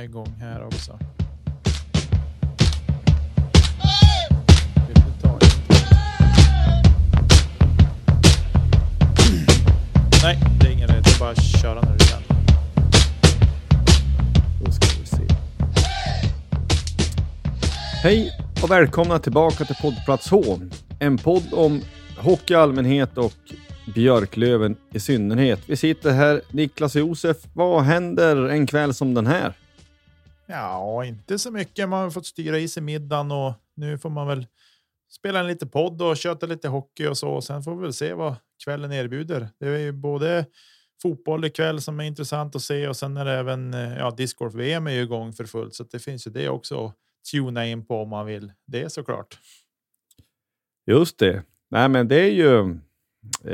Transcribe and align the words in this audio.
är 0.00 0.04
igång 0.04 0.34
här 0.40 0.64
också. 0.64 0.98
Nej, 10.22 10.38
det 10.60 10.66
är 10.66 10.72
ingen 10.72 10.88
rätt. 10.88 11.04
Det 11.04 11.10
är 11.10 11.18
bara 11.20 11.30
att 11.30 11.44
köra 11.44 11.80
när 11.80 11.92
du 11.92 12.04
kan. 12.04 12.22
Då 14.64 14.72
ska 14.72 14.86
vi 15.00 15.06
se. 15.06 15.34
Hej 18.02 18.30
och 18.62 18.70
välkomna 18.70 19.18
tillbaka 19.18 19.64
till 19.64 19.76
poddplats 19.82 20.30
H. 20.30 20.58
En 20.98 21.18
podd 21.18 21.52
om 21.52 21.80
hockey 22.18 22.52
i 22.52 22.56
allmänhet 22.56 23.18
och 23.18 23.34
Björklöven 23.94 24.76
i 24.92 25.00
synnerhet. 25.00 25.60
Vi 25.66 25.76
sitter 25.76 26.10
här, 26.10 26.42
Niklas 26.50 26.94
och 26.94 27.00
Josef. 27.00 27.36
Vad 27.52 27.82
händer 27.82 28.48
en 28.48 28.66
kväll 28.66 28.94
som 28.94 29.14
den 29.14 29.26
här? 29.26 29.54
Ja, 30.50 31.04
inte 31.04 31.38
så 31.38 31.50
mycket. 31.50 31.88
Man 31.88 32.02
har 32.02 32.10
fått 32.10 32.26
styra 32.26 32.58
i 32.58 32.68
sig 32.68 32.82
middagen 32.82 33.32
och 33.32 33.52
nu 33.74 33.98
får 33.98 34.10
man 34.10 34.26
väl 34.26 34.46
spela 35.10 35.40
en 35.40 35.46
lite 35.46 35.66
podd 35.66 36.02
och 36.02 36.16
köta 36.16 36.46
lite 36.46 36.68
hockey 36.68 37.06
och 37.06 37.18
så. 37.18 37.30
Och 37.30 37.44
sen 37.44 37.62
får 37.62 37.76
vi 37.76 37.82
väl 37.82 37.92
se 37.92 38.12
vad 38.14 38.34
kvällen 38.64 38.92
erbjuder. 38.92 39.48
Det 39.60 39.66
är 39.66 39.78
ju 39.78 39.92
både 39.92 40.46
fotboll 41.02 41.44
ikväll 41.44 41.80
som 41.80 42.00
är 42.00 42.04
intressant 42.04 42.56
att 42.56 42.62
se 42.62 42.88
och 42.88 42.96
sen 42.96 43.16
är 43.16 43.24
det 43.24 43.32
även 43.32 43.74
eh, 43.74 43.98
ja, 43.98 44.10
discgolf 44.10 44.54
VM 44.54 44.86
är 44.86 44.90
ju 44.90 45.02
igång 45.02 45.32
för 45.32 45.44
fullt 45.44 45.74
så 45.74 45.84
det 45.84 45.98
finns 45.98 46.26
ju 46.26 46.30
det 46.30 46.48
också 46.48 46.86
att 46.86 46.94
tuna 47.32 47.66
in 47.66 47.86
på 47.86 48.02
om 48.02 48.08
man 48.08 48.26
vill 48.26 48.52
det 48.66 48.92
såklart. 48.92 49.38
Just 50.86 51.18
det. 51.18 51.42
Nej, 51.70 51.88
men 51.88 52.08
det 52.08 52.20
är 52.20 52.30
ju 52.30 52.78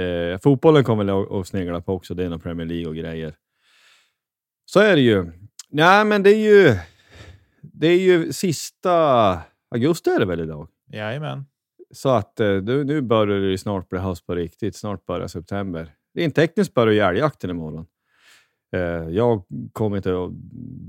eh, 0.01 0.39
fotbollen 0.39 0.85
kommer 0.85 1.05
väl 1.05 1.41
att 1.41 1.49
snegla 1.49 1.81
på 1.81 1.95
också. 1.95 2.15
Det 2.15 2.25
är 2.25 2.29
nog 2.29 2.43
Premier 2.43 2.67
League 2.67 2.87
och 2.87 2.97
grejer. 2.97 3.35
Så 4.65 4.81
är 4.81 4.97
det 4.97 5.03
ju. 5.03 5.33
Nej, 5.77 6.05
men 6.05 6.23
det 6.23 6.31
är 6.31 6.39
ju. 6.39 6.77
Det 7.61 7.87
är 7.87 7.99
ju 7.99 8.33
sista 8.33 8.93
augusti 9.71 10.11
är 10.11 10.19
det 10.19 10.27
väl 10.27 10.41
idag? 10.41 10.69
Jajamän. 10.93 11.45
Så 11.91 12.09
att 12.09 12.41
eh, 12.41 12.49
nu, 12.49 12.85
nu 12.85 13.01
börjar 13.01 13.41
det 13.41 13.47
ju 13.47 13.59
snart 13.59 13.89
bli 13.89 13.99
höst 13.99 14.27
på 14.27 14.35
riktigt. 14.35 14.77
Snart 14.77 15.07
börjar 15.07 15.29
september. 15.29 15.95
Rent 16.15 16.35
tekniskt 16.35 16.75
börjar 16.75 17.09
älgjakten 17.09 17.51
imorgon. 17.51 17.87
Eh, 18.77 18.81
jag 19.11 19.43
kommer 19.73 19.97
inte 19.97 20.25
att 20.25 20.31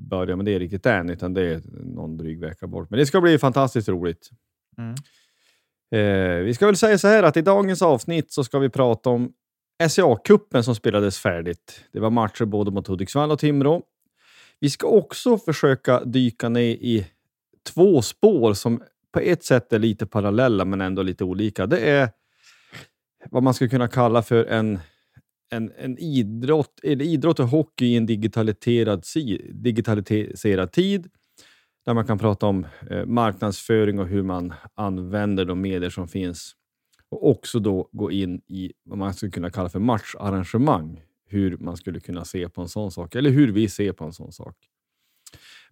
börja 0.09 0.35
med 0.35 0.45
det 0.45 0.59
riktigt 0.59 0.85
än, 0.85 1.09
utan 1.09 1.33
det 1.33 1.41
är 1.41 1.61
någon 1.95 2.17
dryg 2.17 2.39
vecka 2.39 2.67
bort. 2.67 2.89
Men 2.89 2.99
det 2.99 3.05
ska 3.05 3.21
bli 3.21 3.37
fantastiskt 3.37 3.89
roligt. 3.89 4.29
Mm. 4.77 4.95
Eh, 5.91 6.43
vi 6.43 6.53
ska 6.53 6.65
väl 6.65 6.77
säga 6.77 6.97
så 6.97 7.07
här 7.07 7.23
att 7.23 7.37
i 7.37 7.41
dagens 7.41 7.81
avsnitt 7.81 8.31
så 8.31 8.43
ska 8.43 8.59
vi 8.59 8.69
prata 8.69 9.09
om 9.09 9.33
SCA-cupen 9.83 10.61
som 10.61 10.75
spelades 10.75 11.19
färdigt. 11.19 11.83
Det 11.91 11.99
var 11.99 12.09
matcher 12.09 12.45
både 12.45 12.71
mot 12.71 12.87
Hudiksvall 12.87 13.31
och 13.31 13.39
Timrå. 13.39 13.83
Vi 14.59 14.69
ska 14.69 14.87
också 14.87 15.37
försöka 15.37 16.03
dyka 16.03 16.49
ner 16.49 16.71
i 16.71 17.07
två 17.73 18.01
spår 18.01 18.53
som 18.53 18.83
på 19.11 19.19
ett 19.19 19.43
sätt 19.43 19.73
är 19.73 19.79
lite 19.79 20.05
parallella 20.05 20.65
men 20.65 20.81
ändå 20.81 21.01
lite 21.01 21.23
olika. 21.23 21.65
Det 21.65 21.79
är 21.79 22.09
vad 23.31 23.43
man 23.43 23.53
skulle 23.53 23.69
kunna 23.69 23.87
kalla 23.87 24.21
för 24.21 24.45
en, 24.45 24.79
en, 25.51 25.71
en 25.77 25.97
idrott, 25.97 26.79
eller 26.83 27.05
idrott 27.05 27.39
och 27.39 27.47
hockey 27.47 27.85
i 27.85 27.95
en 27.95 28.05
digitaliserad, 28.05 29.03
digitaliserad 29.51 30.71
tid. 30.71 31.07
Där 31.85 31.93
man 31.93 32.05
kan 32.05 32.19
prata 32.19 32.45
om 32.45 32.67
eh, 32.89 33.05
marknadsföring 33.05 33.99
och 33.99 34.07
hur 34.07 34.23
man 34.23 34.53
använder 34.75 35.45
de 35.45 35.61
medier 35.61 35.89
som 35.89 36.07
finns. 36.07 36.55
Och 37.09 37.29
också 37.29 37.59
då 37.59 37.89
gå 37.91 38.11
in 38.11 38.41
i 38.47 38.73
vad 38.83 38.97
man 38.97 39.13
skulle 39.13 39.31
kunna 39.31 39.49
kalla 39.49 39.69
för 39.69 39.79
matcharrangemang. 39.79 41.01
Hur 41.27 41.57
man 41.57 41.77
skulle 41.77 41.99
kunna 41.99 42.25
se 42.25 42.49
på 42.49 42.61
en 42.61 42.69
sån 42.69 42.91
sak, 42.91 43.15
eller 43.15 43.29
hur 43.29 43.51
vi 43.51 43.69
ser 43.69 43.91
på 43.91 44.05
en 44.05 44.13
sån 44.13 44.31
sak. 44.31 44.55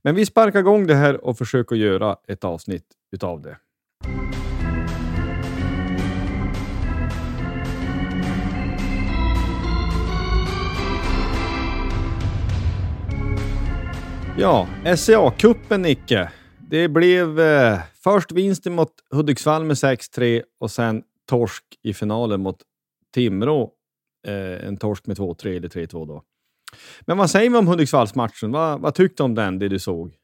Men 0.01 0.15
vi 0.15 0.25
sparkar 0.25 0.59
igång 0.59 0.87
det 0.87 0.95
här 0.95 1.25
och 1.25 1.37
försöker 1.37 1.75
göra 1.75 2.17
ett 2.27 2.43
avsnitt 2.43 2.85
utav 3.11 3.41
det. 3.41 3.57
Ja, 14.37 14.67
SCA-cupen 14.83 15.77
Nicke. 15.77 16.31
Det 16.69 16.87
blev 16.87 17.39
eh, 17.39 17.79
först 18.03 18.31
vinst 18.31 18.65
mot 18.65 18.91
Hudiksvall 19.11 19.63
med 19.63 19.75
6-3 19.75 20.43
och 20.59 20.71
sen 20.71 21.03
torsk 21.29 21.63
i 21.83 21.93
finalen 21.93 22.41
mot 22.41 22.57
Timrå. 23.13 23.71
Eh, 24.25 24.67
en 24.67 24.77
torsk 24.77 25.07
med 25.07 25.17
2-3 25.17 25.57
eller 25.57 25.69
3-2 25.69 26.07
då. 26.07 26.23
Men 27.01 27.17
vad 27.17 27.29
säger 27.29 27.49
vi 27.49 27.57
om 27.57 27.67
Hudiksvallsmatchen? 27.67 28.51
Vad, 28.51 28.81
vad 28.81 28.95
tyckte 28.95 29.23
du 29.23 29.25
om 29.25 29.35
den, 29.35 29.59
det 29.59 29.67
du 29.67 29.79
såg? 29.79 30.15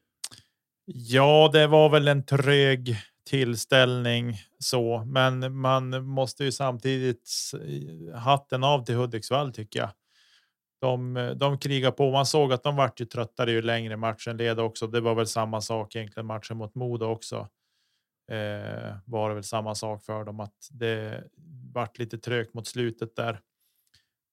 Ja, 0.84 1.50
det 1.52 1.66
var 1.66 1.90
väl 1.90 2.08
en 2.08 2.24
trög 2.24 2.96
tillställning 3.30 4.36
så, 4.58 5.04
men 5.04 5.56
man 5.56 6.04
måste 6.04 6.44
ju 6.44 6.52
samtidigt 6.52 7.30
hatten 8.14 8.64
av 8.64 8.84
till 8.84 8.94
Hudiksvall 8.94 9.52
tycker 9.52 9.80
jag. 9.80 9.90
De, 10.80 11.14
de 11.36 11.58
krigar 11.58 11.90
på. 11.90 12.10
Man 12.10 12.26
såg 12.26 12.52
att 12.52 12.62
de 12.62 12.76
vart 12.76 13.00
ju 13.00 13.04
tröttare 13.04 13.50
ju 13.50 13.62
längre 13.62 13.96
matchen 13.96 14.36
led 14.36 14.60
också. 14.60 14.86
Det 14.86 15.00
var 15.00 15.14
väl 15.14 15.26
samma 15.26 15.60
sak 15.60 15.96
egentligen 15.96 16.26
matchen 16.26 16.56
mot 16.56 16.74
Modo 16.74 17.06
också. 17.06 17.48
Eh, 18.30 18.96
var 19.04 19.28
det 19.28 19.34
väl 19.34 19.44
samma 19.44 19.74
sak 19.74 20.04
för 20.04 20.24
dem 20.24 20.40
att 20.40 20.68
det 20.70 21.24
vart 21.72 21.98
lite 21.98 22.18
trögt 22.18 22.54
mot 22.54 22.66
slutet 22.66 23.16
där. 23.16 23.40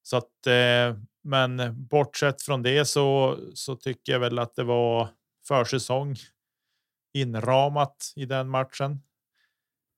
Så 0.04 0.18
att, 0.18 0.48
eh, 0.48 0.98
men 1.24 1.76
bortsett 1.88 2.42
från 2.42 2.64
det 2.64 2.86
så 2.86 3.38
så 3.54 3.76
tycker 3.76 4.12
jag 4.12 4.20
väl 4.20 4.40
att 4.40 4.56
det 4.56 4.64
var 4.64 5.10
försäsong 5.48 6.16
inramat 7.14 8.14
i 8.16 8.26
den 8.26 8.50
matchen. 8.50 9.00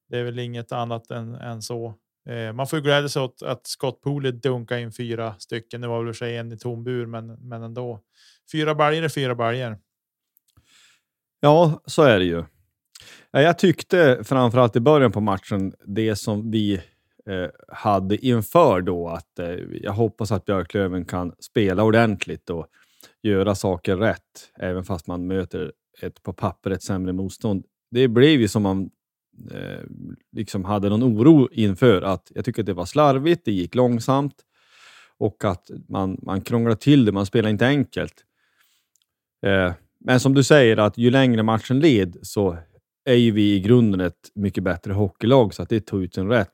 Det 0.09 0.17
är 0.17 0.23
väl 0.23 0.39
inget 0.39 0.71
annat 0.71 1.11
än, 1.11 1.35
än 1.35 1.61
så. 1.61 1.93
Eh, 2.29 2.53
man 2.53 2.67
får 2.67 2.79
glädja 2.79 3.09
sig 3.09 3.21
åt 3.21 3.41
att 3.41 3.67
Scott 3.67 4.01
Pooley 4.01 4.31
dunkar 4.31 4.77
in 4.77 4.91
fyra 4.91 5.35
stycken. 5.39 5.81
Det 5.81 5.87
var 5.87 6.03
väl 6.03 6.13
sig 6.13 6.37
en 6.37 6.51
i 6.51 6.57
tom 6.57 6.83
bur, 6.83 7.05
men, 7.05 7.27
men 7.27 7.63
ändå. 7.63 7.99
Fyra 8.51 8.75
baljor 8.75 9.03
är 9.03 9.09
fyra 9.09 9.35
baljor. 9.35 9.77
Ja, 11.39 11.81
så 11.85 12.03
är 12.03 12.19
det 12.19 12.25
ju. 12.25 12.39
Eh, 13.33 13.41
jag 13.41 13.59
tyckte 13.59 14.23
framförallt 14.23 14.75
i 14.75 14.79
början 14.79 15.11
på 15.11 15.21
matchen, 15.21 15.73
det 15.85 16.15
som 16.15 16.51
vi 16.51 16.81
Eh, 17.29 17.49
hade 17.67 18.25
inför 18.25 18.81
då, 18.81 19.07
att 19.07 19.39
eh, 19.39 19.55
jag 19.81 19.93
hoppas 19.93 20.31
att 20.31 20.45
Björklöven 20.45 21.05
kan 21.05 21.33
spela 21.39 21.83
ordentligt 21.83 22.49
och 22.49 22.67
göra 23.23 23.55
saker 23.55 23.97
rätt, 23.97 24.51
även 24.59 24.83
fast 24.83 25.07
man 25.07 25.27
möter 25.27 25.71
ett 26.01 26.23
på 26.23 26.33
pappret 26.33 26.83
sämre 26.83 27.13
motstånd. 27.13 27.65
Det 27.91 28.07
blev 28.07 28.41
ju 28.41 28.47
som 28.47 28.63
man 28.63 28.89
eh, 29.51 29.79
liksom 30.31 30.65
hade 30.65 30.89
någon 30.89 31.03
oro 31.03 31.49
inför 31.51 32.01
att 32.01 32.31
jag 32.35 32.45
tycker 32.45 32.61
att 32.61 32.65
det 32.65 32.73
var 32.73 32.85
slarvigt, 32.85 33.45
det 33.45 33.51
gick 33.51 33.75
långsamt 33.75 34.35
och 35.17 35.45
att 35.45 35.71
man, 35.89 36.19
man 36.21 36.41
krånglade 36.41 36.75
till 36.75 37.05
det, 37.05 37.11
man 37.11 37.25
spelade 37.25 37.51
inte 37.51 37.67
enkelt. 37.67 38.13
Eh, 39.45 39.73
men 39.99 40.19
som 40.19 40.33
du 40.33 40.43
säger, 40.43 40.77
att 40.77 40.97
ju 40.97 41.11
längre 41.11 41.43
matchen 41.43 41.79
led 41.79 42.17
så 42.21 42.57
är 43.05 43.15
ju 43.15 43.31
vi 43.31 43.55
i 43.55 43.59
grunden 43.59 44.01
ett 44.01 44.31
mycket 44.35 44.63
bättre 44.63 44.93
hockeylag, 44.93 45.53
så 45.53 45.63
att 45.63 45.69
det 45.69 45.79
tog 45.79 46.03
ut 46.03 46.15
sin 46.15 46.29
rätt. 46.29 46.51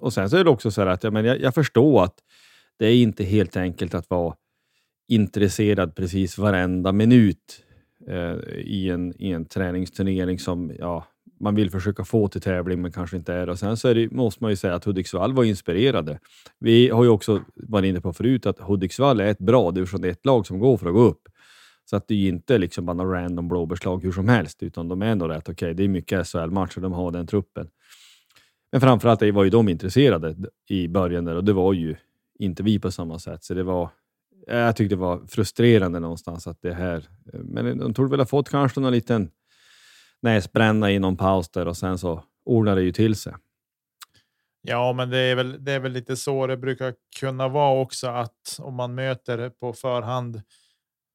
Och 0.00 0.12
sen 0.12 0.30
så 0.30 0.36
är 0.36 0.44
det 0.44 0.50
också 0.50 0.70
så 0.70 0.82
att 0.82 1.04
ja, 1.04 1.10
men 1.10 1.24
jag, 1.24 1.40
jag 1.40 1.54
förstår 1.54 2.04
att 2.04 2.14
det 2.78 2.86
är 2.86 2.94
inte 2.94 3.24
helt 3.24 3.56
enkelt 3.56 3.94
att 3.94 4.10
vara 4.10 4.34
intresserad 5.08 5.94
precis 5.94 6.38
varenda 6.38 6.92
minut 6.92 7.64
eh, 8.08 8.34
i, 8.58 8.90
en, 8.90 9.22
i 9.22 9.30
en 9.30 9.44
träningsturnering 9.44 10.38
som 10.38 10.72
ja, 10.78 11.06
man 11.40 11.54
vill 11.54 11.70
försöka 11.70 12.04
få 12.04 12.28
till 12.28 12.40
tävling 12.40 12.82
men 12.82 12.92
kanske 12.92 13.16
inte 13.16 13.34
är 13.34 13.48
Och 13.48 13.58
Sen 13.58 13.76
så 13.76 13.88
är 13.88 13.94
det, 13.94 14.10
måste 14.10 14.44
man 14.44 14.50
ju 14.50 14.56
säga 14.56 14.74
att 14.74 14.84
Hudiksvall 14.84 15.32
var 15.32 15.44
inspirerade. 15.44 16.18
Vi 16.58 16.88
har 16.88 17.04
ju 17.04 17.10
också 17.10 17.40
varit 17.54 17.88
inne 17.88 18.00
på 18.00 18.12
förut 18.12 18.46
att 18.46 18.60
Hudiksvall 18.60 19.20
är 19.20 19.26
ett 19.26 19.38
bra 19.38 19.70
division 19.70 20.04
1-lag 20.04 20.46
som 20.46 20.58
går 20.58 20.76
för 20.76 20.86
att 20.86 20.94
gå 20.94 21.00
upp. 21.00 21.22
Så 21.90 21.96
att 21.96 22.08
det 22.08 22.14
är 22.14 22.28
inte 22.28 22.58
liksom 22.58 22.86
bara 22.86 22.94
några 22.94 23.22
random 23.22 23.48
blåbärslag 23.48 24.02
hur 24.02 24.12
som 24.12 24.28
helst, 24.28 24.62
utan 24.62 24.88
de 24.88 25.02
är 25.02 25.06
ändå 25.06 25.28
rätt 25.28 25.48
okej. 25.48 25.52
Okay. 25.52 25.74
Det 25.74 25.84
är 25.84 25.88
mycket 25.88 26.26
SHL-matcher, 26.26 26.80
de 26.80 26.92
har 26.92 27.10
den 27.10 27.26
truppen. 27.26 27.68
Men 28.72 28.80
framförallt 28.80 29.22
var 29.22 29.44
ju 29.44 29.50
de 29.50 29.68
intresserade 29.68 30.36
i 30.68 30.88
början 30.88 31.24
där 31.24 31.34
och 31.34 31.44
det 31.44 31.52
var 31.52 31.72
ju 31.72 31.96
inte 32.38 32.62
vi 32.62 32.78
på 32.78 32.90
samma 32.90 33.18
sätt. 33.18 33.44
Så 33.44 33.54
det 33.54 33.62
var, 33.62 33.90
jag 34.46 34.76
tyckte 34.76 34.94
det 34.94 35.00
var 35.00 35.26
frustrerande 35.26 36.00
någonstans 36.00 36.46
att 36.46 36.62
det 36.62 36.74
här... 36.74 37.08
Men 37.32 37.78
de 37.78 37.94
torde 37.94 38.10
väl 38.10 38.20
ha 38.20 38.26
fått 38.26 38.48
kanske 38.48 38.80
någon 38.80 38.92
liten 38.92 39.30
näsbränna 40.22 40.90
i 40.90 40.98
någon 40.98 41.16
paus 41.16 41.48
där 41.48 41.68
och 41.68 41.76
sen 41.76 41.98
så 41.98 42.24
ordnar 42.44 42.76
det 42.76 42.82
ju 42.82 42.92
till 42.92 43.16
sig. 43.16 43.34
Ja, 44.62 44.92
men 44.92 45.10
det 45.10 45.18
är 45.18 45.34
väl. 45.34 45.64
Det 45.64 45.72
är 45.72 45.80
väl 45.80 45.92
lite 45.92 46.16
så 46.16 46.46
det 46.46 46.56
brukar 46.56 46.94
kunna 47.20 47.48
vara 47.48 47.80
också 47.80 48.08
att 48.08 48.56
om 48.58 48.74
man 48.74 48.94
möter 48.94 49.50
på 49.50 49.72
förhand. 49.72 50.42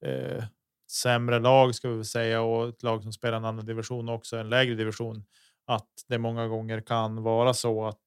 Eh, 0.05 0.43
sämre 0.91 1.39
lag 1.39 1.75
ska 1.75 1.89
vi 1.89 1.95
väl 1.95 2.05
säga 2.05 2.41
och 2.41 2.69
ett 2.69 2.83
lag 2.83 3.03
som 3.03 3.13
spelar 3.13 3.37
en 3.37 3.45
annan 3.45 3.65
division 3.65 4.09
också 4.09 4.37
en 4.37 4.49
lägre 4.49 4.75
division. 4.75 5.23
Att 5.65 5.89
det 6.07 6.17
många 6.17 6.47
gånger 6.47 6.81
kan 6.81 7.23
vara 7.23 7.53
så 7.53 7.85
att 7.85 8.03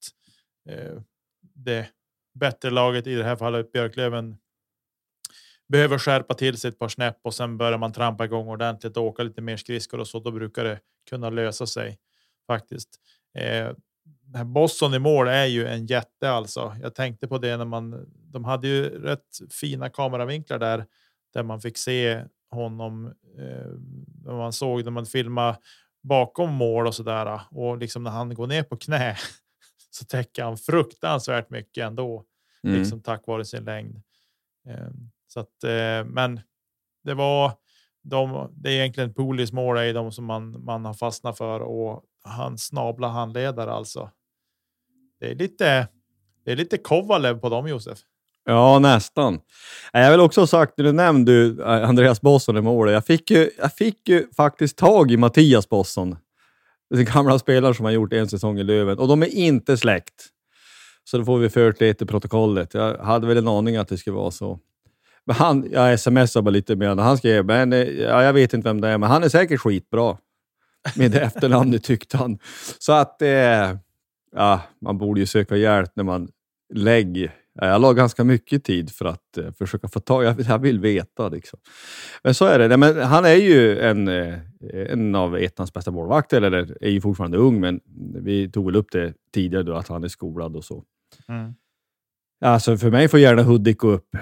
eh, 0.68 1.02
det 1.40 1.88
bättre 2.34 2.70
laget 2.70 3.06
i 3.06 3.14
det 3.14 3.24
här 3.24 3.36
fallet 3.36 3.72
Björklöven 3.72 4.36
behöver 5.68 5.98
skärpa 5.98 6.34
till 6.34 6.56
sig 6.56 6.68
ett 6.68 6.78
par 6.78 6.88
snäpp 6.88 7.18
och 7.22 7.34
sen 7.34 7.58
börjar 7.58 7.78
man 7.78 7.92
trampa 7.92 8.24
igång 8.24 8.48
ordentligt 8.48 8.96
och 8.96 9.04
åka 9.04 9.22
lite 9.22 9.40
mer 9.40 9.56
skridskor 9.56 10.00
och 10.00 10.08
så. 10.08 10.20
Då 10.20 10.30
brukar 10.30 10.64
det 10.64 10.80
kunna 11.10 11.30
lösa 11.30 11.66
sig 11.66 11.98
faktiskt. 12.46 12.88
Eh, 13.38 13.72
Boston 14.44 14.94
i 14.94 14.98
mål 14.98 15.28
är 15.28 15.44
ju 15.44 15.66
en 15.66 15.86
jätte 15.86 16.30
alltså. 16.30 16.76
Jag 16.82 16.94
tänkte 16.94 17.28
på 17.28 17.38
det 17.38 17.56
när 17.56 17.64
man. 17.64 18.06
De 18.32 18.44
hade 18.44 18.68
ju 18.68 19.02
rätt 19.02 19.38
fina 19.50 19.90
kameravinklar 19.90 20.58
där 20.58 20.86
där 21.34 21.42
man 21.42 21.60
fick 21.60 21.78
se 21.78 22.24
honom. 22.50 23.12
Eh, 23.38 24.32
man 24.32 24.52
såg 24.52 24.84
när 24.84 24.90
man 24.90 25.06
filmade 25.06 25.58
bakom 26.02 26.54
mål 26.54 26.86
och 26.86 26.94
så 26.94 27.02
där 27.02 27.40
och 27.50 27.78
liksom 27.78 28.04
när 28.04 28.10
han 28.10 28.34
går 28.34 28.46
ner 28.46 28.62
på 28.62 28.76
knä 28.76 29.16
så 29.90 30.04
täcker 30.04 30.44
han 30.44 30.56
fruktansvärt 30.56 31.50
mycket 31.50 31.86
ändå, 31.86 32.24
mm. 32.62 32.78
liksom 32.78 33.02
tack 33.02 33.26
vare 33.26 33.44
sin 33.44 33.64
längd. 33.64 34.02
Eh, 34.68 34.88
så 35.26 35.40
att, 35.40 35.64
eh, 35.64 36.04
men 36.04 36.40
det 37.04 37.14
var 37.14 37.52
de. 38.02 38.52
Det 38.56 38.70
är 38.70 38.72
egentligen 38.72 39.14
Polis 39.14 39.52
mål 39.52 39.76
är 39.76 39.94
de 39.94 40.12
som 40.12 40.24
man 40.24 40.64
man 40.64 40.84
har 40.84 40.94
fastnat 40.94 41.38
för 41.38 41.60
och 41.60 42.04
han 42.24 42.58
snabla 42.58 43.08
handledare 43.08 43.70
alltså. 43.70 44.10
Det 45.20 45.30
är 45.30 45.34
lite. 45.34 45.88
Det 46.44 46.52
är 46.52 46.56
lite 46.56 46.78
Kovalev 46.78 47.40
på 47.40 47.48
dem 47.48 47.68
Josef. 47.68 47.98
Ja, 48.48 48.78
nästan. 48.78 49.40
Äh, 49.92 50.00
jag 50.00 50.10
vill 50.10 50.20
också 50.20 50.40
ha 50.40 50.46
sagt, 50.46 50.72
du 50.76 50.92
nämnde 50.92 51.56
äh, 51.58 51.88
Andreas 51.88 52.20
Bosson 52.20 52.56
i 52.56 52.60
målet. 52.60 52.94
Jag 52.94 53.06
fick, 53.06 53.30
ju, 53.30 53.50
jag 53.58 53.72
fick 53.72 54.08
ju 54.08 54.26
faktiskt 54.36 54.76
tag 54.76 55.10
i 55.10 55.16
Mattias 55.16 55.68
Bosson. 55.68 56.16
Den 56.90 57.04
gamla 57.04 57.38
spelaren 57.38 57.74
som 57.74 57.84
har 57.84 57.92
gjort 57.92 58.12
en 58.12 58.28
säsong 58.28 58.58
i 58.58 58.62
Löven 58.64 58.98
och 58.98 59.08
de 59.08 59.22
är 59.22 59.26
inte 59.26 59.76
släkt. 59.76 60.26
Så 61.04 61.18
då 61.18 61.24
får 61.24 61.38
vi 61.38 61.48
fört 61.48 61.78
det 61.78 61.94
till 61.94 62.06
protokollet. 62.06 62.74
Jag 62.74 62.98
hade 62.98 63.26
väl 63.26 63.36
en 63.36 63.48
aning 63.48 63.76
att 63.76 63.88
det 63.88 63.98
skulle 63.98 64.16
vara 64.16 64.30
så. 64.30 64.58
Men 65.24 65.36
han, 65.36 65.68
jag 65.72 66.00
smsade 66.00 66.42
bara 66.42 66.50
lite 66.50 66.76
med 66.76 66.88
honom. 66.88 67.04
Han 67.04 67.18
skrev, 67.18 67.44
men, 67.44 67.72
eh, 67.72 67.78
ja, 67.78 68.22
jag 68.22 68.32
vet 68.32 68.54
inte 68.54 68.68
vem 68.68 68.80
det 68.80 68.88
är, 68.88 68.98
men 68.98 69.10
han 69.10 69.24
är 69.24 69.28
säkert 69.28 69.60
skitbra. 69.60 70.16
Med 70.96 71.10
det 71.10 71.20
efternamnet 71.22 71.84
tyckte 71.84 72.16
han. 72.16 72.38
Så 72.78 72.92
att, 72.92 73.22
eh, 73.22 73.76
ja, 74.36 74.60
man 74.80 74.98
borde 74.98 75.20
ju 75.20 75.26
söka 75.26 75.56
hjälp 75.56 75.90
när 75.94 76.04
man 76.04 76.28
lägger 76.74 77.34
jag 77.66 77.80
la 77.80 77.92
ganska 77.92 78.24
mycket 78.24 78.64
tid 78.64 78.90
för 78.90 79.04
att 79.04 79.38
uh, 79.38 79.50
försöka 79.52 79.88
få 79.88 80.00
tag 80.00 80.24
jag, 80.24 80.40
jag 80.40 80.58
vill 80.58 80.80
veta. 80.80 81.28
Liksom. 81.28 81.58
Men 82.22 82.34
så 82.34 82.44
är 82.44 82.58
det. 82.58 82.76
Men 82.76 83.02
han 83.02 83.24
är 83.24 83.34
ju 83.34 83.78
en, 83.78 84.08
uh, 84.08 84.34
en 84.72 85.14
av 85.14 85.36
ettans 85.36 85.72
bästa 85.72 85.90
målvakter, 85.90 86.42
eller 86.42 86.76
är 86.80 86.90
ju 86.90 87.00
fortfarande 87.00 87.38
ung, 87.38 87.60
men 87.60 87.80
vi 88.14 88.50
tog 88.50 88.66
väl 88.66 88.76
upp 88.76 88.92
det 88.92 89.14
tidigare 89.34 89.62
då, 89.62 89.74
att 89.74 89.88
han 89.88 90.04
är 90.04 90.08
skolad 90.08 90.56
och 90.56 90.64
så. 90.64 90.84
Mm. 91.28 91.54
Alltså 92.40 92.76
för 92.76 92.90
mig 92.90 93.08
får 93.08 93.20
gärna 93.20 93.42
Hudik 93.42 93.78
gå 93.78 93.90
upp. 93.90 94.16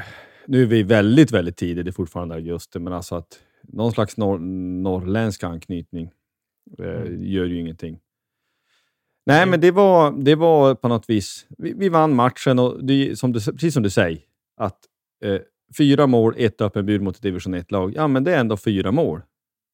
Nu 0.47 0.63
är 0.63 0.67
vi 0.67 0.83
väldigt, 0.83 1.33
väldigt 1.33 1.57
tidigt, 1.57 1.85
det 1.85 1.91
är 1.91 1.93
fortfarande 1.93 2.35
augusti, 2.35 2.79
men 2.79 2.93
alltså 2.93 3.15
att 3.15 3.39
någon 3.63 3.93
slags 3.93 4.17
norr, 4.17 4.39
norrländsk 4.83 5.45
anknytning 5.45 6.11
uh, 6.81 6.87
mm. 6.87 7.25
gör 7.25 7.45
ju 7.45 7.61
ingenting. 7.61 7.99
Nej, 9.27 9.43
mm. 9.43 9.51
men 9.51 9.61
det 9.61 9.71
var, 9.71 10.13
det 10.13 10.35
var 10.35 10.75
på 10.75 10.89
något 10.89 11.11
vis... 11.11 11.47
Vi, 11.59 11.73
vi 11.73 11.89
vann 11.89 12.15
matchen 12.15 12.59
och 12.59 12.85
det, 12.85 13.19
som 13.19 13.33
du, 13.33 13.41
precis 13.41 13.75
som 13.75 13.83
du 13.83 13.91
säger, 13.91 14.21
att 14.57 14.79
eh, 15.25 15.41
fyra 15.79 16.07
mål, 16.07 16.35
ett 16.37 16.61
öppen 16.61 16.87
bur 16.87 17.01
mot 17.01 17.17
ett 17.17 17.23
division 17.23 17.55
1-lag. 17.55 17.93
Ja, 17.97 18.09
men 18.09 18.25
det 18.25 18.35
är 18.35 18.41
ändå 18.41 18.57
fyra 18.57 18.93
mål, 18.93 19.21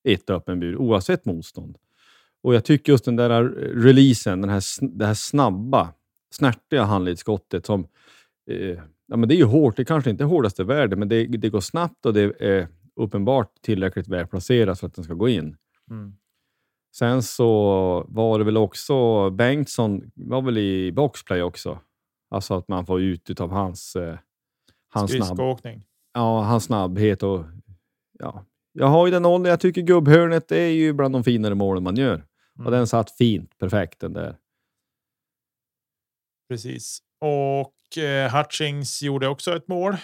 ett 0.09 0.31
öppen 0.31 0.61
bur, 0.61 0.77
oavsett 0.77 1.25
motstånd. 1.25 1.77
Och 2.43 2.55
jag 2.55 2.65
tycker 2.65 2.93
just 2.93 3.05
den 3.05 3.17
där 3.17 3.43
releasen, 3.75 4.41
den 4.41 4.51
här, 4.51 4.63
det 4.99 5.07
här 5.07 5.15
snabba, 5.15 5.89
snärtiga 6.31 6.83
handledsskottet 6.83 7.67
som... 7.67 7.87
Eh, 8.51 8.79
ja, 9.07 9.17
men 9.17 9.29
det 9.29 9.35
är 9.35 9.37
ju 9.37 9.45
hårt. 9.45 9.77
Det 9.77 9.85
kanske 9.85 10.11
inte 10.11 10.25
är 10.25 10.29
hårdast 10.29 10.61
i 10.61 10.63
världen, 10.63 10.99
men 10.99 11.09
det, 11.09 11.27
det 11.27 11.49
går 11.49 11.61
snabbt 11.61 12.07
och 12.07 12.15
det 12.15 12.41
är 12.41 12.69
uppenbart 12.97 13.53
tillräckligt 13.63 14.09
välplacerat 14.09 14.81
för 14.81 14.87
att 14.87 14.95
den 14.95 15.05
ska 15.05 15.15
gå 15.15 15.29
in. 15.29 15.57
Mm. 15.91 16.13
Sen 16.95 17.23
så 17.23 17.47
var 18.09 18.39
det 18.39 18.45
väl 18.45 18.57
också 18.57 19.31
Bengtsson 19.31 20.11
var 20.15 20.43
väl 20.43 20.59
i 20.59 20.93
boxplay 20.93 21.43
också. 21.43 21.79
Alltså 22.31 22.55
att 22.55 22.69
man 22.69 22.87
får 22.87 23.01
ut 23.01 23.41
av 23.41 23.51
hans, 23.51 23.97
eh, 23.97 24.19
hans, 24.89 25.11
snabb, 25.13 25.61
ja, 26.15 26.43
hans 26.43 26.65
snabbhet. 26.65 27.23
Och, 27.23 27.45
ja. 28.19 28.45
Jag 28.73 28.87
har 28.87 29.07
ju 29.07 29.13
den 29.13 29.27
åldern. 29.27 29.51
Jag 29.51 29.61
tycker 29.61 29.83
gubbhörnet 29.83 30.53
är 30.53 30.67
ju 30.67 30.93
bland 30.93 31.15
de 31.15 31.25
finare 31.25 31.55
målen 31.55 31.83
man 31.83 31.97
gör. 31.97 32.15
Mm. 32.15 32.67
Och 32.67 32.71
den 32.71 32.87
satt 32.87 33.11
fint, 33.11 33.59
perfekt 33.59 34.01
den 34.01 34.13
där. 34.13 34.37
Precis. 36.49 36.99
Och 37.21 37.99
eh, 37.99 38.37
Hutchings 38.37 39.03
gjorde 39.03 39.29
också 39.29 39.57
ett 39.57 39.69
mål. 39.69 39.97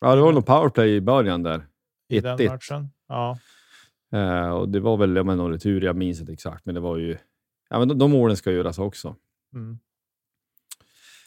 Ja, 0.00 0.14
det 0.14 0.20
var 0.20 0.32
nog 0.32 0.46
powerplay 0.46 0.94
i 0.94 1.00
början 1.00 1.42
där. 1.42 1.66
I 2.08 2.20
den 2.20 2.46
matchen. 2.46 2.90
Ja. 3.08 3.38
Uh, 4.14 4.50
och 4.50 4.68
det 4.68 4.80
var 4.80 4.96
väl 4.96 5.16
ja, 5.16 5.22
någon 5.22 5.52
retur, 5.52 5.84
jag 5.84 5.96
minns 5.96 6.20
inte 6.20 6.32
exakt, 6.32 6.66
men 6.66 6.74
det 6.74 6.80
var 6.80 6.96
ju... 6.96 7.16
Ja, 7.70 7.78
men 7.78 7.88
de, 7.88 7.98
de 7.98 8.10
målen 8.10 8.36
ska 8.36 8.52
göras 8.52 8.78
också. 8.78 9.16
Mm. 9.54 9.78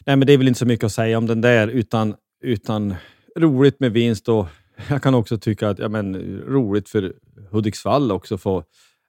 Nej, 0.05 0.15
men 0.15 0.27
det 0.27 0.33
är 0.33 0.37
väl 0.37 0.47
inte 0.47 0.59
så 0.59 0.65
mycket 0.65 0.85
att 0.85 0.91
säga 0.91 1.17
om 1.17 1.27
den 1.27 1.41
där, 1.41 1.67
utan, 1.67 2.15
utan 2.43 2.95
roligt 3.35 3.79
med 3.79 3.91
vinst 3.91 4.29
och 4.29 4.47
jag 4.89 5.01
kan 5.01 5.15
också 5.15 5.37
tycka 5.37 5.69
att 5.69 5.79
ja, 5.79 5.89
men, 5.89 6.15
roligt 6.47 6.89
för 6.89 7.13
Hudiksvall 7.51 8.11
också 8.11 8.37
få 8.37 8.63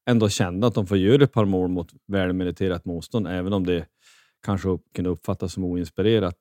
ändå 0.06 0.28
känna 0.28 0.66
att 0.66 0.74
de 0.74 0.86
får 0.86 0.96
göra 0.96 1.24
ett 1.24 1.32
par 1.32 1.44
mål 1.44 1.69
mot 1.69 1.92
välmeriterat 2.06 2.84
motstånd, 2.84 3.26
även 3.28 3.52
om 3.52 3.66
det 3.66 3.86
kanske 4.46 4.69
kunde 4.94 5.10
uppfattas 5.10 5.52
som 5.52 5.64
oinspirerat. 5.64 6.36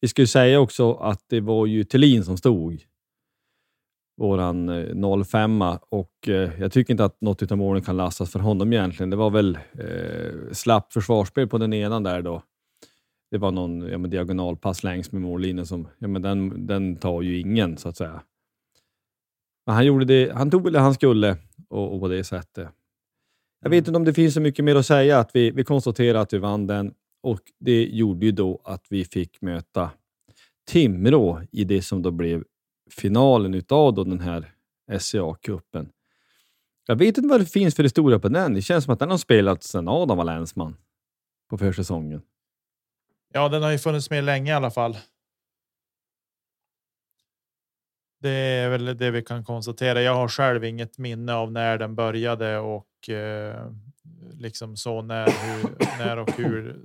Vi 0.00 0.08
skulle 0.08 0.26
säga 0.26 0.60
också 0.60 0.94
att 0.94 1.24
det 1.28 1.40
var 1.40 1.66
ju 1.66 1.84
Thelin 1.84 2.24
som 2.24 2.36
stod 2.36 2.82
våran 4.16 5.24
05 5.24 5.62
eh, 5.62 5.78
och 5.88 6.28
eh, 6.28 6.60
jag 6.60 6.72
tycker 6.72 6.92
inte 6.92 7.04
att 7.04 7.20
något 7.20 7.52
av 7.52 7.58
målen 7.58 7.82
kan 7.82 7.96
lastas 7.96 8.32
för 8.32 8.38
honom 8.38 8.72
egentligen. 8.72 9.10
Det 9.10 9.16
var 9.16 9.30
väl 9.30 9.58
eh, 9.72 10.52
slappt 10.52 10.92
försvarsspel 10.92 11.48
på 11.48 11.58
den 11.58 11.72
ena 11.72 12.00
där 12.00 12.22
då. 12.22 12.42
Det 13.30 13.38
var 13.38 13.50
någon 13.50 13.80
ja, 13.80 13.98
men 13.98 14.10
diagonalpass 14.10 14.84
längs 14.84 15.12
med 15.12 15.22
mållinjen 15.22 15.66
som, 15.66 15.88
ja, 15.98 16.08
men 16.08 16.22
den, 16.22 16.66
den 16.66 16.96
tar 16.96 17.22
ju 17.22 17.40
ingen 17.40 17.76
så 17.76 17.88
att 17.88 17.96
säga. 17.96 18.22
Men 19.66 19.74
han 19.74 19.86
gjorde 19.86 20.04
det, 20.04 20.32
han 20.34 20.50
tog 20.50 20.72
det 20.72 20.80
han 20.80 20.94
skulle 20.94 21.36
och, 21.68 21.94
och 21.94 22.00
på 22.00 22.08
det 22.08 22.24
sättet. 22.24 22.68
Jag 23.62 23.70
vet 23.70 23.88
inte 23.88 23.96
om 23.96 24.04
det 24.04 24.14
finns 24.14 24.34
så 24.34 24.40
mycket 24.40 24.64
mer 24.64 24.76
att 24.76 24.86
säga. 24.86 25.18
Att 25.18 25.30
vi, 25.36 25.50
vi 25.50 25.64
konstaterar 25.64 26.18
att 26.18 26.32
vi 26.32 26.38
vann 26.38 26.66
den 26.66 26.94
och 27.22 27.40
det 27.60 27.84
gjorde 27.84 28.26
ju 28.26 28.32
då 28.32 28.60
att 28.64 28.86
vi 28.90 29.04
fick 29.04 29.40
möta 29.40 29.90
Timrå 30.70 31.40
i 31.52 31.64
det 31.64 31.82
som 31.82 32.02
då 32.02 32.10
blev 32.10 32.44
finalen 32.94 33.54
utav 33.54 33.94
då 33.94 34.04
den 34.04 34.20
här 34.20 34.52
SCA-cupen. 34.90 35.88
Jag 36.86 36.96
vet 36.96 37.18
inte 37.18 37.28
vad 37.28 37.40
det 37.40 37.46
finns 37.46 37.74
för 37.74 37.82
historia 37.82 38.18
på 38.18 38.28
den. 38.28 38.54
Det 38.54 38.62
känns 38.62 38.84
som 38.84 38.92
att 38.92 38.98
den 38.98 39.10
har 39.10 39.18
spelats 39.18 39.68
sedan 39.68 39.88
Adam 39.88 40.16
var 40.16 40.24
länsman 40.24 40.76
på 41.50 41.58
försäsongen. 41.58 42.22
Ja, 43.32 43.48
den 43.48 43.62
har 43.62 43.70
ju 43.70 43.78
funnits 43.78 44.10
med 44.10 44.24
länge 44.24 44.50
i 44.50 44.54
alla 44.54 44.70
fall. 44.70 44.96
Det 48.20 48.30
är 48.30 48.68
väl 48.68 48.96
det 48.96 49.10
vi 49.10 49.22
kan 49.22 49.44
konstatera. 49.44 50.02
Jag 50.02 50.14
har 50.14 50.28
själv 50.28 50.64
inget 50.64 50.98
minne 50.98 51.34
av 51.34 51.52
när 51.52 51.78
den 51.78 51.94
började 51.94 52.58
och 52.58 53.08
eh, 53.08 53.72
liksom 54.32 54.76
så 54.76 55.02
när, 55.02 55.26
hur, 55.26 55.76
när 55.98 56.16
och 56.16 56.32
hur 56.32 56.80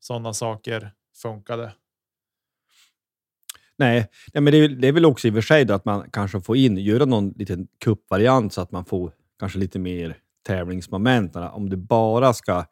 sådana 0.00 0.32
saker 0.32 0.90
funkade. 1.14 1.72
Nej, 3.80 4.08
nej 4.34 4.42
men 4.42 4.52
det 4.52 4.58
är, 4.58 4.68
det 4.68 4.88
är 4.88 4.92
väl 4.92 5.04
också 5.04 5.28
i 5.28 5.30
och 5.30 5.34
för 5.34 5.40
sig 5.40 5.70
att 5.70 5.84
man 5.84 6.10
kanske 6.10 6.40
får 6.40 6.56
in, 6.56 6.76
göra 6.76 7.04
någon 7.04 7.30
liten 7.36 7.68
kuppvariant 7.84 8.52
så 8.52 8.60
att 8.60 8.72
man 8.72 8.84
får 8.84 9.12
kanske 9.38 9.58
lite 9.58 9.78
mer 9.78 10.16
tävlingsmoment. 10.46 11.36
Om 11.36 11.70
du 11.70 11.76
bara 11.76 12.32
ska 12.32 12.64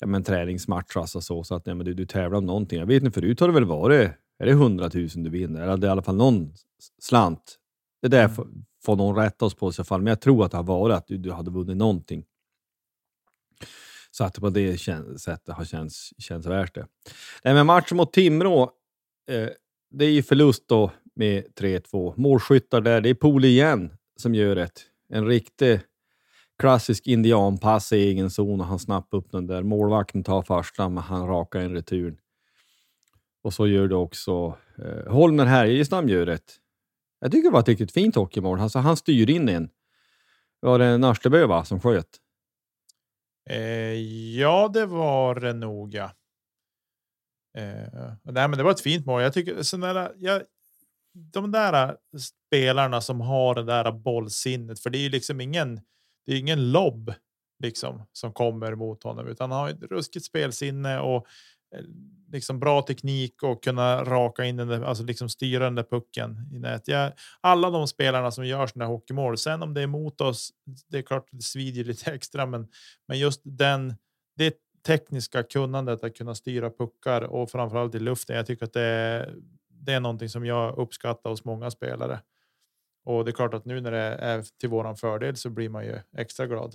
ja, 0.00 0.06
men 0.06 0.24
träningsmatch, 0.24 0.96
alltså 0.96 1.20
så, 1.20 1.44
så 1.44 1.54
att 1.54 1.66
ja, 1.66 1.74
men 1.74 1.86
du, 1.86 1.94
du 1.94 2.06
tävlar 2.06 2.38
om 2.38 2.46
någonting. 2.46 2.78
Jag 2.78 2.86
vet 2.86 3.02
inte, 3.02 3.14
förut 3.14 3.40
har 3.40 3.48
det 3.48 3.54
väl 3.54 3.64
varit 3.64 4.10
är 4.38 4.46
det 4.46 4.52
100 4.52 4.90
000 4.94 5.08
du 5.08 5.30
vinner, 5.30 5.62
eller 5.62 5.76
det 5.76 5.86
är 5.86 5.88
i 5.88 5.92
alla 5.92 6.02
fall 6.02 6.16
någon 6.16 6.54
slant. 7.02 7.56
Det 8.02 8.08
där 8.08 8.24
mm. 8.24 8.34
får, 8.34 8.48
får 8.84 8.96
någon 8.96 9.16
rätta 9.16 9.44
oss 9.44 9.54
på 9.54 9.70
i 9.70 9.72
så 9.72 9.84
fall, 9.84 10.02
men 10.02 10.10
jag 10.10 10.20
tror 10.20 10.44
att 10.44 10.50
det 10.50 10.56
har 10.56 10.64
varit 10.64 10.96
att 10.96 11.06
du, 11.06 11.18
du 11.18 11.32
hade 11.32 11.50
vunnit 11.50 11.76
någonting. 11.76 12.24
Så 14.10 14.24
att 14.24 14.40
på 14.40 14.50
det 14.50 14.78
sättet 15.20 15.54
har 15.54 15.64
känts, 15.64 16.12
känts 16.18 16.46
värt 16.46 16.74
det. 16.74 16.86
Nej, 17.44 17.54
men 17.54 17.66
matchen 17.66 17.96
mot 17.96 18.12
Timrå 18.12 18.70
eh, 19.30 19.48
det 19.90 20.04
är 20.04 20.10
ju 20.10 20.22
förlust 20.22 20.68
då 20.68 20.90
med 21.14 21.44
3-2. 21.60 22.14
Målskyttar 22.16 22.80
där, 22.80 23.00
det 23.00 23.08
är 23.08 23.14
Pool 23.14 23.44
igen 23.44 23.92
som 24.16 24.34
gör 24.34 24.56
ett. 24.56 24.82
En 25.08 25.26
riktig 25.26 25.80
klassisk 26.58 27.06
indianpass 27.06 27.92
i 27.92 27.96
egen 27.96 28.30
zon 28.30 28.60
och 28.60 28.66
han 28.66 28.78
snappar 28.78 29.18
upp 29.18 29.30
den 29.30 29.46
där. 29.46 29.62
Målvakten 29.62 30.24
tar 30.24 30.42
första, 30.42 30.88
men 30.88 31.02
han 31.02 31.26
rakar 31.26 31.60
en 31.60 31.72
retur. 31.72 32.18
Och 33.42 33.54
så 33.54 33.66
gör 33.66 33.88
det 33.88 33.96
också 33.96 34.56
eh, 34.78 35.12
Holmer 35.12 35.44
Härjestam 35.44 36.08
gör 36.08 36.26
ett. 36.26 36.56
Jag 37.20 37.32
tycker 37.32 37.48
det 37.48 37.52
var 37.52 37.60
ett 37.60 37.68
riktigt 37.68 37.92
fint 37.92 38.14
hockeymål. 38.14 38.60
Alltså, 38.60 38.78
han 38.78 38.96
styr 38.96 39.30
in 39.30 39.48
en. 39.48 39.68
Var 40.60 40.78
det 40.78 40.98
Nörstebö 40.98 41.46
va, 41.46 41.64
som 41.64 41.80
sköt? 41.80 42.06
Eh, 43.50 43.94
ja, 44.38 44.70
det 44.74 44.86
var 44.86 45.34
det 45.34 45.52
nog. 45.52 45.94
Ja. 45.94 46.10
Eh, 47.58 48.12
nej, 48.22 48.48
men 48.48 48.52
det 48.52 48.62
var 48.62 48.70
ett 48.70 48.80
fint 48.80 49.06
mål. 49.06 49.22
Jag 49.22 49.32
tycker 49.32 49.62
sådana 49.62 50.10
jag, 50.16 50.42
de 51.32 51.50
där 51.50 51.96
spelarna 52.18 53.00
som 53.00 53.20
har 53.20 53.54
det 53.54 53.62
där 53.62 53.92
bollsinnet, 53.92 54.80
för 54.80 54.90
det 54.90 54.98
är 54.98 55.02
ju 55.02 55.08
liksom 55.08 55.40
ingen. 55.40 55.80
Det 56.26 56.32
är 56.32 56.38
ingen 56.38 56.72
lobb 56.72 57.14
liksom 57.62 58.02
som 58.12 58.32
kommer 58.32 58.74
mot 58.74 59.02
honom, 59.02 59.28
utan 59.28 59.50
han 59.50 59.60
har 59.60 59.68
ett 59.68 59.82
ruskigt 59.82 60.24
spelsinne 60.24 61.00
och 61.00 61.26
eh, 61.76 61.84
liksom 62.32 62.60
bra 62.60 62.82
teknik 62.82 63.42
och 63.42 63.64
kunna 63.64 64.04
raka 64.04 64.44
in 64.44 64.56
den, 64.56 64.68
där, 64.68 64.82
alltså 64.82 65.04
liksom 65.04 65.28
styra 65.28 65.64
den 65.64 65.74
där 65.74 65.82
pucken 65.82 66.48
i 66.52 66.58
nät. 66.58 66.88
Jag, 66.88 67.12
alla 67.40 67.70
de 67.70 67.88
spelarna 67.88 68.30
som 68.30 68.46
gör 68.46 68.66
sådana 68.66 68.90
hockeymål. 68.90 69.38
Sen 69.38 69.62
om 69.62 69.74
det 69.74 69.82
är 69.82 69.86
mot 69.86 70.20
oss, 70.20 70.50
det 70.88 70.98
är 70.98 71.02
klart 71.02 71.28
det 71.30 71.42
svider 71.42 71.84
lite 71.84 72.10
extra, 72.14 72.46
men 72.46 72.68
men 73.08 73.18
just 73.18 73.40
den. 73.44 73.94
Det 74.36 74.54
tekniska 74.82 75.42
kunnandet 75.42 76.04
att 76.04 76.16
kunna 76.16 76.34
styra 76.34 76.70
puckar 76.70 77.22
och 77.22 77.50
framförallt 77.50 77.94
i 77.94 77.98
luften. 77.98 78.36
Jag 78.36 78.46
tycker 78.46 78.64
att 78.64 78.72
det 78.72 78.82
är, 78.82 79.34
det 79.68 79.92
är 79.92 80.00
någonting 80.00 80.28
som 80.28 80.46
jag 80.46 80.78
uppskattar 80.78 81.30
hos 81.30 81.44
många 81.44 81.70
spelare. 81.70 82.20
Och 83.04 83.24
det 83.24 83.30
är 83.30 83.32
klart 83.32 83.54
att 83.54 83.64
nu 83.64 83.80
när 83.80 83.90
det 83.90 83.98
är 83.98 84.44
till 84.60 84.68
våran 84.68 84.96
fördel 84.96 85.36
så 85.36 85.50
blir 85.50 85.68
man 85.68 85.84
ju 85.84 85.98
extra 86.16 86.46
glad. 86.46 86.74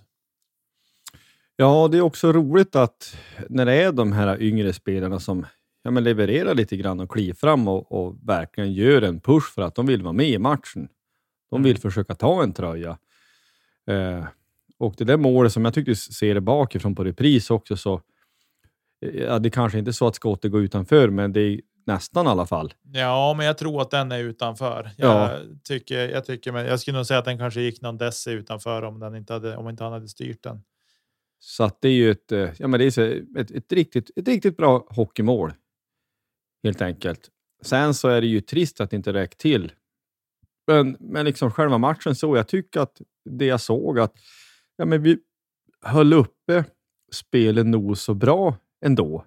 Ja, 1.56 1.88
det 1.92 1.98
är 1.98 2.02
också 2.02 2.32
roligt 2.32 2.76
att 2.76 3.18
när 3.50 3.66
det 3.66 3.74
är 3.74 3.92
de 3.92 4.12
här 4.12 4.42
yngre 4.42 4.74
spelarna 4.74 5.20
som 5.20 5.46
ja, 5.84 5.92
men 5.92 6.04
levererar 6.04 6.54
lite 6.54 6.78
grann 6.78 7.00
och 7.00 7.12
kliver 7.12 7.34
fram 7.34 7.68
och, 7.68 7.92
och 7.92 8.16
verkligen 8.24 8.74
gör 8.74 9.02
en 9.02 9.20
push 9.20 9.54
för 9.54 9.62
att 9.62 9.76
de 9.76 9.86
vill 9.86 10.04
vara 10.04 10.14
med 10.14 10.30
i 10.30 10.40
matchen. 10.40 10.90
De 11.50 11.64
vill 11.64 11.72
mm. 11.72 11.82
försöka 11.82 12.16
ta 12.16 12.44
en 12.44 12.54
tröja. 12.54 12.98
Eh, 13.88 14.26
och 14.78 14.94
det 14.98 15.04
där 15.04 15.18
målet 15.18 15.54
som 15.54 15.66
jag 15.66 15.74
tyckte 15.74 15.96
ser 15.96 16.34
det 16.34 16.42
bakifrån 16.42 16.96
på 16.96 17.04
repris 17.04 17.50
också, 17.50 17.78
så 17.78 18.02
ja, 19.00 19.40
det 19.40 19.50
kanske 19.50 19.80
inte 19.80 19.92
är 19.92 19.94
så 19.94 20.08
att 20.08 20.16
skottet 20.16 20.52
går 20.52 20.62
utanför, 20.62 21.10
men 21.10 21.34
det 21.34 21.42
är 21.42 21.62
nästan 21.86 22.26
i 22.26 22.30
alla 22.30 22.46
fall. 22.46 22.74
Ja, 22.92 23.34
men 23.38 23.46
jag 23.46 23.58
tror 23.58 23.82
att 23.82 23.92
den 23.92 24.12
är 24.12 24.20
utanför. 24.20 24.92
Jag 24.98 25.32
ja. 25.32 25.40
tycker, 25.64 26.10
jag 26.10 26.26
tycker, 26.26 26.52
men 26.52 26.66
jag 26.66 26.80
skulle 26.80 26.98
nog 26.98 27.06
säga 27.06 27.20
att 27.20 27.26
den 27.26 27.38
kanske 27.38 27.62
gick 27.62 27.82
någon 27.82 27.98
deci 27.98 28.32
utanför 28.32 28.82
om 28.82 29.00
den 29.00 29.16
inte 29.16 29.34
hade, 29.34 29.58
om 29.58 29.70
inte 29.70 29.84
han 29.84 29.94
hade 29.94 30.08
styrt 30.08 30.44
den. 30.44 30.62
Så 31.40 31.64
att 31.64 31.82
det 31.82 31.88
är 31.88 31.94
ju 31.94 32.12
ett, 32.12 32.32
eh, 32.32 32.50
ja, 32.58 32.68
men 32.68 32.80
det 32.80 32.98
är 32.98 33.24
ett, 33.38 33.52
ett, 33.52 33.72
riktigt, 33.72 34.12
ett 34.16 34.28
riktigt 34.28 34.58
bra 34.58 34.88
hockeymål. 34.90 35.54
Helt 36.64 36.82
enkelt. 36.82 37.30
Sen 37.62 37.94
så 37.94 38.08
är 38.08 38.22
det 38.22 38.28
ju 38.28 38.42
trist 38.42 38.82
att 38.82 38.90
det 38.90 38.96
inte 38.96 39.14
räcker 39.14 39.38
till. 39.38 39.72
Men, 40.68 40.98
men 41.00 41.26
liksom 41.26 41.52
själva 41.52 41.78
matchen 41.78 42.16
så, 42.16 42.36
jag 42.36 42.48
tycker 42.48 42.80
att 42.80 43.02
det 43.30 43.46
jag 43.46 43.62
såg 43.62 44.00
att 44.00 44.14
ja, 44.78 44.86
men 44.86 45.04
vi 45.04 45.18
höll 45.82 46.14
uppe 46.14 46.64
spelet 47.12 47.66
nog 47.66 47.98
så 47.98 48.14
bra 48.14 48.56
ändå. 48.86 49.26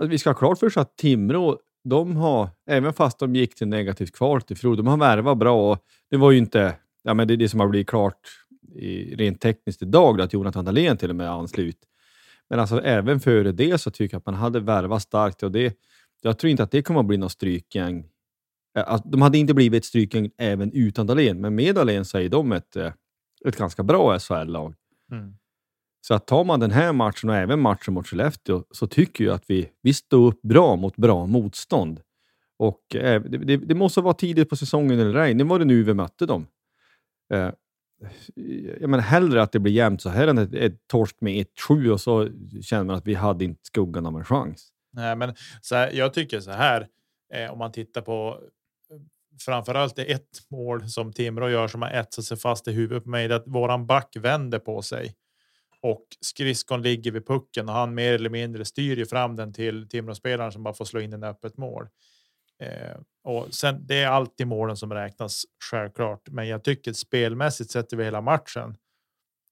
Alltså, 0.00 0.10
vi 0.10 0.18
ska 0.18 0.30
ha 0.30 0.34
klart 0.34 0.58
för 0.58 0.66
oss 0.66 0.76
att 0.76 0.96
Timrå, 0.96 1.58
de 1.84 2.16
har, 2.16 2.48
även 2.70 2.92
fast 2.92 3.18
de 3.18 3.34
gick 3.34 3.54
till 3.54 3.68
negativt 3.68 4.12
kval 4.12 4.42
till 4.42 4.56
fjol, 4.56 4.76
de 4.76 4.86
har 4.86 4.96
värvat 4.96 5.38
bra. 5.38 5.72
Och 5.72 5.78
det 6.10 6.16
var 6.16 6.30
ju 6.30 6.38
inte, 6.38 6.76
ja, 7.02 7.14
men 7.14 7.28
det 7.28 7.34
är 7.34 7.36
det 7.36 7.48
som 7.48 7.60
har 7.60 7.68
blivit 7.68 7.88
klart 7.88 8.20
i, 8.74 9.14
rent 9.16 9.40
tekniskt 9.40 9.82
idag, 9.82 10.20
att 10.20 10.32
Jonathan 10.32 10.64
Dahlén 10.64 10.96
till 10.96 11.10
och 11.10 11.16
med 11.16 11.30
anslut. 11.30 11.78
Men 12.48 12.60
alltså 12.60 12.80
även 12.80 13.20
före 13.20 13.52
det 13.52 13.78
så 13.80 13.90
tycker 13.90 14.14
jag 14.14 14.18
att 14.18 14.26
man 14.26 14.34
hade 14.34 14.60
värvat 14.60 15.02
starkt 15.02 15.42
och 15.42 15.52
det, 15.52 15.78
jag 16.22 16.38
tror 16.38 16.50
inte 16.50 16.62
att 16.62 16.70
det 16.70 16.82
kommer 16.82 17.00
att 17.00 17.06
bli 17.06 17.16
något 17.16 17.32
strykgäng. 17.32 18.04
Alltså, 18.78 19.08
de 19.08 19.22
hade 19.22 19.38
inte 19.38 19.54
blivit 19.54 19.78
ett 19.78 19.84
strykgäng 19.84 20.30
även 20.38 20.72
utan 20.72 21.06
Dahlén, 21.06 21.40
men 21.40 21.54
med 21.54 21.74
Dahlén 21.74 22.04
så 22.04 22.18
är 22.18 22.28
de 22.28 22.52
ett, 22.52 22.76
eh, 22.76 22.92
ett 23.48 23.56
ganska 23.56 23.82
bra 23.82 24.18
SHL-lag. 24.18 24.74
Mm. 25.12 25.34
Så 26.06 26.14
att 26.14 26.26
tar 26.26 26.44
man 26.44 26.60
den 26.60 26.70
här 26.70 26.92
matchen 26.92 27.30
och 27.30 27.36
även 27.36 27.60
matchen 27.60 27.94
mot 27.94 28.06
Skellefteå 28.06 28.64
så 28.70 28.86
tycker 28.86 29.24
jag 29.24 29.34
att 29.34 29.50
vi, 29.50 29.70
vi 29.82 29.94
står 29.94 30.26
upp 30.26 30.42
bra 30.42 30.76
mot 30.76 30.96
bra 30.96 31.26
motstånd. 31.26 32.00
Och 32.58 32.96
eh, 32.96 33.22
det, 33.22 33.38
det, 33.38 33.56
det, 33.56 33.74
måste 33.74 34.00
vara 34.00 34.14
tidigt 34.14 34.48
på 34.48 34.56
säsongen 34.56 35.00
eller 35.00 35.14
ej. 35.14 35.34
Nu 35.34 35.44
var 35.44 35.58
det 35.58 35.64
nu 35.64 35.82
vi 35.82 35.94
mötte 35.94 36.26
dem. 36.26 36.46
Eh, 37.32 37.50
jag 38.80 38.90
menar 38.90 39.04
hellre 39.04 39.42
att 39.42 39.52
det 39.52 39.58
blir 39.58 39.72
jämnt 39.72 40.02
så 40.02 40.08
här 40.08 40.28
än 40.28 40.38
ett, 40.38 40.54
ett 40.54 40.86
torsk 40.86 41.16
med 41.20 41.46
1-7 41.68 41.88
och 41.88 42.00
så 42.00 42.28
känner 42.62 42.84
man 42.84 42.96
att 42.96 43.06
vi 43.06 43.14
hade 43.14 43.44
inte 43.44 43.60
skuggan 43.62 44.06
av 44.06 44.16
en 44.16 44.24
chans. 44.24 44.68
Nej, 44.92 45.16
men 45.16 45.34
så 45.60 45.74
här, 45.74 45.90
jag 45.92 46.14
tycker 46.14 46.40
så 46.40 46.50
här. 46.50 46.88
Eh, 47.34 47.52
om 47.52 47.58
man 47.58 47.72
tittar 47.72 48.00
på 48.00 48.40
framförallt 49.40 49.96
det 49.96 50.04
ett 50.04 50.50
mål 50.50 50.88
som 50.88 51.12
Timrå 51.12 51.48
gör 51.48 51.68
som 51.68 51.82
har 51.82 51.90
etsat 51.90 52.24
sig 52.24 52.36
fast 52.36 52.68
i 52.68 52.72
huvudet 52.72 53.04
på 53.04 53.10
mig. 53.10 53.32
Att 53.32 53.46
våran 53.46 53.86
back 53.86 54.16
vänder 54.16 54.58
på 54.58 54.82
sig 54.82 55.14
och 55.80 56.06
skridskon 56.20 56.82
ligger 56.82 57.10
vid 57.10 57.26
pucken 57.26 57.68
och 57.68 57.74
han 57.74 57.94
mer 57.94 58.12
eller 58.12 58.30
mindre 58.30 58.64
styr 58.64 58.96
ju 58.96 59.06
fram 59.06 59.36
den 59.36 59.52
till 59.52 59.88
Timrå-spelaren 59.88 60.52
som 60.52 60.62
bara 60.62 60.74
får 60.74 60.84
slå 60.84 61.00
in 61.00 61.12
en 61.12 61.24
öppet 61.24 61.56
mål. 61.56 61.88
Eh, 62.60 62.96
och 63.24 63.54
sen 63.54 63.86
det 63.86 64.02
är 64.02 64.08
alltid 64.08 64.46
målen 64.46 64.76
som 64.76 64.92
räknas 64.92 65.44
självklart, 65.70 66.28
men 66.28 66.48
jag 66.48 66.64
tycker 66.64 66.92
spelmässigt 66.92 67.70
sett 67.70 67.92
över 67.92 68.04
hela 68.04 68.20
matchen 68.20 68.76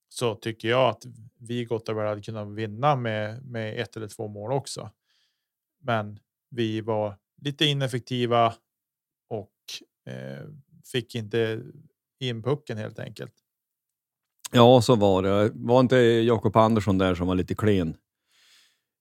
så 0.08 0.34
tycker 0.34 0.68
jag 0.68 0.88
att 0.88 1.02
vi 1.38 1.64
gott 1.64 1.88
och 1.88 1.96
väl 1.96 2.06
hade 2.06 2.22
kunnat 2.22 2.48
vinna 2.48 2.96
med 2.96 3.44
med 3.44 3.80
ett 3.80 3.96
eller 3.96 4.08
två 4.08 4.28
mål 4.28 4.52
också. 4.52 4.90
Men 5.80 6.18
vi 6.50 6.80
var 6.80 7.16
lite 7.40 7.64
ineffektiva 7.64 8.54
fick 10.92 11.14
inte 11.14 11.62
in 12.20 12.42
pucken 12.42 12.78
helt 12.78 12.98
enkelt. 12.98 13.32
Ja, 14.52 14.80
så 14.80 14.96
var 14.96 15.22
det. 15.22 15.50
Var 15.54 15.80
inte 15.80 15.96
Jakob 15.96 16.56
Andersson 16.56 16.98
där 16.98 17.14
som 17.14 17.26
var 17.26 17.34
lite 17.34 17.54
klen 17.54 17.96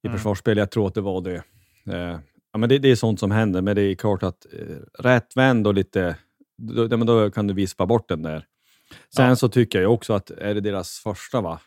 i 0.03 0.08
mm. 0.08 0.17
försvarsspel? 0.17 0.58
Jag 0.58 0.72
tror 0.72 0.88
att 0.88 0.93
det 0.93 1.01
var 1.01 1.22
det. 1.22 1.43
Eh, 1.86 2.20
ja, 2.51 2.58
men 2.58 2.70
det, 2.70 2.79
det, 2.79 2.91
är 2.91 2.96
sånt 2.96 3.20
som 3.20 3.31
händer, 3.31 3.62
men 3.62 3.75
det 3.75 3.81
är 3.81 3.96
klart 3.96 4.24
att 4.24 4.46
eh, 4.53 5.03
rätt 5.03 5.38
vänd 5.38 5.67
och 5.67 5.74
lite, 5.74 6.15
då, 6.58 6.88
då 6.88 7.31
kan 7.31 7.48
du 7.48 7.53
vispa 7.53 7.86
bort 7.86 8.10
den 8.10 8.22
där. 8.22 8.46
Sen 9.15 9.29
ja. 9.29 9.36
så 9.36 9.50
tycker 9.50 9.81
jag 9.81 9.93
också 9.93 10.13
att 10.13 10.29
är 10.29 10.53
det 10.53 10.62
deras 10.62 11.00
första, 11.00 11.41
va? 11.41 11.60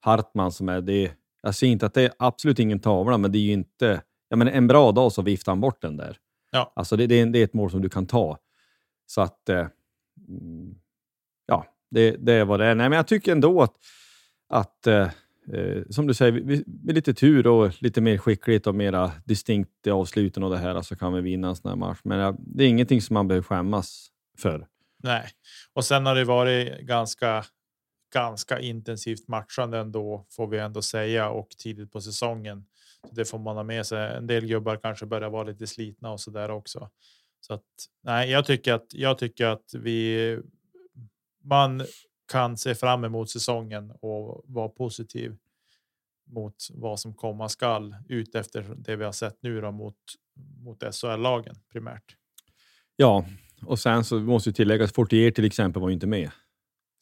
Hartman 0.00 0.52
som 0.52 0.68
är 0.68 0.80
det. 0.80 1.12
Jag 1.42 1.54
ser 1.54 1.66
inte 1.66 1.86
att 1.86 1.94
det 1.94 2.02
är 2.02 2.12
absolut 2.18 2.58
ingen 2.58 2.80
tavla, 2.80 3.18
men 3.18 3.32
det 3.32 3.38
är 3.38 3.42
ju 3.42 3.52
inte... 3.52 4.02
Ja, 4.28 4.36
men 4.36 4.48
en 4.48 4.66
bra 4.66 4.92
dag 4.92 5.12
så 5.12 5.22
viftar 5.22 5.52
han 5.52 5.60
bort 5.60 5.82
den 5.82 5.96
där. 5.96 6.16
Ja. 6.50 6.72
Alltså 6.76 6.96
det, 6.96 7.06
det, 7.06 7.20
är, 7.20 7.26
det 7.26 7.38
är 7.38 7.44
ett 7.44 7.54
mål 7.54 7.70
som 7.70 7.82
du 7.82 7.88
kan 7.88 8.06
ta. 8.06 8.38
Så 9.14 9.20
att... 9.20 9.48
Eh, 9.48 9.66
mm, 10.28 10.74
ja, 11.46 11.66
det, 11.90 12.10
det 12.10 12.32
är 12.32 12.44
vad 12.44 12.60
det 12.60 12.66
är. 12.66 12.74
Nej, 12.74 12.88
men 12.88 12.96
jag 12.96 13.06
tycker 13.06 13.32
ändå 13.32 13.62
att, 13.62 13.74
att 14.48 14.86
eh, 14.86 15.08
eh 15.52 15.82
som 15.90 16.06
du 16.06 16.14
säger, 16.14 16.32
med 16.84 16.94
lite 16.94 17.14
tur 17.14 17.46
och 17.46 17.82
lite 17.82 18.00
mer 18.00 18.18
skickligt 18.18 18.66
och 18.66 18.74
mera 18.74 19.12
distinkt 19.24 19.86
i 19.86 19.90
avsluten 19.90 20.42
och 20.42 20.50
det 20.50 20.58
här 20.58 20.82
så 20.82 20.96
kan 20.96 21.12
vi 21.12 21.20
vinna 21.20 21.48
en 21.48 21.56
sån 21.56 21.68
här 21.68 21.76
match. 21.76 22.00
Men 22.04 22.18
ja, 22.18 22.36
det 22.38 22.64
är 22.64 22.68
ingenting 22.68 23.02
som 23.02 23.14
man 23.14 23.28
behöver 23.28 23.44
skämmas 23.44 24.08
för. 24.38 24.66
Nej, 25.02 25.28
och 25.72 25.84
sen 25.84 26.06
har 26.06 26.14
det 26.14 26.24
varit 26.24 26.80
ganska 26.80 27.44
ganska 28.12 28.60
intensivt 28.60 29.28
matchande 29.28 29.78
ändå 29.78 30.26
får 30.30 30.46
vi 30.46 30.58
ändå 30.58 30.82
säga 30.82 31.30
och 31.30 31.48
tidigt 31.50 31.92
på 31.92 32.00
säsongen. 32.00 32.64
Så 33.08 33.14
det 33.14 33.24
får 33.24 33.38
man 33.38 33.56
ha 33.56 33.62
med 33.62 33.86
sig. 33.86 34.16
En 34.16 34.26
del 34.26 34.46
gubbar 34.46 34.76
kanske 34.76 35.06
börjar 35.06 35.30
vara 35.30 35.44
lite 35.44 35.66
slitna 35.66 36.12
och 36.12 36.20
så 36.20 36.30
där 36.30 36.50
också. 36.50 36.90
Så 37.46 37.54
att 37.54 37.64
nej, 38.02 38.30
jag 38.30 38.46
tycker 38.46 38.72
att 38.72 38.86
jag 38.90 39.18
tycker 39.18 39.46
att 39.46 39.74
vi 39.74 40.38
man 41.44 41.82
kan 42.32 42.56
se 42.56 42.74
fram 42.74 43.04
emot 43.04 43.30
säsongen 43.30 43.90
och 43.90 44.44
vara 44.46 44.68
positiv 44.68 45.36
mot 46.30 46.54
vad 46.70 47.00
som 47.00 47.14
komma 47.14 47.48
skall 47.48 47.96
ut 48.08 48.34
efter 48.34 48.74
det 48.76 48.96
vi 48.96 49.04
har 49.04 49.12
sett 49.12 49.36
nu 49.40 49.60
då 49.60 49.70
mot 49.70 49.96
mot 50.64 50.82
SHL-lagen 50.94 51.54
primärt. 51.72 52.16
Ja, 52.96 53.24
och 53.66 53.78
sen 53.78 54.04
så 54.04 54.20
måste 54.20 54.48
ju 54.48 54.52
tilläggas 54.52 54.92
Fortier 54.92 55.30
till 55.30 55.44
exempel 55.44 55.82
var 55.82 55.88
ju 55.88 55.94
inte 55.94 56.06
med. 56.06 56.30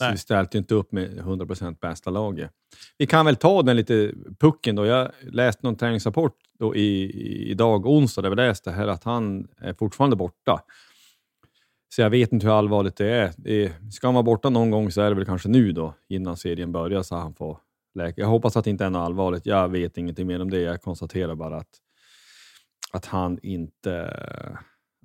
Så 0.01 0.05
Nej. 0.05 0.13
vi 0.13 0.19
ställde 0.19 0.59
inte 0.59 0.75
upp 0.75 0.93
med 0.93 1.19
100 1.19 1.47
bästa 1.81 2.11
laget. 2.11 2.51
Vi 2.99 3.07
kan 3.07 3.27
väl 3.27 3.37
ta 3.37 3.63
den 3.63 3.77
lite 3.77 4.13
pucken 4.39 4.77
då. 4.77 4.87
Jag 4.87 5.11
läste 5.23 5.67
någon 5.67 5.77
träningsrapport 5.77 6.37
då 6.59 6.77
i, 6.77 7.13
idag 7.51 7.87
onsdag 7.87 8.23
där 8.23 8.31
vi 8.31 8.37
läste 8.37 8.71
här 8.71 8.89
att 8.89 9.05
han 9.05 9.49
är 9.59 9.75
fortfarande 9.75 10.17
borta. 10.17 10.61
Så 11.95 12.01
jag 12.03 12.11
vet 12.11 12.33
inte 12.33 12.47
hur 12.47 12.59
allvarligt 12.59 12.97
det 12.97 13.07
är. 13.07 13.33
Det, 13.37 13.73
ska 13.93 14.07
han 14.07 14.15
vara 14.15 14.23
borta 14.23 14.51
någon 14.51 14.71
gång 14.71 14.91
så 14.91 15.01
är 15.01 15.09
det 15.09 15.15
väl 15.15 15.25
kanske 15.25 15.49
nu 15.49 15.73
då, 15.73 15.95
innan 16.09 16.37
serien 16.37 16.73
börjar, 16.73 17.03
så 17.03 17.17
han 17.17 17.35
får 17.35 17.59
läka. 17.95 18.21
Jag 18.21 18.29
hoppas 18.29 18.57
att 18.57 18.65
det 18.65 18.71
inte 18.71 18.85
är 18.85 18.91
något 18.91 19.07
allvarligt. 19.07 19.47
Jag 19.47 19.69
vet 19.69 19.97
ingenting 19.97 20.27
mer 20.27 20.43
om 20.43 20.51
det. 20.51 20.61
Jag 20.61 20.83
konstaterar 20.83 21.35
bara 21.35 21.57
att, 21.57 21.79
att, 22.93 23.07
han, 23.07 23.39
inte, 23.43 24.19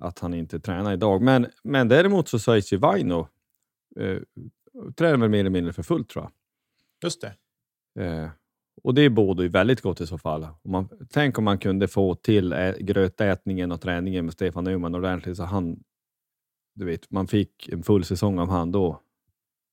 att 0.02 0.18
han 0.18 0.34
inte 0.34 0.60
tränar 0.60 0.92
idag. 0.92 1.22
Men, 1.22 1.46
men 1.64 1.88
däremot 1.88 2.28
så 2.28 2.38
sägs 2.38 2.72
ju 2.72 2.76
Vaino 2.76 3.28
eh, 4.00 4.18
tränar 4.96 5.18
väl 5.18 5.30
mer 5.30 5.40
eller 5.40 5.50
mindre 5.50 5.72
för 5.72 5.82
fullt 5.82 6.08
tror 6.08 6.24
jag. 6.24 6.32
Just 7.04 7.20
det. 7.20 7.34
Eh, 8.04 8.30
och 8.82 8.94
det 8.94 9.10
bådar 9.10 9.42
ju 9.42 9.48
väldigt 9.48 9.80
gott 9.80 10.00
i 10.00 10.06
så 10.06 10.18
fall. 10.18 10.42
Om 10.62 10.70
man, 10.70 10.88
tänk 11.10 11.38
om 11.38 11.44
man 11.44 11.58
kunde 11.58 11.88
få 11.88 12.14
till 12.14 12.52
ä, 12.52 12.76
grötätningen 12.80 13.72
och 13.72 13.80
träningen 13.80 14.24
med 14.24 14.34
Stefan 14.34 14.64
Neumann 14.64 14.94
ordentligt 14.94 15.36
så 15.36 15.42
han 15.42 15.84
du 16.76 16.84
vet, 16.84 17.10
man 17.10 17.26
fick 17.26 17.68
en 17.68 17.82
full 17.82 18.04
säsong 18.04 18.38
av 18.38 18.48
han 18.48 18.72
då. 18.72 19.00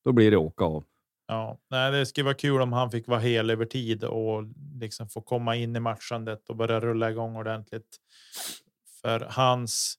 Då 0.05 0.12
blir 0.12 0.31
det 0.31 0.38
åka 0.38 0.65
av. 0.65 0.83
Ja, 1.27 1.57
nej, 1.69 1.91
det 1.91 2.05
skulle 2.05 2.25
vara 2.25 2.36
kul 2.36 2.62
om 2.62 2.74
han 2.74 2.91
fick 2.91 3.07
vara 3.07 3.19
hel 3.19 3.50
över 3.50 3.65
tid 3.65 4.03
och 4.03 4.43
liksom 4.79 5.10
få 5.10 5.22
komma 5.22 5.55
in 5.55 5.75
i 5.75 5.79
matchandet 5.79 6.50
och 6.50 6.55
börja 6.55 6.79
rulla 6.79 7.12
igång 7.12 7.36
ordentligt. 7.36 7.98
För 9.01 9.27
hans 9.29 9.98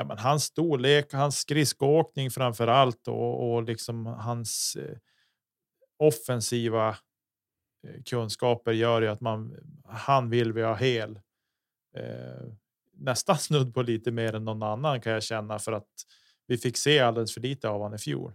ja, 0.00 0.04
men 0.04 0.18
hans 0.18 0.44
storlek, 0.44 1.12
hans 1.12 1.38
skridskoåkning 1.38 2.30
framför 2.30 2.66
allt 2.66 3.08
och, 3.08 3.52
och 3.52 3.62
liksom 3.62 4.06
hans 4.06 4.76
eh, 4.76 4.96
offensiva 5.98 6.88
eh, 6.88 8.02
kunskaper 8.04 8.72
gör 8.72 9.02
ju 9.02 9.08
att 9.08 9.20
man 9.20 9.56
han 9.84 10.30
vill 10.30 10.52
vi 10.52 10.62
ha 10.62 10.74
hel. 10.74 11.16
Eh, 11.96 12.52
nästan 12.92 13.38
snudd 13.38 13.74
på 13.74 13.82
lite 13.82 14.10
mer 14.10 14.34
än 14.34 14.44
någon 14.44 14.62
annan 14.62 15.00
kan 15.00 15.12
jag 15.12 15.22
känna 15.22 15.58
för 15.58 15.72
att 15.72 15.88
vi 16.46 16.58
fick 16.58 16.76
se 16.76 16.98
alldeles 16.98 17.34
för 17.34 17.40
lite 17.40 17.68
av 17.68 17.80
honom 17.80 17.94
i 17.94 17.98
fjol. 17.98 18.32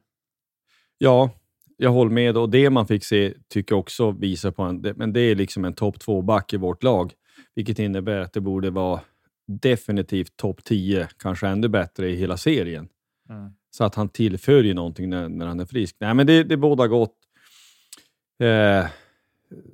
Ja, 0.98 1.30
jag 1.78 1.92
håller 1.92 2.12
med 2.12 2.38
och 2.38 2.50
det 2.50 2.70
man 2.70 2.88
fick 2.88 3.04
se 3.04 3.34
tycker 3.48 3.76
jag 3.76 3.80
också 3.80 4.12
visar 4.12 4.52
på 4.52 4.64
en, 4.64 4.82
men 4.96 5.14
det 5.14 5.20
är 5.20 5.36
liksom 5.36 5.66
en 5.66 5.74
topp 5.74 6.00
två 6.00 6.22
back 6.22 6.54
i 6.54 6.58
vårt 6.58 6.84
lag, 6.84 7.14
vilket 7.56 7.80
innebär 7.80 8.20
att 8.20 8.34
det 8.34 8.42
borde 8.42 8.70
vara 8.70 9.02
definitivt 9.48 10.38
topp 10.38 10.64
10, 10.64 11.08
kanske 11.18 11.48
ännu 11.48 11.68
bättre 11.68 12.10
i 12.10 12.16
hela 12.16 12.38
serien. 12.38 12.88
Mm. 13.30 13.52
Så 13.72 13.84
att 13.84 13.96
han 13.96 14.10
tillför 14.10 14.64
ju 14.64 14.74
någonting 14.74 15.10
när, 15.10 15.30
när 15.30 15.46
han 15.46 15.60
är 15.60 15.66
frisk. 15.66 15.96
Nej, 16.00 16.14
men 16.14 16.28
det, 16.28 16.44
det 16.44 16.58
båda 16.58 16.88
gott. 16.88 17.16
Eh, 18.40 18.86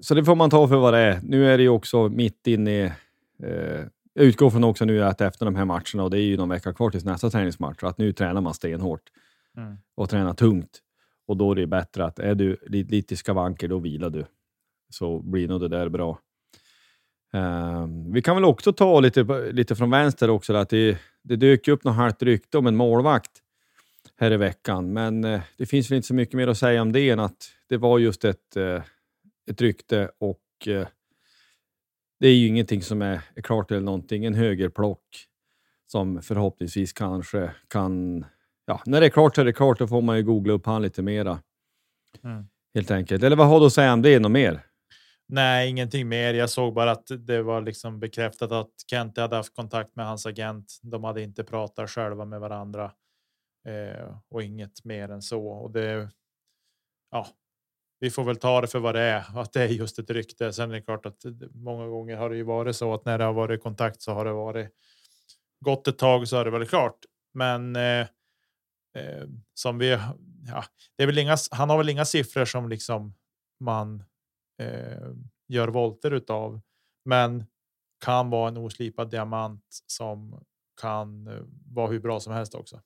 så 0.01 0.15
det 0.15 0.25
får 0.25 0.35
man 0.35 0.49
ta 0.49 0.67
för 0.67 0.77
vad 0.77 0.93
det 0.93 0.99
är. 0.99 1.19
Nu 1.23 1.47
är 1.47 1.57
det 1.57 1.63
ju 1.63 1.69
också 1.69 2.09
mitt 2.09 2.47
inne 2.47 2.71
i... 2.71 2.91
Eh, 3.43 3.85
jag 4.13 4.25
utgår 4.25 4.49
från 4.49 4.63
också 4.63 4.85
nu 4.85 5.03
att 5.03 5.21
efter 5.21 5.45
de 5.45 5.55
här 5.55 5.65
matcherna, 5.65 6.03
och 6.03 6.09
det 6.09 6.17
är 6.17 6.23
ju 6.23 6.37
någon 6.37 6.49
vecka 6.49 6.73
kvar 6.73 6.89
tills 6.89 7.05
nästa 7.05 7.29
träningsmatch, 7.29 7.83
att 7.83 7.97
nu 7.97 8.13
tränar 8.13 8.41
man 8.41 8.53
stenhårt 8.53 9.01
mm. 9.57 9.77
och 9.95 10.09
tränar 10.09 10.33
tungt. 10.33 10.79
Och 11.27 11.37
då 11.37 11.51
är 11.51 11.55
det 11.55 11.67
bättre 11.67 12.05
att 12.05 12.19
är 12.19 12.35
du 12.35 12.57
lite 12.67 13.15
skavanker, 13.15 13.67
då 13.67 13.79
vilar 13.79 14.09
du. 14.09 14.25
Så 14.89 15.19
blir 15.19 15.47
nog 15.47 15.61
det 15.61 15.67
där 15.67 15.89
bra. 15.89 16.19
Uh, 17.35 17.87
vi 18.13 18.21
kan 18.21 18.35
väl 18.35 18.45
också 18.45 18.73
ta 18.73 18.99
lite, 18.99 19.51
lite 19.51 19.75
från 19.75 19.89
vänster 19.89 20.29
också, 20.29 20.53
att 20.53 20.69
det, 20.69 20.97
det 21.23 21.35
dök 21.35 21.67
upp 21.67 21.83
något 21.83 21.95
halvt 21.95 22.23
rykte 22.23 22.57
om 22.57 22.67
en 22.67 22.75
målvakt 22.75 23.31
här 24.17 24.31
i 24.31 24.37
veckan, 24.37 24.93
men 24.93 25.25
uh, 25.25 25.41
det 25.57 25.65
finns 25.65 25.91
väl 25.91 25.95
inte 25.95 26.07
så 26.07 26.13
mycket 26.13 26.35
mer 26.35 26.47
att 26.47 26.57
säga 26.57 26.81
om 26.81 26.91
det 26.91 27.09
än 27.09 27.19
att 27.19 27.51
det 27.69 27.77
var 27.77 27.99
just 27.99 28.25
ett, 28.25 28.57
uh, 28.57 28.81
ett 29.51 29.61
rykte 29.61 30.11
och 30.17 30.67
eh, 30.67 30.87
det 32.19 32.27
är 32.27 32.33
ju 32.33 32.47
ingenting 32.47 32.81
som 32.81 33.01
är, 33.01 33.21
är 33.35 33.41
klart 33.41 33.71
eller 33.71 33.81
någonting. 33.81 34.25
En 34.25 34.33
högerplock 34.33 35.27
som 35.87 36.21
förhoppningsvis 36.21 36.93
kanske 36.93 37.51
kan... 37.67 38.25
Ja, 38.65 38.81
när 38.85 38.99
det 38.99 39.05
är 39.05 39.09
klart 39.09 39.35
så 39.35 39.41
är 39.41 39.45
det 39.45 39.53
klart. 39.53 39.79
Då 39.79 39.87
får 39.87 40.01
man 40.01 40.17
ju 40.17 40.23
googla 40.23 40.53
upp 40.53 40.65
han 40.65 40.81
lite 40.81 41.01
mera. 41.01 41.39
Mm. 42.23 42.45
Helt 42.73 42.91
enkelt. 42.91 43.23
Eller 43.23 43.35
vad 43.35 43.47
har 43.47 43.59
du 43.59 43.65
att 43.65 43.73
säga 43.73 43.93
om 43.93 44.01
det? 44.01 44.19
Något 44.19 44.31
mer? 44.31 44.65
Nej, 45.33 45.69
ingenting 45.69 46.07
mer. 46.07 46.33
Jag 46.33 46.49
såg 46.49 46.73
bara 46.73 46.91
att 46.91 47.11
det 47.19 47.41
var 47.41 47.61
liksom 47.61 47.99
bekräftat 47.99 48.51
att 48.51 48.71
Kent 48.87 49.17
hade 49.17 49.35
haft 49.35 49.55
kontakt 49.55 49.95
med 49.95 50.05
hans 50.05 50.25
agent. 50.25 50.79
De 50.81 51.03
hade 51.03 51.21
inte 51.21 51.43
pratat 51.43 51.89
själva 51.89 52.25
med 52.25 52.39
varandra 52.39 52.91
eh, 53.67 54.17
och 54.29 54.43
inget 54.43 54.85
mer 54.85 55.09
än 55.09 55.21
så. 55.21 55.47
Och 55.47 55.71
det. 55.71 56.09
Ja, 57.11 57.27
vi 57.99 58.09
får 58.09 58.23
väl 58.23 58.35
ta 58.35 58.61
det 58.61 58.67
för 58.67 58.79
vad 58.79 58.95
det 58.95 59.01
är, 59.01 59.39
att 59.39 59.53
det 59.53 59.61
är 59.61 59.67
just 59.67 59.99
ett 59.99 60.09
rykte. 60.09 60.53
Sen 60.53 60.71
är 60.71 60.75
det 60.75 60.81
klart 60.81 61.05
att 61.05 61.25
många 61.51 61.87
gånger 61.87 62.15
har 62.17 62.29
det 62.29 62.35
ju 62.35 62.43
varit 62.43 62.75
så 62.75 62.93
att 62.93 63.05
när 63.05 63.17
det 63.17 63.23
har 63.23 63.33
varit 63.33 63.63
kontakt 63.63 64.01
så 64.01 64.11
har 64.11 64.25
det 64.25 64.33
varit 64.33 64.69
gått 65.65 65.87
ett 65.87 65.97
tag 65.97 66.27
så 66.27 66.37
är 66.37 66.45
det 66.45 66.51
väl 66.51 66.67
klart. 66.67 66.97
Men 67.33 67.75
eh, 67.75 68.07
eh, 68.95 69.27
som 69.53 69.77
vi, 69.77 69.89
ja, 70.47 70.63
det 70.97 71.03
är 71.03 71.07
väl 71.07 71.17
inga, 71.17 71.37
han 71.51 71.69
har 71.69 71.77
väl 71.77 71.89
inga 71.89 72.05
siffror 72.05 72.45
som 72.45 72.69
liksom 72.69 73.13
man 73.59 74.03
eh, 74.61 75.11
gör 75.47 75.67
volter 75.67 76.11
utav, 76.11 76.61
men 77.05 77.45
kan 78.05 78.29
vara 78.29 78.47
en 78.47 78.57
oslipad 78.57 79.09
diamant 79.09 79.65
som 79.87 80.43
kan 80.81 81.27
eh, 81.27 81.33
vara 81.65 81.87
hur 81.87 81.99
bra 81.99 82.19
som 82.19 82.33
helst 82.33 82.55
också. 82.55 82.81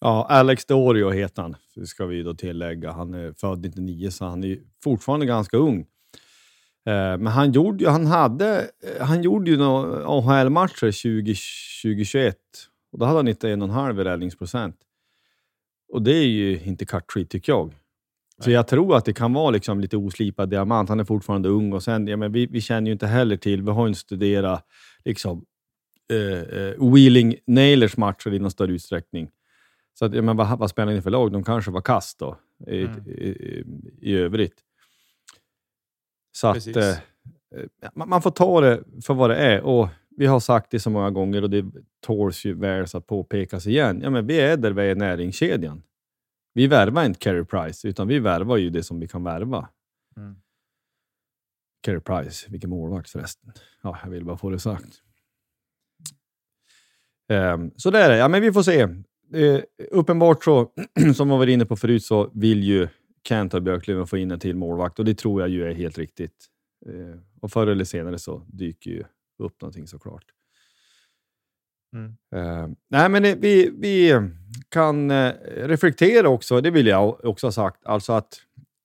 Ja, 0.00 0.26
Alex 0.30 0.66
Dorio 0.66 1.10
heter 1.10 1.42
han, 1.42 1.56
ska 1.86 2.06
vi 2.06 2.22
då 2.22 2.34
tillägga. 2.34 2.92
Han 2.92 3.14
är 3.14 3.32
född 3.32 3.60
99, 3.60 4.10
så 4.10 4.24
han 4.24 4.44
är 4.44 4.58
fortfarande 4.84 5.26
ganska 5.26 5.56
ung. 5.56 5.80
Eh, 6.86 7.18
men 7.18 7.26
han 7.26 7.52
gjorde 7.52 7.84
ju, 7.84 7.90
han 7.90 8.06
hade, 8.06 8.60
eh, 8.60 9.06
han 9.06 9.22
gjorde 9.22 9.50
ju 9.50 9.56
några 9.56 10.06
AHL-matcher 10.06 10.92
2021 11.82 12.36
och 12.92 12.98
då 12.98 13.04
hade 13.04 13.18
han 13.18 13.28
91,5 13.28 14.00
i 14.00 14.04
räddningsprocent. 14.04 14.76
Och 15.92 16.02
det 16.02 16.12
är 16.12 16.26
ju 16.26 16.60
inte 16.60 16.86
cut 16.86 17.30
tycker 17.30 17.52
jag. 17.52 17.74
Så 18.40 18.50
jag 18.50 18.68
tror 18.68 18.96
att 18.96 19.04
det 19.04 19.12
kan 19.12 19.32
vara 19.32 19.50
liksom 19.50 19.80
lite 19.80 19.96
oslipad 19.96 20.50
diamant. 20.50 20.88
Han 20.88 21.00
är 21.00 21.04
fortfarande 21.04 21.48
ung 21.48 21.72
och 21.72 21.82
sen, 21.82 22.06
ja, 22.06 22.16
men 22.16 22.32
vi, 22.32 22.46
vi 22.46 22.60
känner 22.60 22.86
ju 22.86 22.92
inte 22.92 23.06
heller 23.06 23.36
till, 23.36 23.62
vi 23.62 23.70
har 23.70 23.88
inte 23.88 24.00
studerat 24.00 24.66
liksom, 25.04 25.44
uh, 26.12 26.92
Wheeling 26.94 27.36
Nailers 27.46 27.96
matcher 27.96 28.34
i 28.34 28.38
någon 28.38 28.50
större 28.50 28.72
utsträckning. 28.72 29.30
Så 29.98 30.04
att, 30.04 30.14
ja, 30.14 30.22
men 30.22 30.36
vad, 30.36 30.58
vad 30.58 30.70
spelar 30.70 30.92
ni 30.92 31.02
för 31.02 31.10
lag? 31.10 31.32
De 31.32 31.44
kanske 31.44 31.70
var 31.70 31.80
kast 31.80 32.18
då, 32.18 32.36
i, 32.66 32.82
mm. 32.82 33.08
i, 33.08 33.10
i, 33.10 33.64
i, 34.00 34.14
övrigt. 34.14 34.54
Så 36.32 36.48
att 36.48 36.76
eh, 36.76 36.94
man, 37.94 38.08
man, 38.08 38.22
får 38.22 38.30
ta 38.30 38.60
det 38.60 38.82
för 39.04 39.14
vad 39.14 39.30
det 39.30 39.36
är. 39.36 39.60
Och 39.60 39.88
Vi 40.16 40.26
har 40.26 40.40
sagt 40.40 40.70
det 40.70 40.80
så 40.80 40.90
många 40.90 41.10
gånger 41.10 41.42
och 41.42 41.50
det 41.50 41.64
tåls 42.00 42.44
ju 42.44 42.54
väl 42.54 42.86
att 42.94 43.06
påpekas 43.06 43.66
igen. 43.66 44.00
Ja, 44.02 44.10
men 44.10 44.26
vi 44.26 44.40
är 44.40 44.56
där 44.56 44.70
vi 44.70 44.90
är 44.90 44.94
näringskedjan. 44.94 45.82
Vi 46.52 46.66
värvar 46.66 47.04
inte 47.04 47.18
Carey 47.18 47.44
Price, 47.44 47.88
utan 47.88 48.08
vi 48.08 48.18
värvar 48.18 48.56
ju 48.56 48.70
det 48.70 48.82
som 48.82 49.00
vi 49.00 49.08
kan 49.08 49.24
värva. 49.24 49.68
Mm. 50.16 50.36
Carey 51.82 52.00
Price, 52.00 52.46
vilken 52.50 52.70
målvakt 52.70 53.10
förresten. 53.10 53.52
Ja, 53.82 53.98
jag 54.02 54.10
vill 54.10 54.24
bara 54.24 54.36
få 54.36 54.50
det 54.50 54.58
sagt. 54.58 55.02
Um, 57.28 57.70
så 57.76 57.90
det 57.90 57.98
är 57.98 58.08
det. 58.08 58.16
Ja, 58.16 58.28
men 58.28 58.42
vi 58.42 58.52
får 58.52 58.62
se 58.62 58.80
eh, 59.34 59.60
uppenbart 59.90 60.44
så, 60.44 60.72
som 61.14 61.28
vi 61.28 61.36
var 61.36 61.46
inne 61.46 61.66
på 61.66 61.76
förut, 61.76 62.04
så 62.04 62.30
vill 62.34 62.62
ju 62.62 62.88
Kent 63.28 63.54
och 63.54 63.62
Björklöven 63.62 64.06
få 64.06 64.18
in 64.18 64.30
en 64.30 64.40
till 64.40 64.56
målvakt 64.56 64.98
och 64.98 65.04
det 65.04 65.14
tror 65.14 65.40
jag 65.40 65.50
ju 65.50 65.64
är 65.64 65.74
helt 65.74 65.98
riktigt. 65.98 66.46
Eh, 66.86 67.20
och 67.40 67.52
förr 67.52 67.66
eller 67.66 67.84
senare 67.84 68.18
så 68.18 68.44
dyker 68.48 68.90
ju 68.90 69.04
upp 69.38 69.60
någonting 69.62 69.86
såklart. 69.86 70.24
Mm. 71.94 72.16
Uh, 72.34 72.68
nej, 72.90 73.08
men 73.08 73.22
det, 73.22 73.34
vi, 73.34 73.70
vi 73.78 74.28
kan 74.68 75.10
uh, 75.10 75.32
reflektera 75.56 76.28
också, 76.28 76.60
det 76.60 76.70
vill 76.70 76.86
jag 76.86 77.24
också 77.24 77.46
ha 77.46 77.52
sagt, 77.52 77.86
alltså 77.86 78.12
att 78.12 78.40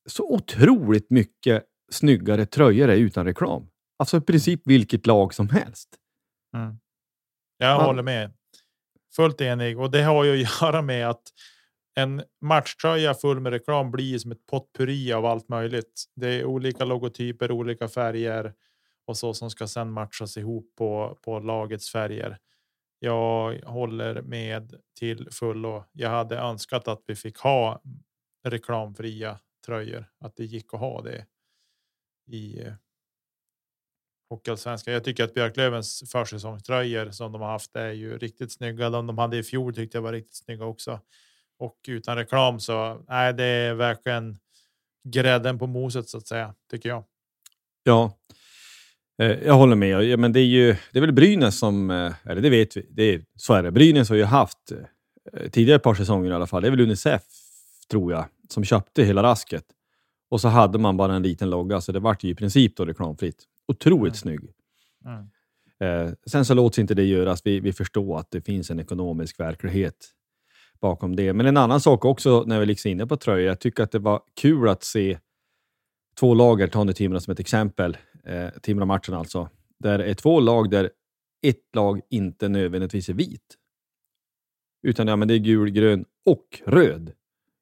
så 0.06 0.34
otroligt 0.34 1.10
mycket 1.10 1.64
snyggare 1.92 2.46
tröjor 2.46 2.90
är 2.90 2.96
utan 2.96 3.26
reklam. 3.26 3.68
Alltså 4.00 4.18
i 4.18 4.22
princip 4.22 4.62
vilket 4.66 5.08
lag 5.08 5.34
som 5.34 5.50
helst. 5.50 5.90
Mm. 6.56 6.80
Jag 7.58 7.78
Man, 7.78 7.86
håller 7.86 8.04
med 8.04 8.32
fullt 9.16 9.42
enig 9.42 9.80
och 9.80 9.92
det 9.92 10.04
har 10.04 10.24
ju 10.24 10.44
att 10.44 10.62
göra 10.62 10.82
med 10.82 11.10
att 11.10 11.24
en 11.96 12.24
matchtröja 12.42 13.14
full 13.14 13.40
med 13.40 13.52
reklam 13.52 13.92
blir 13.92 14.18
som 14.18 14.32
ett 14.32 14.46
potpurri 14.46 15.14
av 15.14 15.26
allt 15.26 15.50
möjligt. 15.50 16.04
Det 16.16 16.28
är 16.28 16.46
olika 16.46 16.86
logotyper, 16.86 17.52
olika 17.52 17.88
färger 17.88 18.54
och 19.08 19.18
så 19.18 19.34
som 19.34 19.50
ska 19.50 19.68
sedan 19.68 19.92
matchas 19.92 20.38
ihop 20.38 20.76
på, 20.78 21.18
på 21.26 21.40
lagets 21.40 21.92
färger. 21.92 22.38
Jag 23.06 23.62
håller 23.66 24.22
med 24.22 24.76
till 25.00 25.32
fullo. 25.32 25.84
Jag 25.92 26.10
hade 26.10 26.38
önskat 26.38 26.88
att 26.88 27.04
vi 27.08 27.16
fick 27.16 27.38
ha 27.38 27.82
reklamfria 28.44 29.40
tröjor, 29.66 30.06
att 30.20 30.36
det 30.36 30.46
gick 30.46 30.74
att 30.74 30.80
ha 30.80 31.02
det 31.02 31.26
i 32.28 32.62
eh, 32.62 32.74
Hockeyallsvenskan. 34.30 34.94
Jag 34.94 35.04
tycker 35.04 35.24
att 35.24 35.34
Björklövens 35.34 36.12
försäsongströjor 36.12 37.12
som 37.12 37.32
de 37.32 37.42
har 37.42 37.52
haft 37.52 37.76
är 37.76 37.92
ju 37.92 38.18
riktigt 38.18 38.52
snygga. 38.52 38.90
De 38.90 39.08
de 39.08 39.18
hade 39.18 39.38
i 39.38 39.44
fjol 39.44 39.76
tyckte 39.76 39.98
jag 39.98 40.04
var 40.04 40.14
riktigt 40.14 40.36
snygga 40.36 40.66
också. 40.66 41.00
Och 41.58 41.80
utan 41.88 42.18
reklam 42.18 42.60
så 42.60 43.06
är 43.08 43.34
det 43.34 43.46
är 43.46 43.74
verkligen 43.74 44.38
grädden 45.04 45.60
på 45.60 45.68
moset 45.68 46.10
så 46.10 46.18
att 46.18 46.28
säga, 46.28 46.56
tycker 46.72 46.90
jag. 46.90 47.04
Ja, 47.84 48.18
jag 49.18 49.54
håller 49.54 49.76
med. 49.76 50.20
Men 50.20 50.34
det 50.34 50.40
är 50.40 50.46
ju 50.46 50.76
det 50.92 51.00
är 51.00 51.02
väl 51.02 51.14
Brynäs 51.14 51.60
som, 51.60 51.92
eh, 51.92 52.14
eller 52.26 52.42
det 52.42 52.50
vet 52.50 52.78
vi, 52.78 52.86
det 52.90 53.04
är, 53.04 53.22
så 53.36 53.54
är 53.54 53.64
det. 53.64 53.72
Brynäs 53.72 54.10
har 54.10 54.16
ju 54.16 54.24
haft 54.24 54.72
eh, 55.34 55.50
tidigare 55.50 55.76
ett 55.76 55.84
par 55.84 55.96
säsonger 55.96 56.32
i 56.32 56.34
alla 56.34 56.48
fall. 56.48 56.62
Det 56.62 56.68
är 56.68 56.72
väl 56.72 56.82
Unicef, 56.82 57.22
tror 57.92 58.12
jag, 58.12 58.26
som 58.50 58.64
köpte 58.64 59.04
hela 59.04 59.24
rasket. 59.24 59.66
Och 60.30 60.42
så 60.42 60.48
hade 60.48 60.78
man 60.78 60.98
bara 60.98 61.16
en 61.16 61.24
liten 61.24 61.50
logga, 61.50 61.82
så 61.82 61.92
det 61.92 62.00
vart 62.00 62.24
ju 62.24 62.30
i 62.30 62.36
princip 62.36 62.78
då 62.78 62.86
reklamfritt. 62.86 63.44
Otroligt 63.68 64.02
mm. 64.02 64.16
snygg. 64.16 64.40
Mm. 65.06 65.28
Eh, 65.80 66.14
sen 66.26 66.46
så 66.46 66.54
låter 66.54 66.82
inte 66.82 66.94
det 66.94 67.04
göras. 67.04 67.42
Vi, 67.44 67.60
vi 67.60 67.74
förstår 67.74 68.20
att 68.20 68.32
det 68.32 68.42
finns 68.42 68.72
en 68.72 68.80
ekonomisk 68.80 69.40
verklighet 69.40 69.96
bakom 70.82 71.16
det. 71.16 71.34
Men 71.34 71.46
en 71.46 71.58
annan 71.58 71.82
sak 71.82 72.06
också 72.06 72.44
när 72.48 72.60
vi 72.60 72.66
liksom 72.66 72.90
är 72.90 72.92
inne 72.92 73.08
på 73.08 73.18
tröjor. 73.18 73.48
Jag 73.48 73.60
tycker 73.60 73.84
att 73.84 73.92
det 73.92 74.00
var 74.00 74.22
kul 74.42 74.70
att 74.70 74.84
se 74.84 75.20
två 76.20 76.34
lager, 76.34 76.68
ta 76.68 76.84
nu 76.84 76.94
Timrå 76.94 77.20
som 77.20 77.32
ett 77.32 77.40
exempel, 77.40 77.98
eh, 78.26 78.50
Timrå-matchen 78.62 79.14
alltså, 79.14 79.50
där 79.80 79.98
det 79.98 80.06
är 80.06 80.14
två 80.14 80.40
lag 80.40 80.70
där 80.70 80.92
ett 81.48 81.76
lag 81.76 82.02
inte 82.10 82.50
nödvändigtvis 82.50 83.10
är 83.10 83.14
vit. 83.14 83.58
Utan 84.88 85.08
ja, 85.08 85.16
men 85.16 85.28
det 85.28 85.34
är 85.34 85.40
gul, 85.40 85.70
grön 85.70 86.06
och 86.26 86.62
röd. 86.66 87.12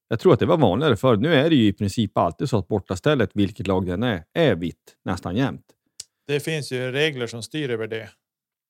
Jag 0.07 0.19
tror 0.19 0.33
att 0.33 0.39
det 0.39 0.45
var 0.45 0.57
vanligare 0.57 0.95
förr. 0.95 1.17
Nu 1.17 1.33
är 1.33 1.49
det 1.49 1.55
ju 1.55 1.67
i 1.67 1.73
princip 1.73 2.17
alltid 2.17 2.49
så 2.49 2.57
att 2.57 2.67
bortastället, 2.67 3.29
vilket 3.33 3.67
lag 3.67 3.85
det 3.85 3.93
än 3.93 4.03
är, 4.03 4.25
är 4.33 4.55
vitt 4.55 4.97
nästan 5.05 5.35
jämt. 5.35 5.65
Det 6.27 6.39
finns 6.39 6.71
ju 6.71 6.91
regler 6.91 7.27
som 7.27 7.43
styr 7.43 7.69
över 7.69 7.87
det. 7.87 8.09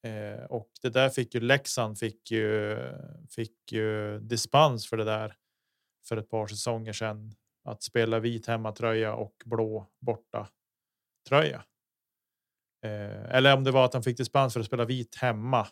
Eh, 0.07 0.45
och 0.45 0.69
det 0.81 0.89
där 0.89 1.09
fick 1.09 1.35
ju 1.35 1.41
Leksand 1.41 1.99
fick 1.99 2.31
ju, 2.31 2.77
fick 3.29 3.71
ju 3.71 4.19
dispens 4.19 4.89
för 4.89 4.97
det 4.97 5.03
där 5.03 5.35
för 6.07 6.17
ett 6.17 6.29
par 6.29 6.47
säsonger 6.47 6.93
sedan. 6.93 7.33
Att 7.65 7.83
spela 7.83 8.19
vit 8.19 8.47
hemmatröja 8.47 9.13
och 9.15 9.35
blå 9.45 9.87
borta 10.01 10.47
tröja. 11.29 11.63
Eh, 12.83 13.35
eller 13.35 13.53
om 13.53 13.63
det 13.63 13.71
var 13.71 13.85
att 13.85 13.93
han 13.93 14.03
fick 14.03 14.17
dispens 14.17 14.53
för 14.53 14.59
att 14.59 14.65
spela 14.65 14.85
vit 14.85 15.15
hemma 15.15 15.67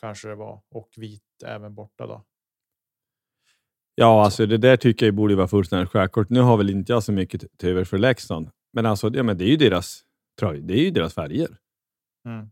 kanske 0.00 0.28
det 0.28 0.34
var 0.34 0.62
och 0.70 0.88
vit 0.96 1.22
även 1.44 1.74
borta 1.74 2.06
då. 2.06 2.24
Ja, 3.94 4.24
alltså 4.24 4.46
det 4.46 4.58
där 4.58 4.76
tycker 4.76 5.06
jag 5.06 5.14
borde 5.14 5.34
vara 5.34 5.48
fullständigt 5.48 5.88
självklart. 5.88 6.30
Nu 6.30 6.40
har 6.40 6.56
väl 6.56 6.70
inte 6.70 6.92
jag 6.92 7.02
så 7.02 7.12
mycket 7.12 7.58
till 7.58 7.68
över 7.68 7.84
för 7.84 7.98
Leksand, 7.98 8.50
men 8.72 8.86
alltså, 8.86 9.10
ja, 9.14 9.22
men 9.22 9.38
det 9.38 9.44
är 9.44 9.48
ju 9.48 9.56
deras 9.56 10.02
tröj. 10.40 10.60
Det 10.60 10.74
är 10.74 10.84
ju 10.84 10.90
deras 10.90 11.14
färger. 11.14 11.58
Mm. 12.28 12.50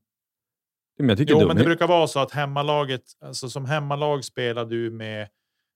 Men 0.99 1.09
jag 1.09 1.19
tycker 1.19 1.33
Jo, 1.33 1.39
det, 1.41 1.47
men 1.47 1.57
det 1.57 1.65
brukar 1.65 1.87
vara 1.87 2.07
så 2.07 2.21
att 2.21 2.31
hemmalaget, 2.31 3.03
alltså 3.21 3.49
som 3.49 3.65
hemmalag 3.65 4.25
spelar 4.25 4.65
du 4.65 4.91
med 4.91 5.29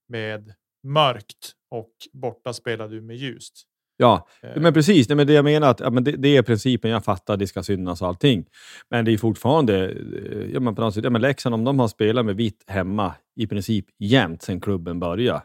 med 0.09 0.55
mörkt 0.83 1.53
och 1.71 1.93
borta 2.13 2.53
spelar 2.53 2.89
du 2.89 3.01
med 3.01 3.17
ljust. 3.17 3.67
Ja, 3.97 4.29
Eh, 4.43 4.61
men 4.63 4.75
precis. 4.75 5.09
Nej, 5.09 5.17
men 5.17 5.27
det 5.27 5.33
jag 5.33 5.45
menar 5.45 5.71
att 5.71 5.81
ja, 5.81 5.91
men 5.91 6.05
det, 6.05 6.13
det 6.13 6.37
är 6.37 6.43
principen. 6.43 6.91
Jag 6.91 7.05
fattar, 7.05 7.37
det 7.37 7.47
ska 7.47 7.63
synas 7.63 8.03
och 8.03 8.09
allting. 8.09 8.45
Men 8.91 9.05
det 9.05 9.13
är 9.13 9.19
fortfarande... 9.19 9.91
eh, 9.91 10.51
Ja, 10.53 10.61
men 10.61 10.75
på 10.75 10.83
något 10.83 10.95
sätt, 10.95 11.05
ja, 11.05 11.11
men 11.11 11.21
Leksand, 11.23 11.55
om 11.55 11.65
de 11.65 11.79
har 11.79 11.89
spelat 11.89 12.27
med 12.27 12.37
vitt 12.37 12.65
hemma 12.67 13.15
i 13.37 13.47
princip 13.47 13.87
jämt 13.99 14.43
sedan 14.43 14.61
klubben 14.61 15.01
började, 15.01 15.39
om 15.39 15.43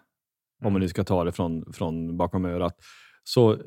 Mm. 0.62 0.74
man 0.74 0.82
nu 0.82 0.88
ska 0.88 1.04
ta 1.04 1.24
det 1.24 1.32
från, 1.32 1.74
från 1.74 2.18
bakom 2.18 2.46
örat, 2.46 2.76
så 3.24 3.52
eh, 3.54 3.58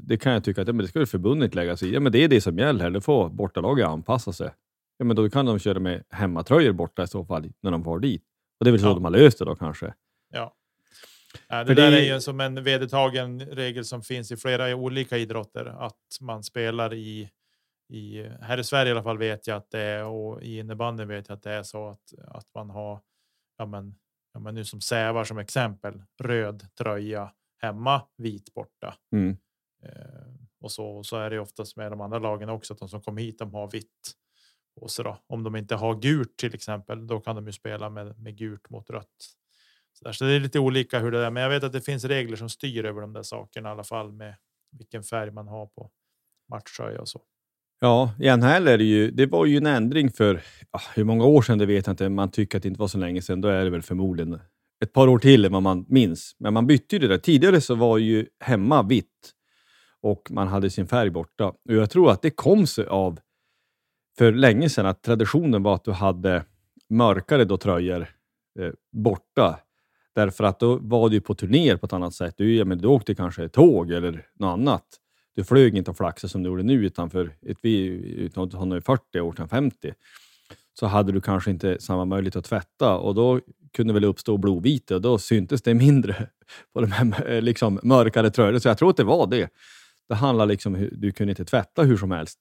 det 0.00 0.16
kan 0.16 0.32
jag 0.32 0.44
tycka 0.44 0.62
att 0.62 0.66
ja, 0.68 0.72
men 0.74 0.82
det 0.84 0.88
ska 0.88 1.06
förbundet 1.06 1.54
lägga 1.54 1.76
sig 1.76 1.88
i. 1.88 1.94
Ja, 1.94 2.00
men 2.00 2.12
det 2.12 2.24
är 2.24 2.28
det 2.28 2.40
som 2.40 2.58
gäller. 2.58 2.90
Det 2.90 3.00
får 3.00 3.28
bortalaget 3.28 3.86
anpassa 3.86 4.32
sig. 4.32 4.50
Ja, 4.98 5.04
men 5.04 5.16
då 5.16 5.30
kan 5.30 5.46
de 5.46 5.58
köra 5.58 5.78
med 5.80 6.02
hemmatröjor 6.10 6.72
borta 6.72 7.02
i 7.02 7.06
så 7.06 7.24
fall, 7.24 7.46
när 7.62 7.70
de 7.70 7.84
får 7.84 7.98
dit. 7.98 8.22
Och 8.60 8.64
det 8.64 8.70
är 8.70 8.72
väl 8.72 8.80
så 8.80 8.86
Ja. 8.86 8.94
de 8.94 9.04
har 9.04 9.10
löst 9.10 9.38
det 9.38 9.44
då 9.44 9.54
kanske. 9.54 9.94
Ja. 10.32 10.54
Ja, 11.48 11.64
det 11.64 11.74
där 11.74 11.90
det- 11.90 12.00
är 12.08 12.14
ju 12.14 12.20
som 12.20 12.40
en 12.40 12.64
vedertagen 12.64 13.40
regel 13.40 13.84
som 13.84 14.02
finns 14.02 14.32
i 14.32 14.36
flera 14.36 14.76
olika 14.76 15.16
idrotter 15.18 15.64
att 15.66 16.18
man 16.20 16.42
spelar 16.44 16.94
i 16.94 17.30
i 17.92 18.22
här 18.40 18.58
i 18.58 18.64
Sverige 18.64 18.88
i 18.88 18.92
alla 18.92 19.02
fall 19.02 19.18
vet 19.18 19.46
jag 19.46 19.56
att 19.56 19.70
det 19.70 19.80
är 19.80 20.04
och 20.04 20.42
i 20.42 20.58
innebandyn 20.58 21.08
vet 21.08 21.28
jag 21.28 21.36
att 21.36 21.42
det 21.42 21.52
är 21.52 21.62
så 21.62 21.88
att 21.88 22.14
att 22.28 22.46
man 22.54 22.70
har. 22.70 23.00
Ja, 23.56 23.66
men, 23.66 23.94
ja, 24.32 24.40
men 24.40 24.54
nu 24.54 24.64
som 24.64 24.80
Sävar 24.80 25.24
som 25.24 25.38
exempel 25.38 26.02
röd 26.22 26.66
tröja 26.78 27.32
hemma, 27.62 28.02
vit 28.16 28.54
borta. 28.54 28.94
Mm. 29.12 29.36
Eh, 29.82 29.90
och 30.60 30.72
så, 30.72 30.86
och 30.86 31.06
så 31.06 31.16
är 31.16 31.30
det 31.30 31.38
oftast 31.40 31.76
med 31.76 31.92
de 31.92 32.00
andra 32.00 32.18
lagen 32.18 32.48
också 32.48 32.72
att 32.72 32.78
de 32.78 32.88
som 32.88 33.02
kommer 33.02 33.22
hit, 33.22 33.38
de 33.38 33.54
har 33.54 33.70
vitt. 33.70 34.12
Och 34.80 34.90
så 34.90 35.02
då, 35.02 35.18
om 35.26 35.42
de 35.42 35.56
inte 35.56 35.74
har 35.74 35.94
gult 35.94 36.36
till 36.36 36.54
exempel, 36.54 37.06
då 37.06 37.20
kan 37.20 37.36
de 37.36 37.46
ju 37.46 37.52
spela 37.52 37.90
med, 37.90 38.18
med 38.18 38.36
gult 38.36 38.70
mot 38.70 38.90
rött. 38.90 39.34
Så, 39.98 40.04
där, 40.04 40.12
så 40.12 40.24
det 40.24 40.32
är 40.32 40.40
lite 40.40 40.58
olika 40.58 40.98
hur 40.98 41.10
det 41.10 41.26
är, 41.26 41.30
men 41.30 41.42
jag 41.42 41.50
vet 41.50 41.64
att 41.64 41.72
det 41.72 41.80
finns 41.80 42.04
regler 42.04 42.36
som 42.36 42.48
styr 42.48 42.84
över 42.84 43.00
de 43.00 43.12
där 43.12 43.22
sakerna 43.22 43.68
i 43.68 43.72
alla 43.72 43.84
fall 43.84 44.12
med 44.12 44.34
vilken 44.78 45.02
färg 45.02 45.30
man 45.30 45.48
har 45.48 45.66
på 45.66 45.90
matchtröja 46.50 47.00
och 47.00 47.08
så. 47.08 47.20
Ja, 47.80 48.14
i 48.20 48.36
NHL 48.36 48.68
är 48.68 48.78
det 48.78 48.84
ju, 48.84 49.10
det 49.10 49.26
var 49.26 49.46
ju 49.46 49.56
en 49.56 49.66
ändring 49.66 50.12
för, 50.12 50.42
ja, 50.72 50.80
hur 50.94 51.04
många 51.04 51.24
år 51.24 51.42
sedan 51.42 51.58
det 51.58 51.66
vet 51.66 51.86
jag 51.86 51.92
inte, 51.92 52.08
man 52.08 52.30
tycker 52.30 52.58
att 52.58 52.62
det 52.62 52.68
inte 52.68 52.80
var 52.80 52.88
så 52.88 52.98
länge 52.98 53.22
sedan, 53.22 53.40
då 53.40 53.48
är 53.48 53.64
det 53.64 53.70
väl 53.70 53.82
förmodligen 53.82 54.40
ett 54.84 54.92
par 54.92 55.08
år 55.08 55.18
till 55.18 55.44
än 55.44 55.52
vad 55.52 55.62
man 55.62 55.84
minns. 55.88 56.36
Men 56.38 56.54
man 56.54 56.66
bytte 56.66 56.96
ju 56.96 56.98
det 56.98 57.08
där. 57.08 57.18
Tidigare 57.18 57.60
så 57.60 57.74
var 57.74 57.98
ju 57.98 58.26
hemma 58.40 58.82
vitt 58.82 59.34
och 60.00 60.30
man 60.30 60.48
hade 60.48 60.70
sin 60.70 60.86
färg 60.86 61.10
borta. 61.10 61.46
Och 61.46 61.74
jag 61.74 61.90
tror 61.90 62.10
att 62.10 62.22
det 62.22 62.30
kom 62.30 62.66
sig 62.66 62.86
av, 62.86 63.20
för 64.18 64.32
länge 64.32 64.68
sedan, 64.68 64.86
att 64.86 65.02
traditionen 65.02 65.62
var 65.62 65.74
att 65.74 65.84
du 65.84 65.92
hade 65.92 66.44
mörkare 66.90 67.44
då 67.44 67.56
tröjor 67.56 68.06
eh, 68.60 68.72
borta. 68.92 69.60
Därför 70.14 70.44
att 70.44 70.60
då 70.60 70.76
var 70.82 71.08
du 71.08 71.20
på 71.20 71.34
turnéer 71.34 71.76
på 71.76 71.86
ett 71.86 71.92
annat 71.92 72.14
sätt. 72.14 72.34
Du, 72.36 72.54
ja, 72.56 72.64
men 72.64 72.78
du 72.78 72.88
åkte 72.88 73.14
kanske 73.14 73.48
tåg 73.48 73.90
eller 73.92 74.26
något 74.38 74.52
annat. 74.58 74.84
Du 75.36 75.44
flög 75.44 75.76
inte 75.76 75.90
och 75.90 75.96
flaxade 75.96 76.30
som 76.30 76.42
du 76.42 76.48
gjorde 76.50 76.62
nu 76.62 76.72
utanför 76.86 77.30
ett, 77.46 77.58
vi- 77.62 78.14
utan 78.16 78.50
han 78.52 78.72
är 78.72 78.80
40 78.80 79.20
år 79.20 79.32
sedan 79.32 79.48
50. 79.48 79.92
Så 80.80 80.86
hade 80.86 81.12
du 81.12 81.20
kanske 81.20 81.50
inte 81.50 81.80
samma 81.80 82.04
möjlighet 82.04 82.36
att 82.36 82.44
tvätta 82.44 82.96
och 82.96 83.14
då 83.14 83.40
kunde 83.76 83.92
väl 83.94 84.04
uppstå 84.04 84.36
blodvite 84.36 84.94
och 84.94 85.00
då 85.00 85.18
syntes 85.18 85.62
det 85.62 85.74
mindre 85.74 86.28
på 86.72 86.80
de 86.80 86.92
här 86.92 87.30
eh, 87.30 87.42
liksom, 87.42 87.80
mörkare 87.82 88.30
tröjorna. 88.30 88.60
Så 88.60 88.68
jag 88.68 88.78
tror 88.78 88.90
att 88.90 88.96
det 88.96 89.04
var 89.04 89.26
det. 89.26 89.48
Det 90.08 90.14
handlar 90.14 90.46
liksom 90.46 90.88
du 90.92 91.12
kunde 91.12 91.30
inte 91.32 91.44
tvätta 91.44 91.82
hur 91.82 91.96
som 91.96 92.10
helst 92.10 92.40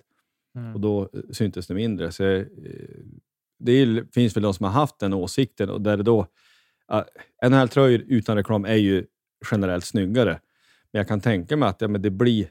och 0.74 0.80
då 0.82 1.02
eh, 1.02 1.20
syntes 1.32 1.68
det 1.68 1.74
mindre. 1.74 2.12
Så, 2.12 2.24
eh, 2.24 2.46
det 3.60 4.04
finns 4.14 4.36
väl 4.36 4.44
de 4.44 4.54
som 4.54 4.64
har 4.64 4.72
haft 4.72 5.00
den 5.00 5.14
åsikten 5.14 5.70
och 5.70 5.82
där 5.82 5.98
det 5.98 6.04
då... 6.04 6.28
Uh, 6.94 7.50
NHL-tröjor 7.50 8.04
utan 8.08 8.38
reklam 8.38 8.66
är 8.66 8.76
ju 8.76 9.06
generellt 9.52 9.86
snyggare. 9.86 10.40
Men 10.92 11.00
jag 11.00 11.08
kan 11.08 11.22
tänka 11.22 11.58
mig 11.58 11.70
att 11.70 11.82
ja, 11.82 11.88
men 11.88 12.02
det 12.02 12.10
blir... 12.10 12.50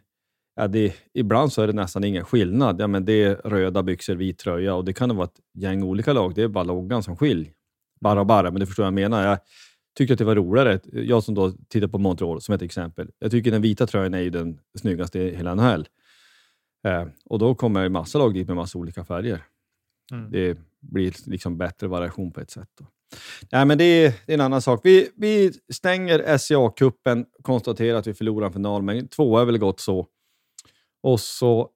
Ja, 0.57 0.68
det, 0.68 0.94
ibland 1.14 1.53
så 1.53 1.62
är 1.62 1.66
det 1.66 1.72
nästan 1.72 2.05
ingen 2.05 2.25
skillnad. 2.25 2.81
Ja, 2.81 2.87
men 2.87 3.05
det 3.05 3.25
är 3.25 3.35
röda 3.35 3.83
byxor, 3.83 4.14
vit 4.14 4.38
tröja 4.38 4.75
och 4.75 4.85
det 4.85 4.92
kan 4.92 5.09
det 5.09 5.14
vara 5.14 5.25
ett 5.25 5.40
gäng 5.55 5.83
olika 5.83 6.12
lag. 6.12 6.35
Det 6.35 6.42
är 6.42 6.49
bara 6.49 6.64
loggan 6.64 7.03
som 7.03 7.16
skiljer. 7.16 7.53
Bara 8.01 8.20
och 8.20 8.27
bara, 8.27 8.51
men 8.51 8.61
du 8.61 8.66
förstår 8.66 8.83
vad 8.83 8.87
jag 8.87 8.94
menar. 8.94 9.25
Jag 9.27 9.38
tycker 9.96 10.14
att 10.14 10.18
det 10.18 10.25
var 10.25 10.35
roligare. 10.35 10.81
Jag 10.92 11.22
som 11.22 11.35
då 11.35 11.53
tittar 11.68 11.88
på 11.88 11.99
Montreal 11.99 12.40
som 12.40 12.55
ett 12.55 12.62
exempel. 12.62 13.11
Jag 13.18 13.31
tycker 13.31 13.51
den 13.51 13.62
vita 13.62 13.87
tröjan 13.87 14.14
är 14.14 14.20
ju 14.20 14.31
den 14.31 14.59
snyggaste 14.79 15.18
i 15.18 15.37
hela 15.37 15.55
NHL. 15.55 15.88
Eh, 16.87 17.07
och 17.25 17.38
då 17.38 17.55
kommer 17.55 17.83
ju 17.83 17.88
massa 17.88 18.18
lag 18.18 18.35
dit 18.35 18.46
med 18.46 18.57
massa 18.57 18.79
olika 18.79 19.05
färger. 19.05 19.42
Mm. 20.12 20.31
Det 20.31 20.59
blir 20.81 21.14
liksom 21.31 21.59
bättre 21.59 21.87
variation 21.87 22.33
på 22.33 22.40
ett 22.40 22.51
sätt. 22.51 22.68
Då. 22.79 22.87
Nej, 23.52 23.64
men 23.64 23.78
det 23.78 23.84
är, 23.84 24.12
det 24.26 24.32
är 24.32 24.34
en 24.34 24.40
annan 24.40 24.62
sak. 24.62 24.80
Vi, 24.84 25.10
vi 25.16 25.52
stänger 25.72 26.18
SCA-cupen, 26.18 27.24
konstaterar 27.42 27.98
att 27.98 28.06
vi 28.06 28.14
förlorar 28.14 28.46
en 28.46 28.52
final, 28.52 28.82
men 28.82 29.08
två 29.08 29.38
är 29.38 29.44
väl 29.44 29.58
gott 29.58 29.80
så. 29.80 30.06
Och 31.02 31.20
så 31.20 31.70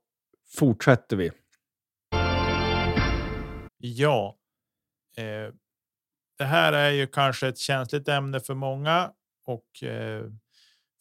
fortsätter 0.57 1.17
vi. 1.17 1.31
Ja. 3.79 4.37
Eh, 5.17 5.55
det 6.39 6.45
här 6.45 6.73
är 6.73 6.91
ju 6.91 7.07
kanske 7.07 7.49
ett 7.49 7.59
känsligt 7.59 8.09
ämne 8.09 8.41
för 8.41 8.55
många 8.55 9.11
och 9.47 9.83
eh, 9.83 10.25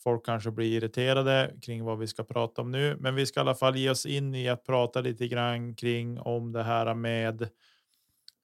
folk 0.03 0.25
kanske 0.25 0.51
blir 0.51 0.77
irriterade 0.77 1.53
kring 1.61 1.83
vad 1.83 1.99
vi 1.99 2.07
ska 2.07 2.23
prata 2.23 2.61
om 2.61 2.71
nu. 2.71 2.97
Men 2.99 3.15
vi 3.15 3.25
ska 3.25 3.39
i 3.39 3.41
alla 3.41 3.55
fall 3.55 3.75
ge 3.75 3.89
oss 3.89 4.05
in 4.05 4.35
i 4.35 4.49
att 4.49 4.65
prata 4.65 5.01
lite 5.01 5.27
grann 5.27 5.75
kring 5.75 6.19
om 6.19 6.51
det 6.51 6.63
här 6.63 6.93
med 6.93 7.49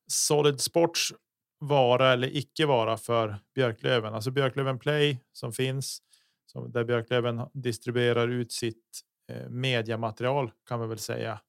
Solid 0.07 0.61
Sports 0.61 1.13
vara 1.59 2.13
eller 2.13 2.35
icke 2.37 2.65
vara 2.65 2.97
för 2.97 3.37
Björklöven. 3.55 4.13
Alltså 4.13 4.31
Björklöven 4.31 4.79
Play 4.79 5.19
som 5.31 5.53
finns 5.53 6.01
som 6.45 6.71
där 6.71 6.83
Björklöven 6.83 7.41
distribuerar 7.53 8.27
ut 8.27 8.51
sitt 8.51 9.01
eh, 9.31 9.49
mediamaterial 9.49 10.51
kan 10.67 10.81
vi 10.81 10.87
väl 10.87 10.99
säga 10.99 11.41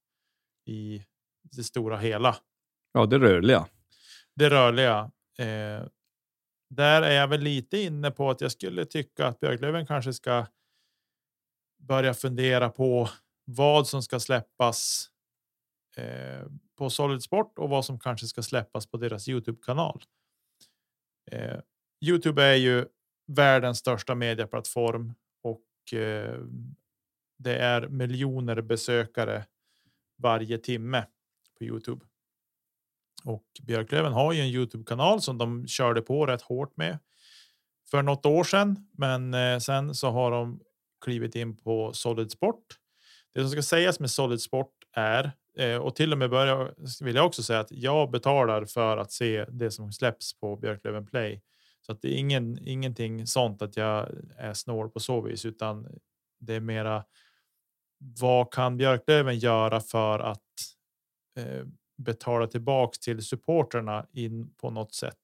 i 0.67 1.03
det 1.57 1.63
stora 1.65 1.97
hela 1.99 2.37
Ja, 2.93 3.07
det 3.07 3.19
rörliga. 3.19 3.67
det 4.35 4.51
rörliga. 4.51 5.11
Eh, 5.39 5.87
där 6.71 7.03
är 7.03 7.13
jag 7.13 7.29
väl 7.29 7.41
lite 7.41 7.79
inne 7.79 8.11
på 8.11 8.31
att 8.31 8.41
jag 8.41 8.53
skulle 8.53 8.85
tycka 8.85 9.27
att 9.27 9.41
Björklöven 9.41 9.87
kanske 9.87 10.13
ska 10.13 10.47
börja 11.79 12.15
fundera 12.15 12.71
på 12.71 13.09
vad 13.45 13.87
som 13.89 14.03
ska 14.03 14.21
släppas 14.21 15.11
eh, 15.97 16.47
på 16.77 16.91
Solid 16.91 17.23
Sport 17.23 17.59
och 17.59 17.69
vad 17.69 17.85
som 17.85 17.99
kanske 17.99 18.27
ska 18.27 18.43
släppas 18.43 18.87
på 18.87 18.97
deras 18.97 19.29
Youtube-kanal. 19.29 20.03
Eh, 21.33 21.59
Youtube 22.05 22.45
är 22.45 22.55
ju 22.55 22.87
världens 23.27 23.79
största 23.79 24.15
medieplattform 24.15 25.15
och 25.43 25.99
eh, 25.99 26.41
det 27.39 27.57
är 27.57 27.89
miljoner 27.89 28.61
besökare 28.61 29.45
varje 30.19 30.59
timme 30.59 31.07
på 31.59 31.65
Youtube. 31.65 32.05
Och 33.25 33.45
Björklöven 33.63 34.13
har 34.13 34.33
ju 34.33 34.41
en 34.41 34.49
Youtube-kanal 34.49 35.23
som 35.23 35.39
de 35.39 35.67
körde 35.67 36.03
på 36.03 36.27
rätt 36.27 36.43
hårt 36.43 36.77
med 36.77 36.99
för 37.91 38.03
något 38.03 38.27
år 38.27 38.45
sedan. 38.45 38.89
Men 38.93 39.35
eh, 39.35 39.59
sen 39.59 39.95
så 39.95 40.11
har 40.11 40.31
de 40.31 40.61
klivit 41.05 41.35
in 41.35 41.57
på 41.57 41.93
Solid 41.93 42.31
Sport. 42.31 42.67
Det 43.35 43.41
som 43.41 43.51
ska 43.51 43.63
sägas 43.63 44.01
med 44.01 44.11
Solid 44.11 44.41
Sport 44.41 44.73
är 44.93 45.33
eh, 45.59 45.77
och 45.77 45.97
till 45.97 46.13
och 46.13 46.19
med 46.19 46.31
börja 46.31 46.71
vill 47.01 47.17
jag 47.17 47.27
också 47.27 47.43
säga 47.43 47.61
att 47.61 47.73
jag 47.73 48.11
betalar 48.11 48.65
för 48.65 48.97
att 48.97 49.13
se 49.13 49.45
det 49.45 49.71
som 49.71 49.93
släpps 49.93 50.41
på 50.41 50.57
Björklöven 50.57 51.07
Play. 51.07 51.43
Så 51.81 51.93
att 51.93 52.03
det 52.03 52.15
är 52.15 52.19
ingen, 52.19 52.59
ingenting 52.69 53.27
sånt 53.27 53.63
att 53.63 53.77
jag 53.77 54.09
är 54.37 54.55
snål 54.55 54.91
på 54.91 55.01
så 55.01 55.21
vis, 55.21 55.45
utan 55.45 55.99
det 56.39 56.55
är 56.55 56.61
mera. 56.61 57.05
Vad 57.99 58.53
kan 58.53 58.77
Björklöven 58.77 59.39
göra 59.39 59.81
för 59.81 60.19
att 60.19 60.43
eh, 61.39 61.67
betala 61.97 62.47
tillbaks 62.47 62.99
till 62.99 63.23
supporterna 63.23 64.07
in 64.13 64.55
på 64.57 64.71
något 64.71 64.95
sätt. 64.95 65.19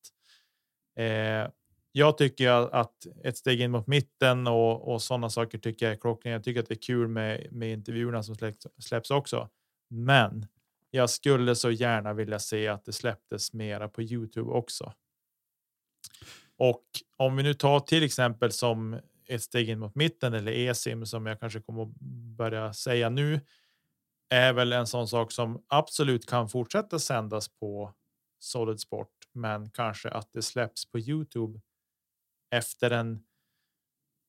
Eh, 0.96 1.48
jag 1.92 2.18
tycker 2.18 2.48
att 2.50 3.06
ett 3.24 3.36
steg 3.36 3.60
in 3.60 3.70
mot 3.70 3.86
mitten 3.86 4.46
och, 4.46 4.92
och 4.92 5.02
sådana 5.02 5.30
saker 5.30 5.58
tycker 5.58 5.86
jag 5.86 5.92
är 5.92 6.00
klockrent. 6.00 6.32
Jag 6.32 6.44
tycker 6.44 6.60
att 6.60 6.68
det 6.68 6.74
är 6.74 6.82
kul 6.82 7.08
med, 7.08 7.52
med 7.52 7.72
intervjuerna 7.72 8.22
som 8.22 8.34
släpps, 8.34 8.66
släpps 8.78 9.10
också. 9.10 9.48
Men 9.92 10.46
jag 10.90 11.10
skulle 11.10 11.54
så 11.54 11.70
gärna 11.70 12.12
vilja 12.12 12.38
se 12.38 12.68
att 12.68 12.84
det 12.84 12.92
släpptes 12.92 13.52
mera 13.52 13.88
på 13.88 14.02
Youtube 14.02 14.50
också. 14.50 14.92
Och 16.56 16.84
om 17.16 17.36
vi 17.36 17.42
nu 17.42 17.54
tar 17.54 17.80
till 17.80 18.02
exempel 18.02 18.52
som 18.52 19.00
ett 19.26 19.42
steg 19.42 19.68
in 19.68 19.78
mot 19.78 19.94
mitten 19.94 20.34
eller 20.34 20.52
eSIM 20.52 21.06
som 21.06 21.26
jag 21.26 21.40
kanske 21.40 21.60
kommer 21.60 21.82
att 21.82 22.00
börja 22.36 22.72
säga 22.72 23.08
nu 23.08 23.40
är 24.28 24.52
väl 24.52 24.72
en 24.72 24.86
sån 24.86 25.08
sak 25.08 25.32
som 25.32 25.64
absolut 25.68 26.26
kan 26.26 26.48
fortsätta 26.48 26.98
sändas 26.98 27.48
på 27.48 27.94
Solid 28.38 28.80
Sport, 28.80 29.28
men 29.32 29.70
kanske 29.70 30.10
att 30.10 30.32
det 30.32 30.42
släpps 30.42 30.90
på 30.90 30.98
Youtube 30.98 31.60
efter 32.50 32.90
en 32.90 33.22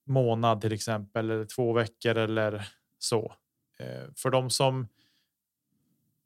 månad 0.05 0.61
till 0.61 0.73
exempel 0.73 1.29
eller 1.29 1.45
två 1.45 1.73
veckor 1.73 2.17
eller 2.17 2.67
så. 2.99 3.35
Eh, 3.79 4.03
för 4.15 4.29
de 4.29 4.49
som 4.49 4.87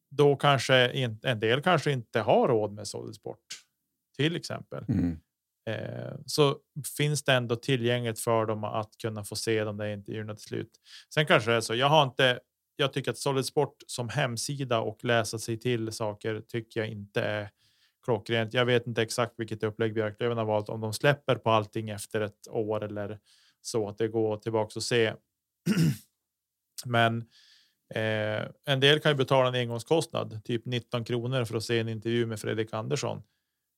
då 0.09 0.35
kanske 0.35 0.91
inte 0.93 1.29
en 1.29 1.39
del 1.39 1.61
kanske 1.61 1.91
inte 1.91 2.19
har 2.19 2.47
råd 2.47 2.73
med 2.73 2.87
Solid 2.87 3.15
Sport 3.15 3.39
till 4.17 4.35
exempel. 4.35 4.85
Mm. 4.87 5.19
Eh, 5.67 6.15
så 6.25 6.57
finns 6.97 7.23
det 7.23 7.33
ändå 7.33 7.55
tillgängligt 7.55 8.19
för 8.19 8.45
dem 8.45 8.63
att 8.63 8.97
kunna 9.01 9.23
få 9.23 9.35
se 9.35 9.63
de 9.63 9.77
där 9.77 9.87
intervjuerna 9.87 10.35
till 10.35 10.43
slut. 10.43 10.71
Sen 11.13 11.25
kanske 11.25 11.51
det 11.51 11.57
är 11.57 11.61
så. 11.61 11.75
Jag 11.75 11.89
har 11.89 12.03
inte. 12.03 12.39
Jag 12.75 12.93
tycker 12.93 13.11
att 13.11 13.17
Solid 13.17 13.45
Sport 13.45 13.75
som 13.87 14.09
hemsida 14.09 14.79
och 14.79 15.03
läsa 15.03 15.39
sig 15.39 15.57
till 15.57 15.91
saker 15.91 16.41
tycker 16.47 16.79
jag 16.79 16.89
inte 16.89 17.21
är 17.21 17.49
klockrent. 18.05 18.53
Jag 18.53 18.65
vet 18.65 18.87
inte 18.87 19.01
exakt 19.01 19.33
vilket 19.37 19.63
upplägg 19.63 19.93
Björklöven 19.93 20.37
har 20.37 20.45
valt 20.45 20.69
om 20.69 20.81
de 20.81 20.93
släpper 20.93 21.35
på 21.35 21.49
allting 21.49 21.89
efter 21.89 22.21
ett 22.21 22.47
år 22.49 22.83
eller 22.83 23.19
så 23.61 23.89
att 23.89 23.97
det 23.97 24.07
går 24.07 24.37
tillbaka 24.37 24.71
och 24.75 24.83
se. 24.83 25.13
Men 26.85 27.25
eh, 27.89 28.47
en 28.65 28.79
del 28.79 28.99
kan 28.99 29.11
ju 29.11 29.15
betala 29.15 29.47
en 29.47 29.55
engångskostnad, 29.55 30.43
typ 30.43 30.65
19 30.65 31.03
kronor 31.03 31.45
för 31.45 31.57
att 31.57 31.63
se 31.63 31.79
en 31.79 31.89
intervju 31.89 32.25
med 32.25 32.39
Fredrik 32.39 32.73
Andersson. 32.73 33.21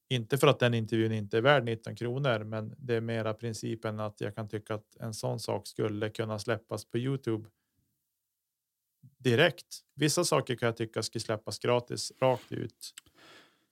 Inte 0.09 0.37
för 0.37 0.47
att 0.47 0.59
den 0.59 0.73
intervjun 0.73 1.11
inte 1.11 1.37
är 1.37 1.41
värd 1.41 1.63
19 1.63 1.95
kronor, 1.95 2.43
men 2.43 2.75
det 2.77 2.95
är 2.95 3.01
mera 3.01 3.33
principen 3.33 3.99
att 3.99 4.21
jag 4.21 4.35
kan 4.35 4.49
tycka 4.49 4.73
att 4.73 4.95
en 4.99 5.13
sån 5.13 5.39
sak 5.39 5.67
skulle 5.67 6.09
kunna 6.09 6.39
släppas 6.39 6.85
på 6.85 6.97
Youtube. 6.97 7.49
Direkt. 9.17 9.79
Vissa 9.95 10.23
saker 10.23 10.55
kan 10.55 10.65
jag 10.65 10.77
tycka 10.77 11.03
ska 11.03 11.19
släppas 11.19 11.59
gratis 11.59 12.11
rakt 12.21 12.51
ut 12.51 12.93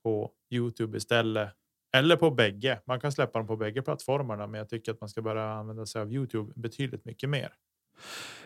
på 0.04 0.32
Youtube 0.50 0.98
istället. 0.98 1.50
Eller 1.94 2.16
på 2.16 2.32
bägge. 2.32 2.82
Man 2.86 3.00
kan 3.00 3.12
släppa 3.12 3.40
dem 3.40 3.48
på 3.48 3.56
bägge 3.56 3.82
plattformarna, 3.82 4.48
men 4.48 4.58
jag 4.58 4.70
tycker 4.70 4.92
att 4.92 5.02
man 5.02 5.10
ska 5.10 5.22
börja 5.22 5.50
använda 5.50 5.86
sig 5.86 6.02
av 6.02 6.12
Youtube 6.12 6.54
betydligt 6.56 7.06
mycket 7.06 7.30
mer. 7.30 7.54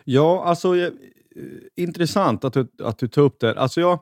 Ja, 0.04 0.44
alltså 0.44 0.76
eh, 0.76 0.92
intressant 1.76 2.44
att 2.44 2.52
du, 2.52 2.68
att 2.82 2.98
du 2.98 3.08
tar 3.08 3.22
upp 3.22 3.40
det. 3.40 3.58
Alltså 3.58 3.80
jag, 3.80 4.00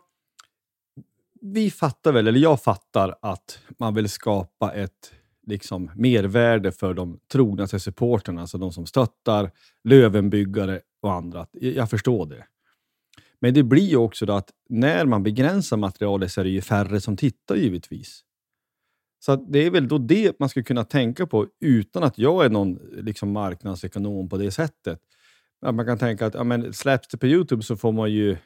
vi 1.41 1.71
fattar 1.71 2.13
väl, 2.13 2.27
eller 2.27 2.41
jag 2.41 2.63
fattar 2.63 3.15
att 3.23 3.59
man 3.79 3.95
vill 3.95 4.09
skapa 4.09 4.73
ett 4.73 5.13
liksom, 5.47 5.91
mervärde 5.95 6.73
för 6.73 6.95
de 6.95 7.21
trognaste 7.33 7.77
alltså 7.77 7.91
supporterna, 7.91 8.41
alltså 8.41 8.59
de 8.59 8.73
som 8.73 8.87
stöttar, 8.87 9.51
Lövenbyggare 9.85 10.81
och 11.03 11.13
andra. 11.13 11.47
Jag 11.53 11.91
förstår 11.91 12.27
det. 12.27 12.47
Men 13.41 13.55
det 13.55 13.63
blir 13.63 13.87
ju 13.87 13.97
också 13.97 14.27
då 14.27 14.33
att 14.33 14.51
när 14.69 15.05
man 15.05 15.23
begränsar 15.23 15.77
materialet 15.77 16.33
så 16.33 16.41
är 16.41 16.45
det 16.45 16.51
ju 16.51 16.61
färre 16.61 17.01
som 17.01 17.17
tittar 17.17 17.57
givetvis. 17.57 18.25
Så 19.25 19.37
det 19.37 19.59
är 19.59 19.71
väl 19.71 19.89
då 19.89 19.99
det 19.99 20.41
man 20.41 20.49
skulle 20.49 20.65
kunna 20.65 20.85
tänka 20.85 21.27
på 21.27 21.47
utan 21.61 22.03
att 22.03 22.19
jag 22.19 22.45
är 22.45 22.51
någon 22.51 22.75
liksom, 22.93 23.33
marknadsekonom 23.33 24.29
på 24.29 24.37
det 24.37 24.51
sättet. 24.51 25.01
Att 25.61 25.75
man 25.75 25.87
kan 25.87 25.99
tänka 25.99 26.27
att 26.27 26.35
ja, 26.35 26.45
men, 26.45 26.73
släpps 26.73 27.09
det 27.09 27.19
på 27.19 27.27
Youtube 27.27 27.63
så 27.63 27.77
får 27.77 27.93
man 27.93 28.13
ju, 28.13 28.37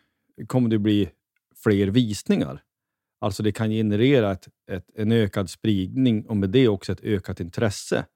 kommer 0.46 0.68
det 0.68 0.78
bli 0.78 1.10
fler 1.62 1.86
visningar. 1.86 2.62
Alltså 3.20 3.42
det 3.42 3.52
kan 3.52 3.70
generera 3.70 4.32
ett, 4.32 4.48
ett, 4.70 4.86
en 4.94 5.12
ökad 5.12 5.50
spridning 5.50 6.26
och 6.26 6.36
med 6.36 6.50
det 6.50 6.68
också 6.68 6.92
ett 6.92 7.04
ökat 7.04 7.40
intresse. 7.40 8.06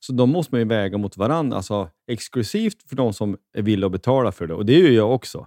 Så 0.00 0.12
de 0.12 0.30
måste 0.30 0.54
man 0.54 0.60
ju 0.60 0.66
väga 0.66 0.98
mot 0.98 1.16
varandra, 1.16 1.56
alltså 1.56 1.90
exklusivt 2.06 2.88
för 2.88 2.96
de 2.96 3.12
som 3.12 3.36
är 3.52 3.62
villiga 3.62 3.86
att 3.86 3.92
betala 3.92 4.32
för 4.32 4.46
det. 4.46 4.54
Och 4.54 4.66
det 4.66 4.78
gör 4.78 4.90
jag 4.90 5.14
också. 5.14 5.46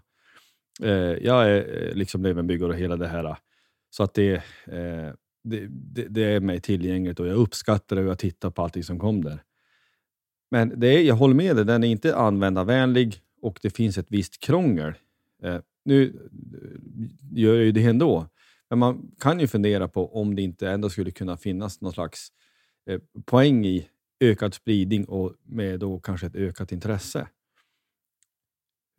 Eh, 0.84 0.92
jag 1.26 1.50
är 1.50 1.88
eh, 1.88 1.94
liksom 1.94 2.24
Levenbyggare 2.24 2.70
och 2.70 2.78
hela 2.78 2.96
det 2.96 3.08
här. 3.08 3.38
Så 3.90 4.04
att 4.04 4.14
det, 4.14 4.34
eh, 4.66 5.14
det, 5.44 5.68
det, 5.70 6.08
det, 6.10 6.24
är 6.24 6.40
mig 6.40 6.62
tillgängligt 6.62 7.20
och 7.20 7.28
jag 7.28 7.36
uppskattar 7.36 7.96
det 7.96 8.02
och 8.02 8.08
jag 8.08 8.20
tittar 8.20 8.50
på 8.50 8.62
allting 8.62 8.84
som 8.84 9.00
kom 9.00 9.24
där. 9.24 9.44
Men 10.52 10.80
det 10.80 10.88
är, 10.88 11.02
jag 11.02 11.16
håller 11.16 11.36
med 11.36 11.56
dig, 11.56 11.66
den 11.66 11.84
är 11.84 11.88
inte 11.88 12.16
användarvänlig 12.16 13.22
och 13.42 13.60
det 13.62 13.70
finns 13.70 13.98
ett 13.98 14.08
visst 14.10 14.40
krångel. 14.40 14.94
Eh, 15.44 15.58
nu 15.86 16.04
eh, 16.04 17.40
gör 17.40 17.56
jag 17.56 17.66
ju 17.66 17.72
det 17.72 17.86
ändå, 17.86 18.28
men 18.70 18.80
man 18.80 19.12
kan 19.20 19.40
ju 19.40 19.48
fundera 19.48 19.88
på 19.88 20.20
om 20.22 20.36
det 20.36 20.42
inte 20.42 20.70
ändå 20.70 20.90
skulle 20.90 21.12
kunna 21.12 21.38
finnas 21.38 21.82
någon 21.82 21.94
slags 21.94 22.28
eh, 22.90 23.00
poäng 23.26 23.66
i 23.66 23.88
ökad 24.20 24.54
spridning 24.54 25.06
och 25.06 25.34
med 25.44 25.80
då 25.80 26.00
kanske 26.00 26.28
ett 26.28 26.36
ökat 26.36 26.72
intresse. 26.72 27.28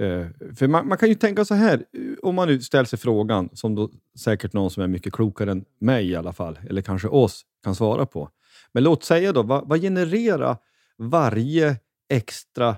Eh, 0.01 0.27
för 0.57 0.69
man, 0.69 0.89
man, 0.89 0.99
kan 0.99 1.09
ju 1.09 1.15
tänka 1.15 1.45
så 1.45 1.55
här, 1.55 1.85
eh, 1.93 2.03
om 2.23 2.35
man 2.35 2.49
nu 2.49 2.61
ställer 2.61 2.85
sig 2.85 2.99
frågan, 2.99 3.49
som 3.53 3.75
då 3.75 3.91
säkert 4.19 4.53
någon 4.53 4.71
som 4.71 4.83
är 4.83 4.87
mycket 4.87 5.13
klokare 5.13 5.51
än 5.51 5.65
mig 5.79 6.11
i 6.11 6.17
alla 6.17 6.33
fall, 6.33 6.59
eller 6.69 6.83
kanske 6.83 7.09
oss, 7.09 7.43
kan 7.65 7.75
svara 7.75 8.07
på. 8.07 8.31
Men 8.73 8.85
låt 8.85 9.05
säga 9.05 9.33
då, 9.33 9.43
vad, 9.43 9.69
vad 9.69 9.81
genererar 9.81 10.57
varje 11.01 11.77
extra 12.09 12.77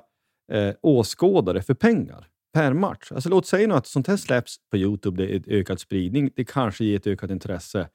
eh, 0.53 0.75
åskådare 0.83 1.63
för 1.63 1.75
pengar 1.75 2.29
per 2.53 2.73
match? 2.73 3.13
Alltså 3.13 3.29
låt 3.29 3.47
säga 3.47 3.75
att 3.75 3.87
sånt 3.87 4.07
här 4.07 4.17
släpps 4.17 4.57
på 4.71 4.77
Youtube, 4.77 5.27
det 5.27 5.35
är 5.35 5.43
ökad 5.47 5.81
spridning, 5.81 6.31
det 6.37 6.45
kanske 6.45 6.85
ger 6.85 6.97
ett 6.97 7.07
ökat 7.07 7.31
intresse. 7.31 7.89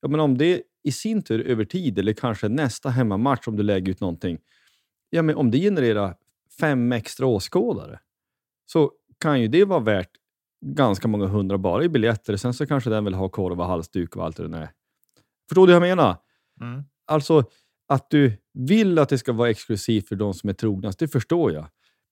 Ja, 0.00 0.08
men 0.08 0.20
om 0.20 0.38
det 0.38 0.62
i 0.84 0.92
sin 0.92 1.22
tur 1.22 1.46
över 1.46 1.64
tid, 1.64 1.98
eller 1.98 2.12
kanske 2.12 2.48
nästa 2.48 2.88
hemmamatch 2.88 3.48
om 3.48 3.56
du 3.56 3.62
lägger 3.62 3.92
ut 3.92 4.00
någonting, 4.00 4.38
ja, 5.10 5.22
men 5.22 5.36
om 5.36 5.50
det 5.50 5.58
genererar 5.58 6.16
fem 6.60 6.92
extra 6.92 7.26
åskådare, 7.26 8.00
så 8.66 8.92
kan 9.20 9.40
ju 9.40 9.48
det 9.48 9.64
vara 9.64 9.80
värt 9.80 10.10
ganska 10.64 11.08
många 11.08 11.26
hundra 11.26 11.58
bara 11.58 11.84
i 11.84 11.88
biljetter. 11.88 12.36
Sen 12.36 12.54
så 12.54 12.66
kanske 12.66 12.90
den 12.90 13.04
vill 13.04 13.14
ha 13.14 13.28
korv 13.28 13.60
och 13.60 13.66
halsduk 13.66 14.16
och 14.16 14.24
allt 14.24 14.36
det 14.36 14.48
där. 14.48 14.70
Förstår 15.48 15.66
du 15.66 15.72
vad 15.72 15.88
jag 15.88 15.96
menar? 15.96 16.16
Mm. 16.60 16.82
Alltså, 17.06 17.44
att 17.92 18.10
du 18.10 18.38
vill 18.54 18.98
att 18.98 19.08
det 19.08 19.18
ska 19.18 19.32
vara 19.32 19.50
exklusivt 19.50 20.08
för 20.08 20.16
de 20.16 20.34
som 20.34 20.48
är 20.50 20.54
trognast, 20.54 20.98
det 20.98 21.08
förstår 21.08 21.52
jag. 21.52 21.66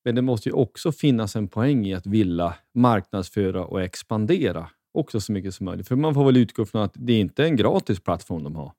Men 0.05 0.15
det 0.15 0.23
måste 0.23 0.49
ju 0.49 0.53
också 0.53 0.93
finnas 0.93 1.37
en 1.37 1.49
poäng 1.49 1.87
i 1.87 1.95
att 1.95 2.07
vilja 2.07 2.55
marknadsföra 2.75 3.65
och 3.65 3.83
expandera 3.83 4.71
också 4.95 5.21
så 5.21 5.33
mycket 5.33 5.55
som 5.55 5.67
möjligt. 5.67 5.89
För 5.89 5.97
man 5.97 6.15
får 6.15 6.25
väl 6.25 6.37
utgå 6.37 6.67
från 6.67 6.83
att 6.83 6.93
det 6.95 7.13
inte 7.13 7.43
är 7.43 7.47
en 7.47 7.57
gratis 7.57 8.01
plattform 8.01 8.45
de 8.45 8.57
har. 8.57 8.73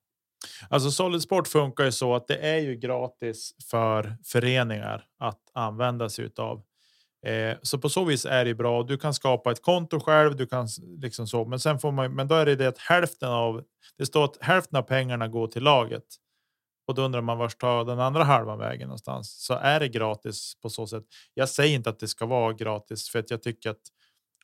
Alltså 0.68 0.90
Solid 0.90 1.22
Sport 1.22 1.48
funkar 1.48 1.84
ju 1.84 1.92
så 1.92 2.14
att 2.14 2.28
det 2.28 2.36
är 2.36 2.58
ju 2.58 2.76
gratis 2.76 3.54
för 3.70 4.16
föreningar 4.24 5.04
att 5.18 5.40
använda 5.54 6.08
sig 6.08 6.24
utav. 6.24 6.62
Eh, 7.26 7.56
så 7.62 7.78
på 7.78 7.88
så 7.88 8.04
vis 8.04 8.24
är 8.24 8.44
det 8.44 8.54
bra. 8.54 8.82
Du 8.82 8.98
kan 8.98 9.14
skapa 9.14 9.52
ett 9.52 9.62
konto 9.62 10.00
själv. 10.00 10.36
Du 10.36 10.46
kan 10.46 10.68
liksom 10.98 11.26
så, 11.26 11.44
men 11.44 11.60
sen 11.60 11.78
får 11.78 11.92
man. 11.92 12.14
Men 12.14 12.28
då 12.28 12.34
är 12.34 12.46
det 12.46 12.56
det 12.56 12.68
att 12.68 12.78
hälften 12.78 13.28
av 13.28 13.62
det 13.98 14.06
står 14.06 14.24
att 14.24 14.36
hälften 14.40 14.78
av 14.78 14.82
pengarna 14.82 15.28
går 15.28 15.46
till 15.46 15.62
laget 15.62 16.04
och 16.92 16.96
då 16.96 17.02
undrar 17.02 17.20
man 17.20 17.38
vart 17.38 17.58
tar 17.58 17.84
den 17.84 18.00
andra 18.00 18.24
halvan 18.24 18.58
vägen 18.58 18.88
någonstans? 18.88 19.44
Så 19.46 19.54
är 19.54 19.80
det 19.80 19.88
gratis 19.88 20.54
på 20.62 20.70
så 20.70 20.86
sätt. 20.86 21.04
Jag 21.34 21.48
säger 21.48 21.74
inte 21.74 21.90
att 21.90 21.98
det 21.98 22.08
ska 22.08 22.26
vara 22.26 22.52
gratis 22.52 23.10
för 23.10 23.18
att 23.18 23.30
jag 23.30 23.42
tycker 23.42 23.70
att 23.70 23.80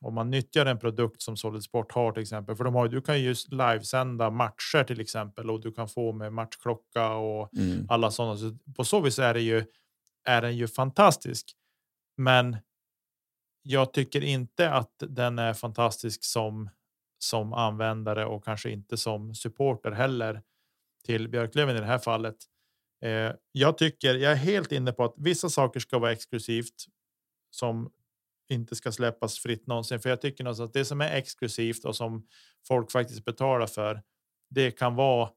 om 0.00 0.14
man 0.14 0.30
nyttjar 0.30 0.66
en 0.66 0.78
produkt 0.78 1.22
som 1.22 1.36
Solid 1.36 1.62
Sport 1.62 1.92
har 1.92 2.12
till 2.12 2.22
exempel, 2.22 2.56
för 2.56 2.64
de 2.64 2.74
har 2.74 2.88
du 2.88 3.02
kan 3.02 3.20
ju 3.20 3.34
livesända 3.48 4.30
matcher 4.30 4.84
till 4.84 5.00
exempel 5.00 5.50
och 5.50 5.60
du 5.60 5.72
kan 5.72 5.88
få 5.88 6.12
med 6.12 6.32
matchklocka 6.32 7.12
och 7.12 7.54
mm. 7.54 7.86
alla 7.88 8.10
sådana. 8.10 8.36
Så 8.36 8.56
på 8.76 8.84
så 8.84 9.00
vis 9.00 9.18
är 9.18 9.34
det 9.34 9.40
ju. 9.40 9.64
Är 10.24 10.42
den 10.42 10.56
ju 10.56 10.68
fantastisk, 10.68 11.46
men. 12.16 12.56
Jag 13.62 13.92
tycker 13.92 14.24
inte 14.24 14.70
att 14.70 14.92
den 14.98 15.38
är 15.38 15.54
fantastisk 15.54 16.24
som 16.24 16.70
som 17.18 17.52
användare 17.52 18.26
och 18.26 18.44
kanske 18.44 18.70
inte 18.70 18.96
som 18.96 19.34
supporter 19.34 19.90
heller 19.90 20.42
till 21.08 21.28
Björklöven 21.28 21.76
i 21.76 21.80
det 21.80 21.86
här 21.86 21.98
fallet. 21.98 22.36
Eh, 23.02 23.32
jag 23.52 23.78
tycker 23.78 24.14
jag 24.14 24.32
är 24.32 24.36
helt 24.36 24.72
inne 24.72 24.92
på 24.92 25.04
att 25.04 25.14
vissa 25.16 25.48
saker 25.48 25.80
ska 25.80 25.98
vara 25.98 26.12
exklusivt 26.12 26.84
som 27.50 27.92
inte 28.48 28.76
ska 28.76 28.92
släppas 28.92 29.38
fritt 29.38 29.66
någonsin. 29.66 30.00
För 30.00 30.10
jag 30.10 30.20
tycker 30.20 30.44
någonstans 30.44 30.68
att 30.68 30.74
det 30.74 30.84
som 30.84 31.00
är 31.00 31.16
exklusivt 31.16 31.84
och 31.84 31.96
som 31.96 32.26
folk 32.66 32.92
faktiskt 32.92 33.24
betalar 33.24 33.66
för. 33.66 34.02
Det 34.50 34.70
kan 34.70 34.94
vara 34.94 35.30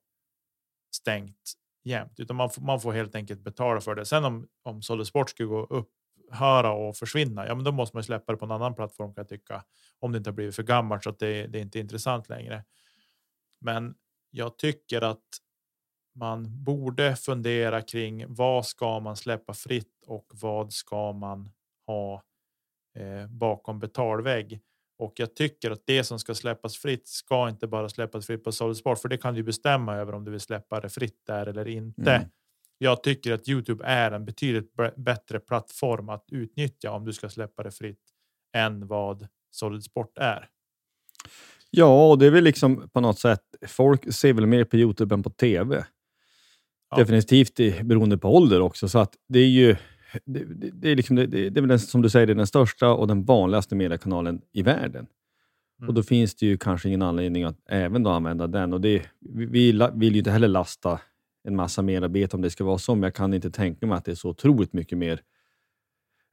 stängt 0.96 1.54
jämt, 1.84 2.20
utan 2.20 2.36
man, 2.36 2.50
man 2.60 2.82
får 2.82 2.92
helt 2.92 3.16
enkelt 3.16 3.40
betala 3.40 3.82
för 3.82 3.96
det. 3.96 4.06
Sen 4.06 4.26
om 4.26 4.48
om 4.64 4.82
Solid 4.82 5.08
Sport 5.08 5.30
skulle 5.30 5.50
gå 5.50 5.66
upp 5.66 5.90
höra 6.32 6.72
och 6.72 6.98
försvinna, 6.98 7.48
ja, 7.48 7.56
men 7.56 7.64
då 7.64 7.72
måste 7.72 7.98
man 7.98 8.04
släppa 8.04 8.32
det 8.32 8.38
på 8.38 8.46
en 8.46 8.52
annan 8.52 8.76
plattform 8.76 9.14
kan 9.14 9.22
jag 9.22 9.30
tycka. 9.30 9.64
Om 10.00 10.12
det 10.12 10.18
inte 10.18 10.30
har 10.30 10.36
blivit 10.36 10.56
för 10.56 10.64
gammalt 10.64 11.04
så 11.04 11.10
att 11.10 11.20
det, 11.20 11.48
det 11.48 11.60
är 11.60 11.62
inte 11.62 11.80
intressant 11.80 12.30
längre. 12.30 12.64
Men 13.60 13.96
jag 14.32 14.58
tycker 14.58 15.02
att 15.02 15.24
man 16.14 16.64
borde 16.64 17.16
fundera 17.16 17.82
kring 17.82 18.26
vad 18.28 18.66
ska 18.66 19.00
man 19.00 19.16
släppa 19.16 19.54
fritt 19.54 20.04
och 20.08 20.26
vad 20.34 20.74
ska 20.74 21.14
man 21.14 21.52
ha 21.88 22.24
eh, 22.96 23.28
bakom 23.28 23.80
betalvägg? 23.80 24.60
Och 24.98 25.14
jag 25.16 25.36
tycker 25.36 25.72
att 25.72 25.82
det 25.86 26.04
som 26.04 26.20
ska 26.20 26.36
släppas 26.36 26.78
fritt 26.78 27.08
ska 27.08 27.50
inte 27.50 27.68
bara 27.68 27.90
släppas 27.90 28.28
fritt 28.28 28.44
på 28.44 28.52
Solid 28.52 28.78
Sport, 28.78 29.00
för 29.00 29.10
det 29.10 29.18
kan 29.18 29.34
du 29.34 29.44
bestämma 29.44 29.96
över 29.96 30.16
om 30.16 30.26
du 30.26 30.32
vill 30.32 30.40
släppa 30.40 30.80
det 30.80 30.90
fritt 30.90 31.22
där 31.28 31.46
eller 31.46 31.68
inte. 31.68 32.12
Mm. 32.12 32.30
Jag 32.78 33.04
tycker 33.04 33.34
att 33.34 33.50
Youtube 33.50 33.86
är 33.86 34.12
en 34.12 34.26
betydligt 34.26 34.74
bättre 34.96 35.40
plattform 35.40 36.10
att 36.10 36.26
utnyttja 36.32 36.92
om 36.92 37.06
du 37.06 37.14
ska 37.14 37.30
släppa 37.30 37.64
det 37.64 37.72
fritt 37.72 38.04
än 38.56 38.88
vad 38.88 39.28
Solid 39.52 39.84
Sport 39.84 40.18
är. 40.18 40.50
Ja, 41.70 42.10
och 42.10 42.20
det 42.20 42.26
är 42.26 42.32
väl 42.32 42.44
liksom 42.44 42.90
på 42.90 43.02
något 43.02 43.20
sätt, 43.20 43.44
folk 43.68 44.14
ser 44.14 44.34
väl 44.34 44.46
mer 44.46 44.64
på 44.64 44.78
Youtube 44.78 45.16
än 45.16 45.24
på 45.24 45.30
TV. 45.30 45.86
Ja. 46.92 46.98
Definitivt 46.98 47.56
beroende 47.84 48.18
på 48.18 48.36
ålder 48.36 48.62
också, 48.62 48.90
så 48.90 49.00
att 49.00 49.14
det 49.30 49.40
är 49.40 49.48
ju 49.48 49.76
det, 50.26 50.44
det, 50.44 50.70
det 50.74 50.92
är 50.92 50.96
liksom, 50.96 51.16
det, 51.16 51.26
det 51.26 51.60
är 51.60 51.62
väl 51.62 51.68
den, 51.68 51.80
som 51.80 52.02
du 52.02 52.10
säger, 52.10 52.28
den 52.28 52.48
största 52.48 52.90
och 52.94 53.08
den 53.08 53.24
vanligaste 53.24 53.76
mediekanalen 53.76 54.42
i 54.54 54.62
världen. 54.62 55.08
Mm. 55.80 55.90
Och 55.90 55.94
då 55.94 56.04
finns 56.04 56.36
det 56.36 56.46
ju 56.46 56.58
kanske 56.58 56.88
ingen 56.88 57.02
anledning 57.02 57.44
att 57.44 57.58
även 57.70 58.04
då 58.04 58.10
använda 58.10 58.48
den. 58.48 58.74
Och 58.74 58.82
det, 58.82 59.02
vi, 59.20 59.46
vi 59.46 59.90
vill 59.94 60.14
ju 60.14 60.18
inte 60.18 60.32
heller 60.32 60.48
lasta 60.48 61.00
en 61.44 61.56
massa 61.56 61.82
merarbete 61.82 62.36
om 62.36 62.42
det 62.42 62.50
ska 62.50 62.64
vara 62.64 62.78
så, 62.78 62.96
men 62.96 63.04
jag 63.04 63.16
kan 63.16 63.34
inte 63.34 63.52
tänka 63.52 63.88
mig 63.88 63.98
att 63.98 64.06
det 64.06 64.12
är 64.12 64.16
så 64.16 64.30
otroligt 64.30 64.74
mycket 64.74 64.98
mer 64.98 65.22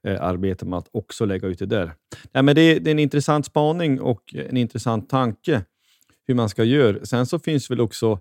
eh, 0.07 0.21
arbete 0.21 0.65
med 0.65 0.79
att 0.79 0.89
också 0.91 1.25
lägga 1.25 1.47
ut 1.47 1.59
det 1.59 1.65
där. 1.65 1.93
Nej, 2.31 2.43
men 2.43 2.55
det, 2.55 2.79
det 2.79 2.89
är 2.89 2.91
en 2.91 2.99
intressant 2.99 3.45
spaning 3.45 4.01
och 4.01 4.35
en 4.35 4.57
intressant 4.57 5.09
tanke 5.09 5.63
hur 6.27 6.35
man 6.35 6.49
ska 6.49 6.63
göra. 6.63 7.05
Sen 7.05 7.25
så 7.25 7.39
finns 7.39 7.71
väl 7.71 7.81
också 7.81 8.19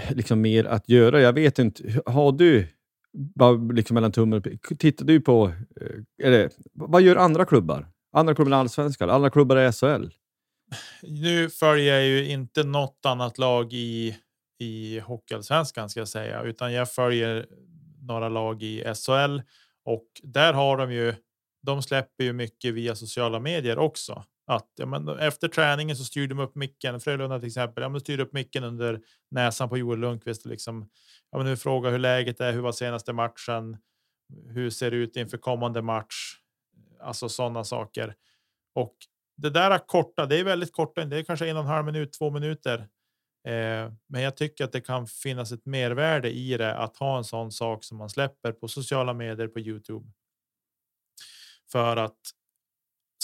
Eh, 0.00 0.14
liksom 0.14 0.40
mer 0.40 0.64
att 0.64 0.88
göra. 0.88 1.20
Jag 1.20 1.32
vet 1.32 1.58
inte, 1.58 2.02
har 2.06 2.32
du 2.32 2.68
bara 3.12 3.52
liksom 3.52 3.94
mellan 3.94 4.12
tummen 4.12 4.38
och 4.38 4.78
Tittar 4.78 5.04
du 5.04 5.20
på, 5.20 5.52
eh, 5.80 6.26
eller, 6.26 6.50
vad 6.72 7.02
gör 7.02 7.16
andra 7.16 7.44
klubbar? 7.44 7.88
Andra 8.12 8.34
klubbar 8.34 8.52
i 8.52 8.54
Allsvenskan, 8.54 9.10
andra 9.10 9.30
klubbar 9.30 9.56
i 9.56 9.72
SHL? 9.72 10.08
Nu 11.02 11.50
följer 11.50 11.94
jag 11.94 12.06
ju 12.06 12.28
inte 12.28 12.64
något 12.64 13.00
annat 13.06 13.38
lag 13.38 13.72
i 13.72 14.16
i 14.62 15.00
Hockeyallsvenskan 15.00 15.90
ska 15.90 16.00
jag 16.00 16.08
säga, 16.08 16.42
utan 16.42 16.72
jag 16.72 16.92
följer 16.92 17.46
några 18.00 18.28
lag 18.28 18.62
i 18.62 18.84
SHL 18.94 19.40
och 19.84 20.06
där 20.22 20.52
har 20.52 20.76
de 20.76 20.92
ju. 20.92 21.14
De 21.62 21.82
släpper 21.82 22.24
ju 22.24 22.32
mycket 22.32 22.74
via 22.74 22.94
sociala 22.94 23.40
medier 23.40 23.78
också. 23.78 24.24
Att 24.46 24.68
ja, 24.76 24.86
men 24.86 25.08
efter 25.08 25.48
träningen 25.48 25.96
så 25.96 26.04
styr 26.04 26.28
de 26.28 26.38
upp 26.38 26.54
micken. 26.54 27.00
Frölunda 27.00 27.38
till 27.38 27.48
exempel. 27.48 27.82
Ja, 27.82 27.88
men 27.88 28.00
styr 28.00 28.20
upp 28.20 28.32
micken 28.32 28.64
under 28.64 29.00
näsan 29.30 29.68
på 29.68 29.78
Joel 29.78 29.98
Lundqvist 29.98 30.44
och 30.44 30.50
liksom. 30.50 30.90
Ja, 31.30 31.38
men 31.38 31.46
nu 31.46 31.56
frågar 31.56 31.90
hur 31.90 31.98
läget 31.98 32.40
är. 32.40 32.52
Hur 32.52 32.60
var 32.60 32.72
senaste 32.72 33.12
matchen? 33.12 33.76
Hur 34.48 34.70
ser 34.70 34.90
det 34.90 34.96
ut 34.96 35.16
inför 35.16 35.38
kommande 35.38 35.82
match? 35.82 36.36
Alltså 37.00 37.28
sådana 37.28 37.64
saker. 37.64 38.14
Och 38.74 38.96
det 39.36 39.50
där 39.50 39.78
korta. 39.78 40.26
Det 40.26 40.36
är 40.36 40.44
väldigt 40.44 40.72
korta. 40.72 41.04
Det 41.04 41.18
är 41.18 41.22
kanske 41.22 41.48
en 41.48 41.56
och 41.56 41.62
en 41.62 41.68
halv 41.68 41.86
minut, 41.86 42.12
två 42.12 42.30
minuter. 42.30 42.88
Eh, 43.48 43.92
men 44.06 44.22
jag 44.22 44.36
tycker 44.36 44.64
att 44.64 44.72
det 44.72 44.80
kan 44.80 45.06
finnas 45.06 45.52
ett 45.52 45.66
mervärde 45.66 46.30
i 46.30 46.56
det 46.56 46.76
att 46.76 46.96
ha 46.96 47.18
en 47.18 47.24
sån 47.24 47.52
sak 47.52 47.84
som 47.84 47.98
man 47.98 48.10
släpper 48.10 48.52
på 48.52 48.68
sociala 48.68 49.14
medier 49.14 49.48
på 49.48 49.60
Youtube. 49.60 50.06
För 51.72 51.96
att 51.96 52.18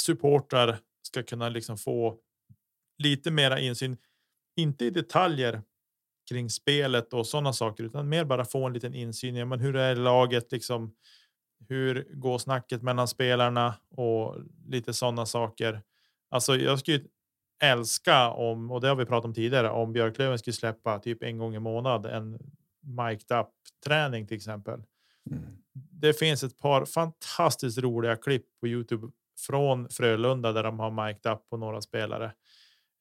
supportrar 0.01 0.79
ska 1.09 1.23
kunna 1.23 1.49
liksom 1.49 1.79
få 1.79 2.19
lite 2.99 3.31
mera 3.31 3.61
insyn, 3.61 3.97
inte 4.57 4.85
i 4.85 4.91
detaljer 4.91 5.63
kring 6.29 6.51
spelet 6.51 7.13
och 7.13 7.27
sådana 7.27 7.53
saker, 7.53 7.85
utan 7.85 8.09
mer 8.09 8.25
bara 8.25 8.45
få 8.45 8.67
en 8.67 8.73
liten 8.73 8.95
insyn 8.95 9.37
i 9.37 9.45
men 9.45 9.61
hur 9.61 9.77
är 9.77 9.97
laget, 9.97 10.53
liksom. 10.53 10.95
Hur 11.69 12.09
går 12.15 12.39
snacket 12.39 12.83
mellan 12.83 13.09
spelarna 13.09 13.75
och 13.91 14.37
lite 14.67 14.95
sådana 14.95 15.27
saker. 15.27 15.83
Alltså, 16.31 16.57
jag 16.57 16.79
skulle 16.79 17.01
älska 17.63 18.31
om, 18.31 18.71
och 18.71 18.81
det 18.81 18.89
har 18.89 18.97
vi 18.97 19.05
pratat 19.05 19.25
om 19.25 19.35
tidigare, 19.35 19.71
om 19.71 19.93
Björklöven 19.93 20.39
skulle 20.39 20.55
släppa 20.55 20.99
typ 20.99 21.23
en 21.23 21.39
gång 21.39 21.55
i 21.55 21.59
månad 21.59 22.07
en 22.07 22.33
mic'd 22.81 23.33
up 23.33 23.49
träning 23.85 24.27
till 24.27 24.37
exempel. 24.37 24.83
Mm. 25.31 25.59
Det 25.73 26.13
finns 26.13 26.43
ett 26.43 26.59
par 26.59 26.85
fantastiskt 26.85 27.79
roliga 27.79 28.17
klipp 28.17 28.47
på 28.61 28.69
Youtube 28.69 29.09
från 29.47 29.89
Frölunda 29.89 30.53
där 30.53 30.63
de 30.63 30.79
har 30.79 30.91
märkt 30.91 31.27
up 31.27 31.39
på 31.51 31.57
några 31.57 31.81
spelare. 31.81 32.33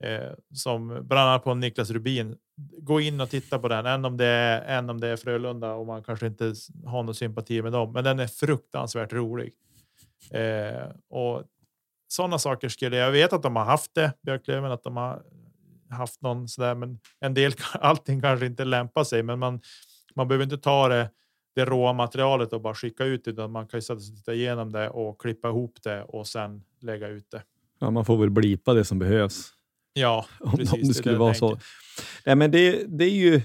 Eh, 0.03 0.31
som 0.53 0.87
bland 0.87 1.29
annat 1.29 1.43
på 1.43 1.53
Niklas 1.53 1.89
Rubin. 1.89 2.35
Gå 2.77 3.01
in 3.01 3.21
och 3.21 3.29
titta 3.29 3.59
på 3.59 3.67
den, 3.67 3.85
än 3.85 4.05
om 4.05 4.17
det 4.17 4.25
är, 4.25 4.77
än 4.77 4.89
om 4.89 4.99
det 4.99 5.07
är 5.07 5.17
Frölunda 5.17 5.73
och 5.73 5.85
man 5.85 6.03
kanske 6.03 6.27
inte 6.27 6.53
har 6.85 7.03
någon 7.03 7.15
sympati 7.15 7.61
med 7.61 7.71
dem, 7.71 7.93
men 7.93 8.03
den 8.03 8.19
är 8.19 8.27
fruktansvärt 8.27 9.13
rolig. 9.13 9.53
Eh, 10.31 10.87
och 11.09 11.43
sådana 12.07 12.39
saker 12.39 12.69
skulle 12.69 12.97
jag 12.97 13.11
vet 13.11 13.33
att 13.33 13.43
de 13.43 13.55
har 13.55 13.65
haft 13.65 13.95
det 13.95 14.13
Björklöven, 14.21 14.71
att 14.71 14.83
de 14.83 14.97
har 14.97 15.23
haft 15.89 16.21
någon 16.21 16.47
sådär, 16.47 16.75
men 16.75 16.99
en 17.19 17.33
del 17.33 17.53
allting 17.73 18.21
kanske 18.21 18.45
inte 18.45 18.65
lämpar 18.65 19.03
sig, 19.03 19.23
men 19.23 19.39
man. 19.39 19.61
Man 20.15 20.27
behöver 20.27 20.43
inte 20.43 20.57
ta 20.57 20.87
det 20.87 21.09
det 21.57 21.65
råa 21.65 21.93
materialet 21.93 22.53
och 22.53 22.61
bara 22.61 22.75
skicka 22.75 23.03
ut 23.05 23.25
det, 23.25 23.31
utan 23.31 23.51
man 23.51 23.67
kan 23.67 23.77
ju 23.77 23.81
sätta 23.81 23.99
sig 23.99 24.11
och 24.11 24.17
titta 24.17 24.33
igenom 24.33 24.71
det 24.71 24.89
och 24.89 25.21
klippa 25.21 25.47
ihop 25.49 25.77
det 25.83 26.03
och 26.03 26.27
sen 26.27 26.63
lägga 26.81 27.07
ut 27.07 27.31
det. 27.31 27.43
Ja, 27.79 27.91
man 27.91 28.05
får 28.05 28.17
väl 28.17 28.29
blipa 28.29 28.73
det 28.73 28.85
som 28.85 28.99
behövs. 28.99 29.53
Ja, 29.93 30.25
Om, 30.39 30.51
precis. 30.51 30.73
om 30.73 30.79
det 30.87 30.93
skulle 30.93 31.15
är 31.15 31.19
vara 31.19 31.33
så. 31.33 31.57
Nej, 32.25 32.35
men 32.35 32.51
det, 32.51 32.83
det 32.87 33.05
är 33.05 33.09
ju 33.15 33.41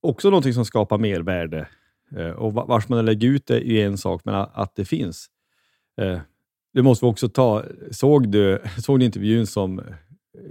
också 0.00 0.30
någonting 0.30 0.54
som 0.54 0.64
skapar 0.64 0.98
mervärde. 0.98 1.68
Eh, 2.16 2.30
och 2.30 2.54
va- 2.54 2.64
vars 2.68 2.88
man 2.88 3.04
lägger 3.04 3.28
ut 3.28 3.46
det 3.46 3.66
är 3.66 3.86
en 3.86 3.98
sak, 3.98 4.22
men 4.24 4.34
att 4.34 4.76
det 4.76 4.84
finns. 4.84 5.26
Eh, 6.00 6.20
det 6.74 6.82
måste 6.82 7.06
vi 7.06 7.10
också 7.12 7.28
ta. 7.28 7.64
Såg 7.90 8.28
du, 8.28 8.62
såg 8.78 8.98
du 8.98 9.04
intervjun 9.04 9.46
som 9.46 9.78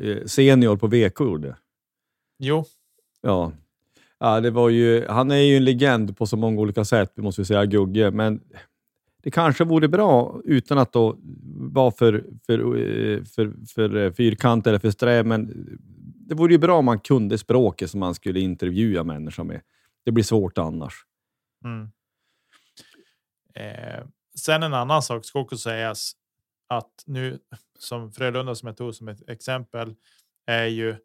eh, 0.02 0.26
senior 0.26 0.78
på 0.78 0.88
VK 0.88 1.20
gjorde? 1.20 1.56
Jo, 2.40 2.66
Ja 3.22 3.52
ja 4.22 4.42
det 4.42 4.52
var 4.52 4.70
ju, 4.70 5.06
han 5.08 5.32
är 5.32 5.36
ju 5.36 5.58
en 5.58 5.64
legend 5.64 6.18
på 6.18 6.26
så 6.28 6.38
många 6.38 6.62
olika 6.62 6.86
sätt, 6.86 7.12
vi 7.16 7.22
måste 7.22 7.42
vi 7.42 7.46
säga 7.46 7.66
Gugge, 7.66 8.12
men 8.12 8.42
det 9.24 9.32
kanske 9.32 9.64
vore 9.64 9.88
bra, 9.88 10.42
utan 10.46 10.78
att 10.78 10.94
då 10.94 11.18
vara 11.72 11.92
för, 11.92 12.26
för, 12.46 12.60
eh, 12.60 13.24
för, 13.24 13.66
för 13.76 13.96
eh, 13.96 14.12
fyrkant 14.14 14.68
eller 14.68 14.80
för 14.80 14.92
sträv, 14.92 15.26
men 15.26 15.68
det 16.28 16.36
vore 16.36 16.54
ju 16.54 16.58
bra 16.58 16.78
om 16.78 16.86
man 16.86 17.00
kunde 17.00 17.38
språket 17.38 17.92
som 17.92 18.00
man 18.00 18.16
skulle 18.16 18.40
intervjua 18.40 19.04
människor 19.04 19.44
med. 19.44 19.62
Det 20.06 20.12
blir 20.12 20.24
svårt 20.24 20.58
annars. 20.58 20.94
Mm. 21.66 21.92
Eh, 23.56 24.06
sen 24.36 24.64
en 24.64 24.74
annan 24.74 25.02
sak 25.02 25.26
ska 25.26 25.40
också 25.40 25.58
sägas 25.58 26.14
att 26.68 27.04
nu 27.06 27.40
som 27.80 28.12
Frölunda 28.12 28.56
som 28.56 28.68
jag 28.68 28.78
tog 28.78 28.96
som 28.96 29.08
ett 29.08 29.30
exempel 29.30 29.96
är 30.46 30.66
ju. 30.66 30.96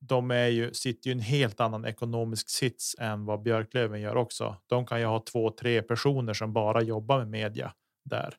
De 0.00 0.30
är 0.30 0.46
ju 0.46 0.74
sitter 0.74 1.10
ju 1.10 1.12
i 1.12 1.18
en 1.18 1.22
helt 1.22 1.60
annan 1.60 1.84
ekonomisk 1.84 2.48
sits 2.48 2.96
än 2.98 3.24
vad 3.24 3.42
Björklöven 3.42 4.00
gör 4.00 4.16
också. 4.16 4.56
De 4.66 4.86
kan 4.86 5.00
ju 5.00 5.06
ha 5.06 5.24
två, 5.32 5.50
tre 5.50 5.82
personer 5.82 6.34
som 6.34 6.52
bara 6.52 6.82
jobbar 6.82 7.18
med 7.18 7.28
media 7.28 7.72
där 8.04 8.34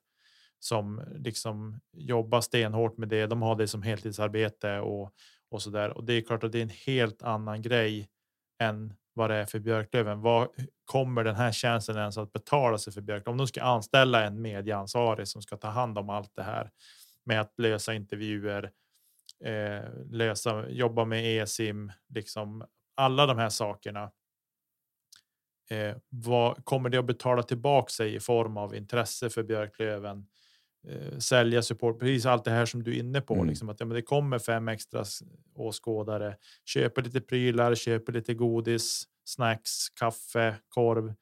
som 0.59 1.03
liksom 1.15 1.79
jobbar 1.93 2.41
stenhårt 2.41 2.97
med 2.97 3.09
det. 3.09 3.27
De 3.27 3.41
har 3.41 3.55
det 3.55 3.67
som 3.67 3.81
heltidsarbete 3.81 4.79
och 4.79 5.13
och 5.51 5.61
så 5.61 5.69
där. 5.69 5.89
Och 5.97 6.03
det 6.03 6.13
är 6.13 6.21
klart 6.21 6.43
att 6.43 6.51
det 6.51 6.57
är 6.57 6.63
en 6.63 6.69
helt 6.69 7.23
annan 7.23 7.61
grej 7.61 8.09
än 8.59 8.93
vad 9.13 9.29
det 9.29 9.35
är 9.35 9.45
för 9.45 9.59
Björklöven. 9.59 10.21
Vad 10.21 10.47
kommer 10.85 11.23
den 11.23 11.35
här 11.35 11.51
tjänsten 11.51 11.97
ens 11.97 12.17
att 12.17 12.33
betala 12.33 12.77
sig 12.77 12.93
för 12.93 13.01
Björklöven? 13.01 13.31
Om 13.31 13.37
de 13.37 13.47
ska 13.47 13.61
anställa 13.61 14.25
en 14.25 14.41
medieansvarig 14.41 15.27
som 15.27 15.41
ska 15.41 15.57
ta 15.57 15.67
hand 15.67 15.97
om 15.97 16.09
allt 16.09 16.35
det 16.35 16.43
här 16.43 16.71
med 17.25 17.41
att 17.41 17.53
lösa 17.59 17.93
intervjuer, 17.93 18.71
eh, 19.43 19.83
lösa, 20.09 20.69
jobba 20.69 21.05
med 21.05 21.25
e-sim, 21.25 21.91
liksom 22.09 22.65
alla 22.95 23.25
de 23.25 23.37
här 23.37 23.49
sakerna. 23.49 24.11
Eh, 25.69 25.95
vad 26.09 26.65
kommer 26.65 26.89
det 26.89 26.97
att 26.97 27.05
betala 27.05 27.43
tillbaka 27.43 27.89
sig 27.89 28.15
i 28.15 28.19
form 28.19 28.57
av 28.57 28.75
intresse 28.75 29.29
för 29.29 29.43
Björklöven? 29.43 30.27
Eh, 30.87 31.17
sälja 31.17 31.61
support, 31.61 31.99
precis 31.99 32.25
allt 32.25 32.45
det 32.45 32.51
här 32.51 32.65
som 32.65 32.83
du 32.83 32.95
är 32.95 32.99
inne 32.99 33.21
på. 33.21 33.33
Mm. 33.33 33.47
Liksom, 33.47 33.69
att 33.69 33.79
ja, 33.79 33.85
men 33.85 33.95
det 33.95 34.01
kommer 34.01 34.39
fem 34.39 34.67
extra 34.67 35.03
åskådare, 35.55 36.37
köper 36.65 37.01
lite 37.01 37.21
prylar, 37.21 37.75
köper 37.75 38.13
lite 38.13 38.33
godis, 38.33 39.03
snacks, 39.23 39.89
kaffe, 39.89 40.55
korv. 40.69 41.13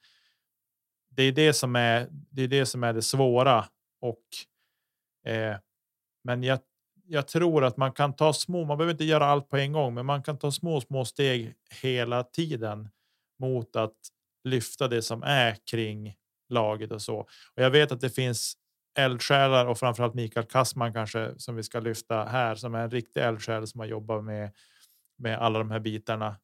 Det 1.10 1.24
är 1.24 1.32
det 1.32 1.54
som 1.54 1.76
är 1.76 2.08
det, 2.12 2.44
är 2.44 2.48
det, 2.48 2.66
som 2.66 2.84
är 2.84 2.94
det 2.94 3.02
svåra. 3.02 3.66
Och, 4.02 4.24
eh, 5.32 5.58
men 6.24 6.44
jag, 6.44 6.60
jag 7.08 7.28
tror 7.28 7.64
att 7.64 7.78
man 7.78 7.92
kan 7.92 8.16
ta 8.16 8.34
små, 8.34 8.66
man 8.66 8.78
behöver 8.78 8.94
inte 8.94 9.04
göra 9.04 9.26
allt 9.26 9.50
på 9.50 9.58
en 9.58 9.72
gång, 9.72 9.94
men 9.94 10.06
man 10.06 10.24
kan 10.24 10.38
ta 10.38 10.52
små, 10.52 10.82
små 10.82 11.06
steg 11.06 11.54
hela 11.82 12.24
tiden 12.24 12.90
mot 13.40 13.76
att 13.76 13.96
lyfta 14.44 14.88
det 14.88 15.02
som 15.02 15.24
är 15.24 15.58
kring 15.72 16.16
laget 16.50 16.92
och 16.92 17.02
så. 17.02 17.18
Och 17.56 17.64
jag 17.64 17.70
vet 17.70 17.92
att 17.92 18.02
det 18.02 18.10
finns 18.10 18.58
eldsjälar 19.00 19.66
och 19.66 19.80
framförallt 19.80 20.14
Mikael 20.14 20.46
Kassman 20.46 20.94
kanske 20.94 21.34
som 21.38 21.56
vi 21.56 21.64
ska 21.64 21.80
lyfta 21.80 22.24
här 22.24 22.56
som 22.56 22.76
är 22.76 22.84
en 22.84 22.92
riktig 22.92 23.22
eldsjäl 23.22 23.68
som 23.68 23.80
har 23.80 23.88
jobbat 23.88 24.24
med 24.24 24.52
med 25.18 25.38
alla 25.40 25.60
de 25.60 25.72
här 25.72 25.80
bitarna 25.80 26.36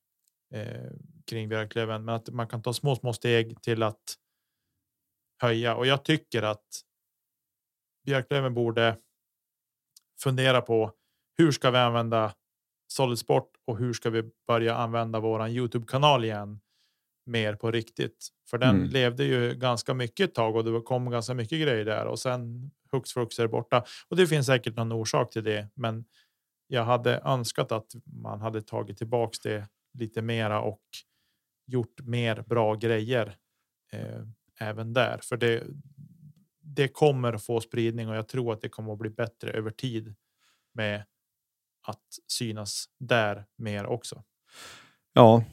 eh, 0.54 0.92
kring 1.28 1.50
Björklöven. 1.50 2.06
Men 2.06 2.16
att 2.16 2.30
man 2.30 2.48
kan 2.48 2.62
ta 2.62 2.74
små, 2.74 2.96
små 2.96 3.14
steg 3.14 3.62
till 3.62 3.84
att 3.84 4.18
höja 5.42 5.76
och 5.76 5.88
jag 5.88 6.06
tycker 6.06 6.44
att 6.44 6.66
Björklöven 8.06 8.54
borde 8.54 8.98
fundera 10.24 10.62
på 10.62 10.92
hur 11.38 11.52
ska 11.52 11.72
vi 11.72 11.78
använda 11.78 12.34
Solid 12.88 13.20
Sport 13.20 13.50
och 13.68 13.78
hur 13.78 13.94
ska 13.94 14.10
vi 14.10 14.24
börja 14.48 14.76
använda 14.76 15.20
våran 15.20 15.52
Youtube 15.52 15.86
kanal 15.88 16.26
igen 16.26 16.60
mer 17.26 17.56
på 17.56 17.72
riktigt? 17.72 18.28
För 18.50 18.58
den 18.58 18.76
Mm. 18.76 18.90
levde 18.90 19.24
ju 19.24 19.54
ganska 19.56 19.94
mycket 19.94 20.30
ett 20.30 20.36
tag 20.36 20.56
och 20.56 20.64
det 20.64 20.82
kom 20.82 21.10
ganska 21.10 21.34
mycket 21.34 21.62
grejer 21.62 21.86
där 21.86 22.06
och 22.06 22.20
sen 22.20 22.72
hux 22.92 23.14
flux 23.14 23.40
är 23.40 23.48
borta 23.48 23.84
och 24.10 24.18
det 24.18 24.28
finns 24.28 24.46
säkert 24.48 24.76
någon 24.76 24.92
orsak 24.92 25.32
till 25.32 25.44
det. 25.44 25.70
Men 25.76 26.06
jag 26.68 26.86
hade 26.86 27.22
önskat 27.26 27.72
att 27.72 27.88
man 28.06 28.42
hade 28.42 28.62
tagit 28.62 28.98
tillbaks 28.98 29.40
det 29.40 29.68
lite 30.00 30.22
mera 30.22 30.62
och 30.62 30.82
gjort 31.68 32.02
mer 32.04 32.42
bra 32.48 32.76
grejer 32.76 33.36
eh, 33.94 34.22
även 34.60 34.94
där, 34.94 35.20
för 35.24 35.38
det. 35.38 35.64
Det 36.64 36.88
kommer 36.88 37.34
att 37.34 37.44
få 37.44 37.62
spridning 37.62 38.10
och 38.10 38.16
jag 38.16 38.28
tror 38.28 38.54
att 38.54 38.62
det 38.62 38.70
kommer 38.70 38.94
att 38.94 39.00
bli 39.00 39.10
bättre 39.10 39.52
över 39.52 39.72
tid 39.72 40.16
med 40.74 41.04
att 41.88 42.02
synas 42.28 42.86
där 43.00 43.46
mer 43.58 43.86
också. 43.86 44.24
Ja, 45.14 45.44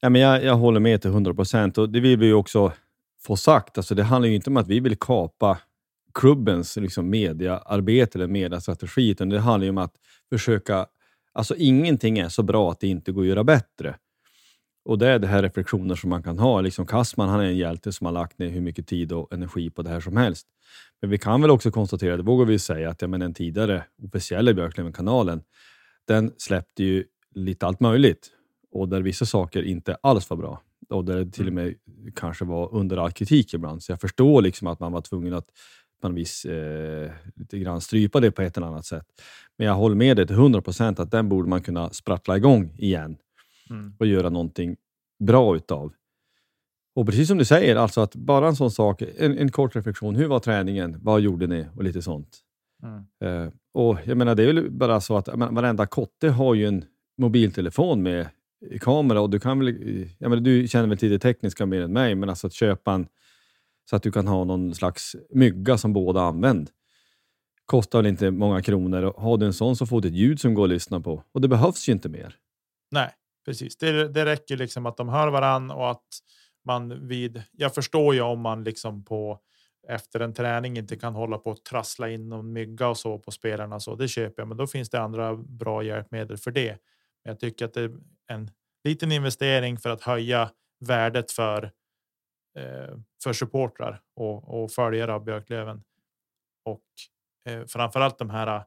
ja 0.00 0.08
men 0.08 0.20
jag, 0.20 0.44
jag 0.44 0.54
håller 0.54 0.80
med 0.80 1.02
till 1.02 1.10
100 1.10 1.34
procent 1.34 1.78
och 1.78 1.90
det 1.90 2.00
vill 2.00 2.18
vi 2.18 2.26
ju 2.26 2.34
också 2.34 2.72
få 3.20 3.36
sagt. 3.36 3.78
Alltså, 3.78 3.94
det 3.94 4.02
handlar 4.02 4.28
ju 4.28 4.34
inte 4.34 4.50
om 4.50 4.56
att 4.56 4.68
vi 4.68 4.80
vill 4.80 4.96
kapa 4.96 5.58
klubbens 6.14 6.76
liksom, 6.76 7.10
mediaarbete 7.10 8.18
eller 8.18 8.26
mediastrategi, 8.26 9.10
utan 9.10 9.28
det 9.28 9.40
handlar 9.40 9.64
ju 9.64 9.70
om 9.70 9.78
att 9.78 9.94
försöka... 10.28 10.86
Alltså 11.32 11.56
ingenting 11.56 12.18
är 12.18 12.28
så 12.28 12.42
bra 12.42 12.70
att 12.70 12.80
det 12.80 12.88
inte 12.88 13.12
går 13.12 13.22
att 13.22 13.28
göra 13.28 13.44
bättre. 13.44 13.96
Och 14.88 14.98
det 14.98 15.08
är 15.08 15.18
det 15.18 15.26
här 15.26 15.42
reflektioner 15.42 15.94
som 15.94 16.10
man 16.10 16.22
kan 16.22 16.38
ha. 16.38 16.60
Liksom 16.60 16.86
Kassman 16.86 17.28
han 17.28 17.40
är 17.40 17.44
en 17.44 17.56
hjälte 17.56 17.92
som 17.92 18.04
har 18.04 18.12
lagt 18.12 18.38
ner 18.38 18.48
hur 18.48 18.60
mycket 18.60 18.86
tid 18.86 19.12
och 19.12 19.32
energi 19.32 19.70
på 19.70 19.82
det 19.82 19.90
här 19.90 20.00
som 20.00 20.16
helst. 20.16 20.46
Men 21.00 21.10
vi 21.10 21.18
kan 21.18 21.42
väl 21.42 21.50
också 21.50 21.70
konstatera, 21.70 22.16
det 22.16 22.22
vågar 22.22 22.44
vi 22.44 22.58
säga, 22.58 22.90
att 22.90 23.02
ja, 23.02 23.08
men 23.08 23.20
den 23.20 23.34
tidigare 23.34 23.84
officiella 24.02 24.52
Björklöven-kanalen, 24.52 25.42
den 26.06 26.32
släppte 26.38 26.84
ju 26.84 27.04
lite 27.34 27.66
allt 27.66 27.80
möjligt 27.80 28.30
och 28.70 28.88
där 28.88 29.00
vissa 29.00 29.26
saker 29.26 29.62
inte 29.62 29.96
alls 30.02 30.30
var 30.30 30.36
bra 30.36 30.62
och 30.88 31.04
där 31.04 31.24
det 31.24 31.30
till 31.30 31.46
och 31.46 31.52
med 31.52 31.74
kanske 32.16 32.44
var 32.44 32.74
under 32.74 32.96
all 32.96 33.12
kritik 33.12 33.54
ibland. 33.54 33.82
Så 33.82 33.92
jag 33.92 34.00
förstår 34.00 34.42
liksom 34.42 34.66
att 34.66 34.80
man 34.80 34.92
var 34.92 35.00
tvungen 35.00 35.34
att 35.34 35.46
på 36.02 36.08
något 36.08 36.18
vis 36.18 36.44
eh, 36.44 37.10
lite 37.36 37.58
grann 37.58 37.80
strypa 37.80 38.20
det 38.20 38.30
på 38.30 38.42
ett 38.42 38.56
eller 38.56 38.66
annat 38.66 38.86
sätt. 38.86 39.06
Men 39.58 39.66
jag 39.66 39.74
håller 39.74 39.96
med 39.96 40.16
dig 40.16 40.26
till 40.26 40.36
100 40.36 40.62
procent 40.62 41.00
att 41.00 41.10
den 41.10 41.28
borde 41.28 41.48
man 41.48 41.62
kunna 41.62 41.90
sprattla 41.90 42.36
igång 42.36 42.74
igen 42.78 43.16
Mm. 43.70 43.92
och 43.98 44.06
göra 44.06 44.30
någonting 44.30 44.76
bra 45.18 45.56
utav. 45.56 45.92
Och 46.94 47.06
precis 47.06 47.28
som 47.28 47.38
du 47.38 47.44
säger, 47.44 47.76
alltså 47.76 48.00
att 48.00 48.14
bara 48.14 48.48
en 48.48 48.56
sån 48.56 48.70
sak, 48.70 49.02
en, 49.02 49.38
en 49.38 49.50
kort 49.50 49.76
reflektion. 49.76 50.16
Hur 50.16 50.26
var 50.26 50.40
träningen? 50.40 50.96
Vad 51.02 51.20
gjorde 51.20 51.46
ni? 51.46 51.66
Och 51.76 51.84
lite 51.84 52.02
sånt. 52.02 52.38
Mm. 52.82 53.44
Eh, 53.44 53.52
och 53.74 53.98
jag 54.04 54.16
menar, 54.16 54.34
det 54.34 54.42
är 54.42 54.46
väl 54.46 54.70
bara 54.70 55.00
så 55.00 55.16
att 55.16 55.26
menar, 55.26 55.52
varenda 55.52 55.86
kotte 55.86 56.28
har 56.28 56.54
ju 56.54 56.66
en 56.66 56.84
mobiltelefon 57.18 58.02
med 58.02 58.28
kamera 58.80 59.20
och 59.20 59.30
du 59.30 59.40
kan 59.40 59.58
väl, 59.58 59.68
jag 60.18 60.30
menar, 60.30 60.42
du 60.42 60.68
känner 60.68 60.88
väl 60.88 60.98
till 60.98 61.10
det 61.10 61.18
tekniska 61.18 61.66
mer 61.66 61.80
än 61.80 61.92
mig, 61.92 62.14
men 62.14 62.28
alltså 62.28 62.46
att 62.46 62.52
köpa 62.52 62.92
en 62.92 63.06
så 63.90 63.96
att 63.96 64.02
du 64.02 64.12
kan 64.12 64.26
ha 64.26 64.44
någon 64.44 64.74
slags 64.74 65.16
mygga 65.30 65.78
som 65.78 65.92
båda 65.92 66.20
använder. 66.20 66.72
Kostar 67.66 67.98
väl 67.98 68.06
inte 68.06 68.30
många 68.30 68.62
kronor 68.62 69.02
och 69.02 69.22
har 69.22 69.36
du 69.36 69.46
en 69.46 69.52
sån 69.52 69.76
så 69.76 69.86
får 69.86 70.00
du 70.00 70.08
ett 70.08 70.14
ljud 70.14 70.40
som 70.40 70.54
går 70.54 70.64
att 70.64 70.70
lyssna 70.70 71.00
på 71.00 71.22
och 71.32 71.40
det 71.40 71.48
behövs 71.48 71.88
ju 71.88 71.92
inte 71.92 72.08
mer. 72.08 72.36
Nej, 72.90 73.10
precis. 73.48 73.76
Det, 73.76 74.08
det 74.08 74.24
räcker 74.24 74.56
liksom 74.56 74.86
att 74.86 74.96
de 74.96 75.08
hör 75.08 75.28
varann 75.28 75.70
och 75.70 75.90
att 75.90 76.06
man 76.64 77.08
vid. 77.08 77.42
Jag 77.52 77.74
förstår 77.74 78.14
ju 78.14 78.20
om 78.20 78.40
man 78.40 78.64
liksom 78.64 79.04
på 79.04 79.40
efter 79.88 80.20
en 80.20 80.34
träning 80.34 80.78
inte 80.78 80.96
kan 80.96 81.14
hålla 81.14 81.38
på 81.38 81.50
att 81.50 81.64
trassla 81.64 82.10
in 82.10 82.28
någon 82.28 82.52
mygga 82.52 82.88
och 82.88 82.96
så 82.96 83.18
på 83.18 83.30
spelarna 83.30 83.80
så 83.80 83.94
det 83.94 84.08
köper 84.08 84.42
jag. 84.42 84.48
Men 84.48 84.56
då 84.56 84.66
finns 84.66 84.90
det 84.90 85.00
andra 85.00 85.36
bra 85.36 85.82
hjälpmedel 85.82 86.36
för 86.36 86.50
det. 86.50 86.70
Men 87.24 87.30
jag 87.30 87.40
tycker 87.40 87.64
att 87.64 87.74
det 87.74 87.80
är 87.80 87.98
en 88.26 88.50
liten 88.84 89.12
investering 89.12 89.78
för 89.78 89.90
att 89.90 90.02
höja 90.02 90.50
värdet 90.80 91.32
för 91.32 91.64
eh, 92.58 92.96
för 93.22 93.32
supportrar 93.32 94.00
och, 94.16 94.62
och 94.62 94.70
följare 94.70 95.14
av 95.14 95.24
Björklöven. 95.24 95.82
Och 96.64 96.84
eh, 97.48 97.64
framförallt 97.64 98.18
de 98.18 98.30
här, 98.30 98.64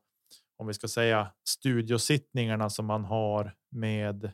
om 0.58 0.68
vi 0.68 0.74
ska 0.74 0.88
säga 0.88 1.32
studiosittningarna 1.48 2.70
som 2.70 2.86
man 2.86 3.06
har 3.06 3.56
med 3.72 4.32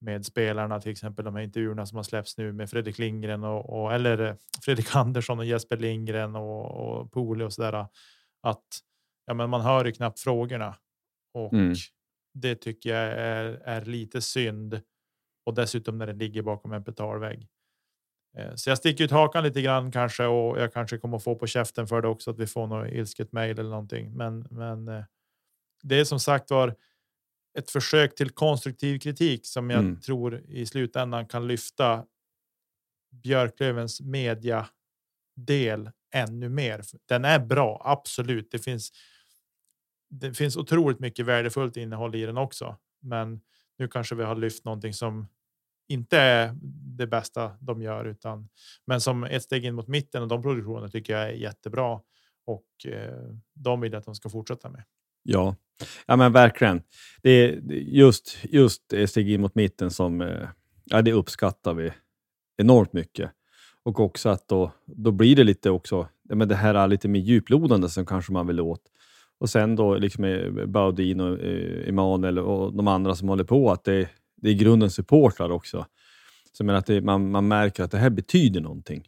med 0.00 0.26
spelarna, 0.26 0.80
till 0.80 0.92
exempel 0.92 1.24
de 1.24 1.34
här 1.34 1.42
intervjuerna 1.42 1.86
som 1.86 1.96
har 1.96 2.02
släppts 2.02 2.38
nu 2.38 2.52
med 2.52 2.70
Fredrik 2.70 2.98
Lindgren 2.98 3.44
och, 3.44 3.82
och 3.82 3.92
eller 3.94 4.18
eh, 4.18 4.34
Fredrik 4.64 4.96
Andersson 4.96 5.38
och 5.38 5.44
Jesper 5.44 5.76
Lindgren 5.76 6.36
och, 6.36 6.70
och 6.70 7.12
Poli 7.12 7.44
och 7.44 7.52
så 7.52 7.62
där. 7.62 7.86
Att 8.42 8.64
ja, 9.26 9.34
men 9.34 9.50
man 9.50 9.60
hör 9.60 9.84
ju 9.84 9.92
knappt 9.92 10.20
frågorna 10.20 10.76
och 11.34 11.52
Mm. 11.52 11.74
det 12.34 12.54
tycker 12.54 12.90
jag 12.90 13.12
är, 13.12 13.44
är 13.64 13.84
lite 13.84 14.20
synd. 14.20 14.80
Och 15.46 15.54
dessutom 15.54 15.98
när 15.98 16.06
det 16.06 16.12
ligger 16.12 16.42
bakom 16.42 16.72
en 16.72 16.82
betalvägg. 16.82 17.48
Eh, 18.38 18.54
Så 18.54 18.70
jag 18.70 18.78
sticker 18.78 19.04
ut 19.04 19.10
hakan 19.10 19.44
lite 19.44 19.62
grann 19.62 19.92
kanske 19.92 20.24
och 20.26 20.60
jag 20.60 20.72
kanske 20.72 20.98
kommer 20.98 21.16
att 21.16 21.24
få 21.24 21.34
på 21.34 21.46
käften 21.46 21.86
för 21.86 22.02
det 22.02 22.08
också 22.08 22.30
att 22.30 22.38
vi 22.38 22.46
får 22.46 22.66
något 22.66 22.88
ilsket 22.92 23.32
mejl 23.32 23.58
eller 23.58 23.70
någonting. 23.70 24.16
Men, 24.16 24.46
men 24.50 24.88
eh, 24.88 25.04
det 25.82 26.00
är 26.00 26.04
som 26.04 26.20
sagt 26.20 26.50
var 26.50 26.74
ett 27.58 27.70
försök 27.70 28.14
till 28.14 28.30
konstruktiv 28.30 28.98
kritik 28.98 29.46
som 29.46 29.70
jag 29.70 29.80
Mm. 29.80 30.00
tror 30.00 30.40
i 30.48 30.66
slutändan 30.66 31.26
kan 31.28 31.46
lyfta 31.48 32.04
Björklövens 33.22 34.00
media 34.00 34.68
del 35.36 35.90
ännu 36.14 36.48
mer. 36.48 36.82
Den 37.08 37.24
är 37.24 37.38
bra, 37.38 37.82
absolut. 37.84 38.50
Det 38.50 38.58
finns. 38.58 38.92
Det 40.10 40.34
finns 40.34 40.56
otroligt 40.56 41.00
mycket 41.00 41.26
värdefullt 41.26 41.76
innehåll 41.76 42.14
i 42.14 42.26
den 42.26 42.38
också, 42.38 42.76
men 43.00 43.40
nu 43.78 43.88
kanske 43.88 44.14
vi 44.14 44.22
har 44.24 44.36
lyft 44.36 44.64
någonting 44.64 44.94
som 44.94 45.26
inte 45.88 46.18
är 46.18 46.54
det 46.98 47.06
bästa 47.06 47.56
de 47.60 47.82
gör, 47.82 48.04
utan 48.04 48.48
men 48.86 49.00
som 49.00 49.24
ett 49.24 49.42
steg 49.42 49.64
in 49.64 49.74
mot 49.74 49.88
mitten 49.88 50.22
och 50.22 50.28
de 50.28 50.42
produktionerna 50.42 50.88
tycker 50.88 51.12
jag 51.12 51.22
är 51.28 51.32
jättebra 51.32 52.00
och 52.46 52.86
eh, 52.86 53.34
de 53.54 53.80
vill 53.80 53.94
att 53.94 54.04
de 54.04 54.14
ska 54.14 54.28
fortsätta 54.28 54.70
med. 54.70 54.84
Ja, 55.30 55.56
ja 56.06 56.16
men 56.16 56.32
verkligen. 56.32 56.82
Det 57.22 57.30
är 57.30 57.48
är 57.48 57.74
just, 57.74 58.36
just 58.42 58.82
steg 59.06 59.30
in 59.30 59.40
mot 59.40 59.54
mitten 59.54 59.90
som 59.90 60.20
eh, 60.20 60.48
ja, 60.84 61.02
det 61.02 61.12
uppskattar 61.12 61.74
vi 61.74 61.92
enormt 62.56 62.92
mycket. 62.92 63.30
Och 63.84 64.00
också 64.00 64.28
att 64.28 64.48
då, 64.48 64.72
då 64.86 65.10
blir 65.10 65.36
det 65.36 65.44
lite 65.44 65.70
också, 65.70 66.08
ja, 66.28 66.34
men 66.34 66.48
det 66.48 66.54
här 66.54 66.74
lite 66.88 67.08
mer 67.08 67.20
djuplodande 67.20 67.88
som 67.88 68.06
kanske 68.06 68.32
man 68.32 68.46
vill 68.46 68.60
åt. 68.60 68.82
Och 69.40 69.50
sen 69.50 69.76
då 69.76 69.94
liksom 69.94 70.22
med 70.22 70.70
Baudin 70.70 71.20
och 71.20 71.40
eh, 71.40 71.88
Emanuel 71.88 72.38
och 72.38 72.76
de 72.76 72.88
andra 72.88 73.14
som 73.14 73.28
håller 73.28 73.44
på, 73.44 73.70
att 73.70 73.84
det, 73.84 74.08
det 74.36 74.50
är 74.50 74.54
grunden 74.54 74.90
supportrar 74.90 75.50
också. 75.50 75.86
Så 76.52 76.64
menar 76.64 76.78
att 76.78 76.86
det, 76.86 77.00
man, 77.00 77.30
man 77.30 77.48
märker 77.48 77.84
att 77.84 77.90
det 77.90 77.98
här 77.98 78.10
betyder 78.10 78.60
någonting. 78.60 79.04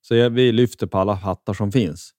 Så 0.00 0.14
jag, 0.14 0.30
vi 0.30 0.52
lyfter 0.52 0.86
på 0.86 0.98
alla 0.98 1.14
hattar 1.14 1.54
som 1.54 1.72
finns. 1.72 2.14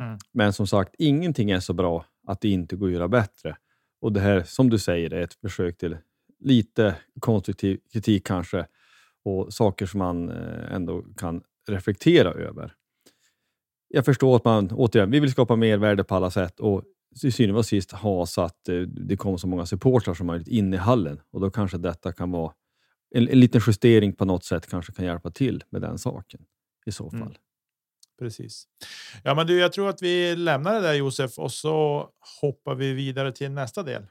Mm. 0.00 0.18
Men 0.32 0.52
som 0.52 0.66
sagt, 0.66 0.94
ingenting 0.98 1.50
är 1.50 1.60
så 1.60 1.72
bra 1.72 2.04
att 2.28 2.40
det 2.40 2.48
inte 2.48 2.76
går 2.76 2.86
att 2.86 2.92
göra 2.92 3.08
bättre. 3.08 3.56
Och 4.00 4.12
det 4.12 4.20
här, 4.20 4.42
som 4.42 4.70
du 4.70 4.78
säger, 4.78 5.12
är 5.12 5.20
ett 5.20 5.34
försök 5.34 5.78
till 5.78 5.96
lite 6.40 6.96
konstruktiv 7.20 7.80
kritik 7.92 8.26
kanske 8.26 8.66
och 9.24 9.52
saker 9.52 9.86
som 9.86 9.98
man 9.98 10.28
eh, 10.28 10.74
ändå 10.74 11.04
kan 11.16 11.42
reflektera 11.68 12.32
över. 12.32 12.74
Jag 13.88 14.04
förstår 14.04 14.36
att 14.36 14.44
man, 14.44 14.70
återigen, 14.72 15.10
vi 15.10 15.20
vill 15.20 15.30
skapa 15.30 15.56
mervärde 15.56 16.04
på 16.04 16.14
alla 16.14 16.30
sätt 16.30 16.60
och 16.60 16.84
till 17.20 17.32
syvende 17.32 17.58
och 17.58 17.66
sist 17.66 17.92
ha 17.92 18.26
så 18.26 18.42
att 18.42 18.68
eh, 18.68 18.80
det 18.80 19.16
kommer 19.16 19.36
så 19.36 19.46
många 19.46 19.66
supportrar 19.66 20.14
som 20.14 20.26
möjligt 20.26 20.48
in 20.48 20.74
i 20.74 20.76
hallen 20.76 21.20
och 21.30 21.40
då 21.40 21.50
kanske 21.50 21.78
detta 21.78 22.12
kan 22.12 22.30
vara 22.30 22.52
en, 23.10 23.28
en 23.28 23.40
liten 23.40 23.60
justering 23.66 24.12
på 24.12 24.24
något 24.24 24.44
sätt 24.44 24.66
kanske 24.66 24.92
kan 24.92 25.04
hjälpa 25.04 25.30
till 25.30 25.64
med 25.70 25.82
den 25.82 25.98
saken 25.98 26.40
i 26.86 26.92
så 26.92 27.10
fall. 27.10 27.20
Mm. 27.20 27.34
Precis. 28.18 28.64
Ja, 29.24 29.34
men 29.34 29.46
du, 29.46 29.58
jag 29.58 29.72
tror 29.72 29.88
att 29.88 30.02
vi 30.02 30.36
lämnar 30.36 30.74
det 30.74 30.80
där 30.80 30.94
Josef 30.94 31.38
och 31.38 31.52
så 31.52 32.08
hoppar 32.40 32.74
vi 32.74 32.92
vidare 32.92 33.32
till 33.32 33.50
nästa 33.50 33.82
del. 33.82 34.02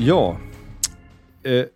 Ja, 0.00 0.40
eh, 1.42 1.66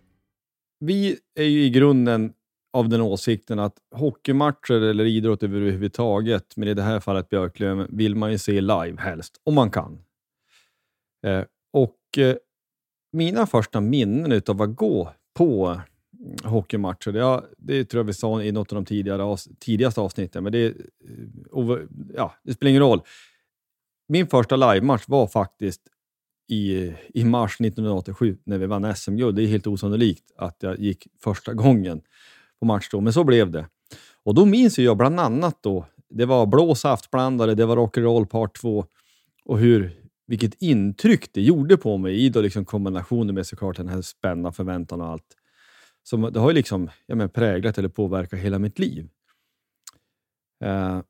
vi 0.79 1.17
är 1.35 1.43
ju 1.43 1.63
i 1.63 1.69
grunden 1.69 2.33
av 2.73 2.89
den 2.89 3.01
åsikten 3.01 3.59
att 3.59 3.77
hockeymatcher 3.95 4.81
eller 4.81 5.05
idrott 5.05 5.43
överhuvudtaget, 5.43 6.57
men 6.57 6.67
i 6.67 6.73
det 6.73 6.81
här 6.81 6.99
fallet 6.99 7.29
Björklöven, 7.29 7.87
vill 7.89 8.15
man 8.15 8.31
ju 8.31 8.37
se 8.37 8.61
live 8.61 8.95
helst, 8.99 9.41
om 9.43 9.55
man 9.55 9.71
kan. 9.71 9.99
Eh, 11.23 11.43
och 11.73 12.17
eh, 12.17 12.35
mina 13.11 13.45
första 13.47 13.81
minnen 13.81 14.41
av 14.47 14.61
att 14.61 14.75
gå 14.75 15.13
på 15.33 15.67
mm, 15.67 16.37
hockeymatcher, 16.43 17.11
det, 17.11 17.43
det 17.57 17.85
tror 17.85 17.99
jag 17.99 18.05
vi 18.05 18.13
sa 18.13 18.43
i 18.43 18.51
något 18.51 18.71
av 18.71 18.75
de 18.75 18.85
tidigare, 18.85 19.37
tidigaste 19.59 20.01
avsnitten, 20.01 20.43
men 20.43 20.51
det, 20.51 20.65
eh, 20.65 21.77
ja, 22.15 22.33
det 22.43 22.53
spelar 22.53 22.69
ingen 22.69 22.81
roll. 22.81 23.01
Min 24.07 24.27
första 24.27 24.55
livematch 24.55 25.03
var 25.07 25.27
faktiskt 25.27 25.81
i, 26.47 26.93
i 27.13 27.23
mars 27.23 27.61
1987 27.61 28.37
när 28.43 28.57
vi 28.57 28.65
vann 28.65 28.95
SM-guld. 28.95 29.35
Det 29.35 29.43
är 29.43 29.47
helt 29.47 29.67
osannolikt 29.67 30.31
att 30.37 30.57
jag 30.59 30.79
gick 30.79 31.07
första 31.23 31.53
gången 31.63 32.01
på 32.59 32.65
match 32.65 32.89
då, 32.91 33.01
men 33.01 33.13
så 33.13 33.23
blev 33.23 33.51
det. 33.51 33.67
Och 34.23 34.35
då 34.35 34.45
minns 34.45 34.79
jag 34.79 34.97
bland 34.97 35.19
annat 35.19 35.63
då, 35.63 35.85
det 36.09 36.25
var 36.25 36.45
blå 36.45 36.75
saftblandare, 36.75 37.55
det 37.55 37.65
var 37.65 37.77
rock'n'roll 37.77 38.25
part 38.25 38.61
2 38.61 38.85
och 39.45 39.59
hur, 39.59 40.02
vilket 40.33 40.61
intryck 40.61 41.33
det 41.33 41.41
gjorde 41.41 41.77
på 41.77 41.97
mig 41.97 42.25
i 42.25 42.29
då 42.29 42.41
liksom 42.41 42.65
kombinationen 42.65 43.35
med 43.35 43.47
såklart 43.47 43.77
den 43.77 43.87
här 43.87 44.01
spänna 44.01 44.51
förväntan 44.51 45.01
och 45.01 45.07
allt. 45.07 45.37
Som, 46.03 46.21
det 46.21 46.39
har 46.39 46.49
ju 46.49 46.55
liksom 46.55 46.89
ja, 47.05 47.15
men 47.15 47.29
präglat 47.29 47.77
eller 47.77 47.89
påverkat 47.89 48.39
hela 48.39 48.59
mitt 48.59 48.79
liv. 48.79 49.09
Eh, 50.63 51.01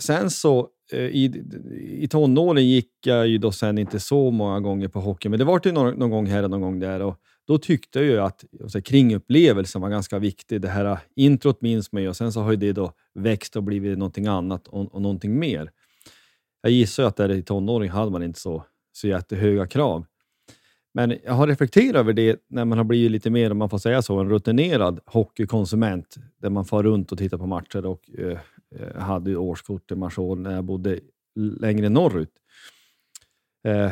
sen 0.00 0.30
så 0.30 0.68
eh, 0.92 1.00
i, 1.00 1.44
i 1.98 2.08
tonåren 2.08 2.68
gick 2.68 2.90
jag 3.04 3.28
ju 3.28 3.38
då 3.38 3.52
sen 3.52 3.78
inte 3.78 4.00
så 4.00 4.30
många 4.30 4.60
gånger 4.60 4.88
på 4.88 5.00
hockey, 5.00 5.28
men 5.28 5.38
det 5.38 5.44
var 5.44 5.60
ju 5.64 5.72
någon, 5.72 5.94
någon 5.94 6.10
gång 6.10 6.26
här 6.26 6.42
och 6.42 6.50
någon 6.50 6.60
gång 6.60 6.80
där. 6.80 7.02
Och 7.02 7.16
då 7.46 7.58
tyckte 7.58 7.98
jag 7.98 8.08
ju 8.08 8.20
att 8.20 8.44
alltså, 8.62 8.82
kringupplevelsen 8.82 9.82
var 9.82 9.88
ganska 9.88 10.18
viktig. 10.18 10.60
Det 10.60 10.68
här 10.68 10.84
ah, 10.84 10.98
introt 11.16 11.60
minns 11.60 11.92
man 11.92 12.02
ju 12.02 12.08
och 12.08 12.16
sen 12.16 12.32
så 12.32 12.40
har 12.40 12.50
ju 12.50 12.56
det 12.56 12.72
då 12.72 12.92
växt 13.14 13.56
och 13.56 13.62
blivit 13.62 13.98
någonting 13.98 14.26
annat 14.26 14.68
och, 14.68 14.94
och 14.94 15.02
någonting 15.02 15.38
mer. 15.38 15.70
Jag 16.62 16.72
gissar 16.72 17.04
att 17.04 17.16
där 17.16 17.30
i 17.30 17.42
tonåring 17.42 17.90
hade 17.90 18.10
man 18.10 18.22
inte 18.22 18.40
så, 18.40 18.64
så 18.92 19.08
jättehöga 19.08 19.66
krav. 19.66 20.04
Men 20.94 21.18
jag 21.24 21.32
har 21.32 21.46
reflekterat 21.46 21.96
över 21.96 22.12
det 22.12 22.40
när 22.48 22.64
man 22.64 22.78
har 22.78 22.84
blivit 22.84 23.10
lite 23.10 23.30
mer, 23.30 23.50
om 23.50 23.58
man 23.58 23.70
får 23.70 23.78
säga 23.78 24.02
så, 24.02 24.18
en 24.18 24.28
rutinerad 24.28 25.00
hockeykonsument 25.06 26.16
där 26.38 26.50
man 26.50 26.64
far 26.64 26.82
runt 26.82 27.12
och 27.12 27.18
tittar 27.18 27.38
på 27.38 27.46
matcher 27.46 27.86
och 27.86 28.10
eh, 28.18 28.38
eh 28.76 29.02
hade 29.02 29.36
årskort 29.36 29.90
i 29.90 29.94
Marsol 29.94 30.40
när 30.40 30.54
jag 30.54 30.64
bodde 30.64 31.00
längre 31.34 31.88
norrut. 31.88 32.32
Eh, 33.68 33.90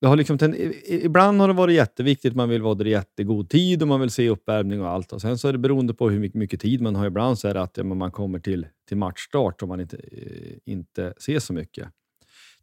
det 0.00 0.06
har 0.06 0.16
liksom 0.16 0.38
ibland 0.86 1.40
har 1.40 1.48
det 1.48 1.54
varit 1.54 1.74
jätteviktigt, 1.74 2.34
man 2.34 2.48
vill 2.48 2.62
vara 2.62 2.74
där 2.74 2.86
i 2.86 2.90
jättegod 2.90 3.50
tid 3.50 3.82
och 3.82 3.88
man 3.88 4.00
vill 4.00 4.10
se 4.10 4.28
uppvärmning 4.28 4.80
och 4.80 4.88
allt. 4.88 5.12
Och 5.12 5.20
sen 5.20 5.38
så 5.38 5.48
är 5.48 5.52
det 5.52 5.58
beroende 5.58 5.94
på 5.94 6.10
hur 6.10 6.20
mycket, 6.20 6.34
mycket 6.38 6.60
tid 6.60 6.80
man 6.80 6.96
har. 6.96 7.06
Ibland 7.06 7.38
så 7.38 7.48
är 7.48 7.54
det 7.54 7.62
att 7.62 7.76
ja, 7.76 7.84
man 7.84 8.10
kommer 8.10 8.38
till, 8.38 8.66
till 8.88 8.96
matchstart 8.96 9.62
och 9.62 9.68
man 9.68 9.80
inte, 9.80 9.96
eh, 9.96 10.72
inte 10.72 11.14
ser 11.18 11.38
så 11.38 11.52
mycket. 11.52 11.88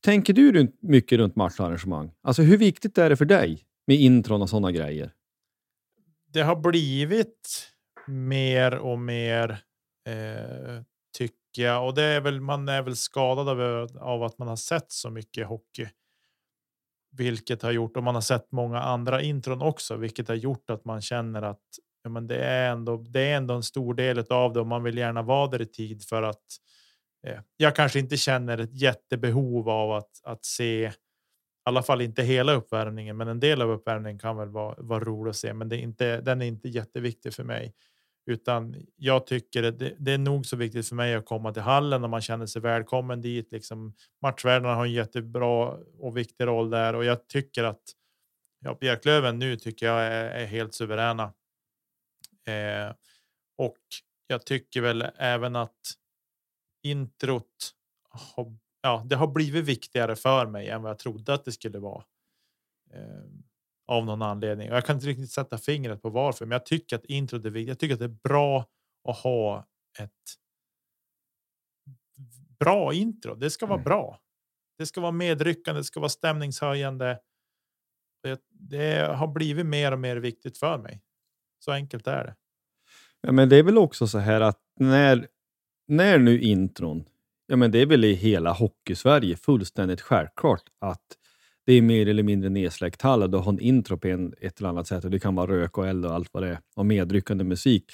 Tänker 0.06 0.34
du 0.34 0.51
runt, 0.51 0.82
mycket 0.82 1.18
runt 1.18 1.36
matcharrangemang? 1.36 2.12
Alltså 2.22 2.41
hur 2.41 2.58
viktigt 2.58 2.97
är 2.97 3.10
det 3.10 3.18
för 3.18 3.26
dig 3.26 3.66
med 3.88 3.97
intron 3.97 4.41
och 4.41 4.49
sådana 4.49 4.72
grejer? 4.72 5.12
Det 6.34 6.41
har 6.41 6.56
blivit 6.56 7.68
mer 8.08 8.78
och 8.78 8.99
mer 8.99 9.49
eh, 10.08 10.82
tycker 11.18 11.64
jag. 11.64 11.88
Och 11.88 11.95
det 11.95 12.03
är 12.03 12.22
väl, 12.22 12.41
man 12.41 12.70
är 12.70 12.82
väl 12.82 12.95
skadad 12.95 13.49
av, 13.49 13.88
av 13.99 14.24
att 14.24 14.38
man 14.38 14.47
har 14.47 14.56
sett 14.56 14.91
så 14.91 15.10
mycket 15.10 15.47
hockey. 15.47 15.88
Vilket 17.12 17.62
har 17.62 17.72
gjort, 17.72 17.97
och 17.97 18.03
man 18.03 18.16
har 18.16 18.22
sett 18.22 18.51
många 18.51 18.80
andra 18.80 19.22
intron 19.22 19.62
också, 19.62 19.95
vilket 19.97 20.28
har 20.28 20.36
gjort 20.36 20.70
att 20.70 20.86
man 20.86 21.01
känner 21.01 21.41
att 21.41 21.64
ja, 22.03 22.10
men 22.10 22.28
det, 22.28 22.38
är 22.38 22.72
ändå, 22.72 22.97
det 22.97 23.22
är 23.22 23.38
ändå 23.38 23.53
en 23.53 23.64
stor 23.64 23.93
del 23.93 24.20
av 24.30 24.53
det 24.53 24.60
och 24.60 24.68
man 24.68 24.84
vill 24.84 24.97
gärna 24.97 25.22
vara 25.22 25.47
där 25.47 25.62
i 25.62 25.66
tid 25.66 26.03
för 26.03 26.24
att 26.24 26.36
eh, 26.36 26.74
Eh, 27.26 27.39
jag 27.57 27.76
kanske 27.76 27.99
inte 27.99 28.17
känner 28.17 28.57
ett 28.57 28.73
jättebehov 28.82 29.69
av 29.69 29.91
att, 29.91 30.21
att 30.23 30.45
se 30.45 30.86
i 30.86 30.91
alla 31.69 31.84
fall 31.84 32.01
inte 32.01 32.23
hela 32.23 32.53
uppvärmningen, 32.53 33.17
men 33.17 33.28
en 33.28 33.39
del 33.39 33.61
av 33.61 33.69
uppvärmningen 33.69 34.19
kan 34.19 34.38
väl 34.38 34.49
vara, 34.49 34.76
vara 34.78 35.03
rolig 35.03 35.30
att 35.30 35.36
se, 35.36 35.53
men 35.53 35.69
det 35.69 35.78
är 35.78 35.80
inte, 35.80 36.21
den 36.21 36.41
är 36.41 36.45
inte 36.45 36.69
jätteviktig 36.69 37.34
för 37.34 37.43
mig. 37.43 37.73
Utan 38.26 38.76
jag 38.95 39.28
tycker 39.28 39.71
det, 39.71 39.95
det 39.99 40.11
är 40.11 40.17
nog 40.17 40.45
så 40.45 40.55
viktigt 40.55 40.88
för 40.88 40.95
mig 40.95 41.15
att 41.15 41.26
komma 41.26 41.53
till 41.53 41.61
hallen 41.61 42.03
och 42.03 42.09
man 42.09 42.21
känner 42.21 42.45
sig 42.45 42.61
välkommen 42.61 43.21
dit. 43.21 43.51
Liksom, 43.51 43.93
matchvärdarna 44.21 44.76
har 44.76 44.86
en 44.86 44.91
jättebra 44.91 45.78
och 45.99 46.17
viktig 46.17 46.45
roll 46.45 46.69
där 46.69 46.95
och 46.95 47.05
jag 47.05 47.28
tycker 47.28 47.63
att 47.63 47.82
ja, 48.59 48.78
Björklöven 48.80 49.39
nu 49.39 49.55
tycker 49.55 49.86
jag 49.86 50.01
är, 50.01 50.26
är 50.26 50.45
helt 50.45 50.73
suveräna. 50.73 51.23
Eh, 52.47 52.95
och 53.57 53.78
jag 54.28 54.45
tycker 54.45 54.82
väl 54.82 55.05
även 55.17 55.55
att 55.55 55.80
introt 56.86 57.73
har, 58.09 58.57
ja, 58.81 59.03
det 59.05 59.15
har 59.15 59.27
blivit 59.27 59.65
viktigare 59.65 60.15
för 60.15 60.47
mig 60.47 60.69
än 60.69 60.81
vad 60.81 60.89
jag 60.89 60.99
trodde 60.99 61.33
att 61.33 61.45
det 61.45 61.51
skulle 61.51 61.79
vara. 61.79 62.03
Eh, 62.93 63.25
av 63.88 64.05
någon 64.05 64.21
anledning. 64.21 64.69
Och 64.69 64.75
jag 64.75 64.86
kan 64.86 64.95
inte 64.95 65.07
riktigt 65.07 65.31
sätta 65.31 65.57
fingret 65.57 66.01
på 66.01 66.09
varför, 66.09 66.45
men 66.45 66.55
jag 66.55 66.65
tycker 66.65 66.95
att 66.95 67.05
introt 67.05 67.45
är 67.45 67.49
viktigt. 67.49 67.67
Jag 67.67 67.79
tycker 67.79 67.93
att 67.93 67.99
det 67.99 68.05
är 68.05 68.19
bra 68.23 68.65
att 69.09 69.17
ha 69.17 69.67
ett. 69.99 70.11
Bra 72.59 72.93
intro. 72.93 73.36
Det 73.36 73.49
ska 73.49 73.65
vara 73.65 73.79
mm. 73.79 73.83
bra. 73.83 74.19
Det 74.77 74.86
ska 74.86 75.01
vara 75.01 75.11
medryckande. 75.11 75.79
Det 75.79 75.86
ska 75.86 75.99
vara 75.99 76.09
stämningshöjande. 76.09 77.19
Det, 78.23 78.41
det 78.49 79.15
har 79.15 79.27
blivit 79.27 79.65
mer 79.65 79.91
och 79.91 79.99
mer 79.99 80.17
viktigt 80.17 80.57
för 80.57 80.77
mig. 80.77 81.01
Så 81.59 81.71
enkelt 81.71 82.07
är 82.07 82.23
det. 82.23 82.36
Ja, 83.21 83.31
men 83.31 83.49
det 83.49 83.55
är 83.55 83.63
väl 83.63 83.77
också 83.77 84.07
så 84.07 84.17
här 84.17 84.41
att 84.41 84.59
när 84.79 85.27
när 85.88 86.19
nu 86.19 86.41
intron, 86.41 87.05
ja 87.47 87.55
men 87.55 87.71
det 87.71 87.79
är 87.79 87.86
väl 87.86 88.05
i 88.05 88.13
hela 88.13 88.53
hockeysverige 88.53 89.36
fullständigt 89.36 90.01
självklart 90.01 90.63
att 90.81 91.05
det 91.65 91.73
är 91.73 91.81
mer 91.81 92.07
eller 92.07 92.23
mindre 92.23 92.49
nedsläckt 92.49 93.01
hall 93.01 93.23
och 93.23 93.29
du 93.29 93.38
har 93.38 93.51
en 93.51 93.59
intro 93.59 93.97
på 93.97 94.07
en, 94.07 94.33
ett 94.41 94.59
eller 94.59 94.69
annat 94.69 94.88
sätt 94.88 95.05
och 95.05 95.11
det 95.11 95.19
kan 95.19 95.36
vara 95.36 95.51
rök 95.51 95.77
och 95.77 95.88
eld 95.88 96.05
och 96.05 96.13
allt 96.13 96.29
vad 96.31 96.43
det 96.43 96.49
är 96.49 96.59
och 96.75 96.86
medryckande 96.86 97.43
musik. 97.43 97.86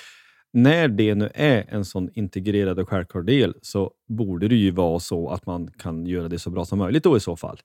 När 0.54 0.88
det 0.88 1.16
nu 1.16 1.30
är 1.34 1.66
en 1.70 1.86
sån 1.86 2.10
integrerad 2.14 2.80
och 2.80 2.90
självklar 2.90 3.22
del 3.22 3.54
så 3.62 3.92
borde 4.08 4.48
det 4.48 4.56
ju 4.56 4.72
vara 4.72 5.00
så 5.00 5.30
att 5.30 5.46
man 5.46 5.68
kan 5.68 6.06
göra 6.06 6.28
det 6.28 6.40
så 6.40 6.50
bra 6.50 6.66
som 6.66 6.80
möjligt 6.80 7.04
då 7.04 7.18
i 7.18 7.20
så 7.20 7.36
fall. 7.36 7.60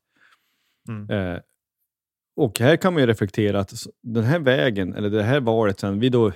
Mm. 0.89 1.11
Eh, 1.11 1.41
och 2.37 2.59
här 2.59 2.77
kan 2.77 2.93
man 2.93 3.03
ju 3.03 3.07
reflektera 3.07 3.61
att 3.61 3.72
den 4.03 4.24
här 4.24 4.39
vägen, 4.39 4.95
eller 4.95 5.11
det 5.11 5.22
här 5.22 5.41
valet, 5.41 5.81
sen 5.81 6.01
vi 6.01 6.09
då 6.09 6.33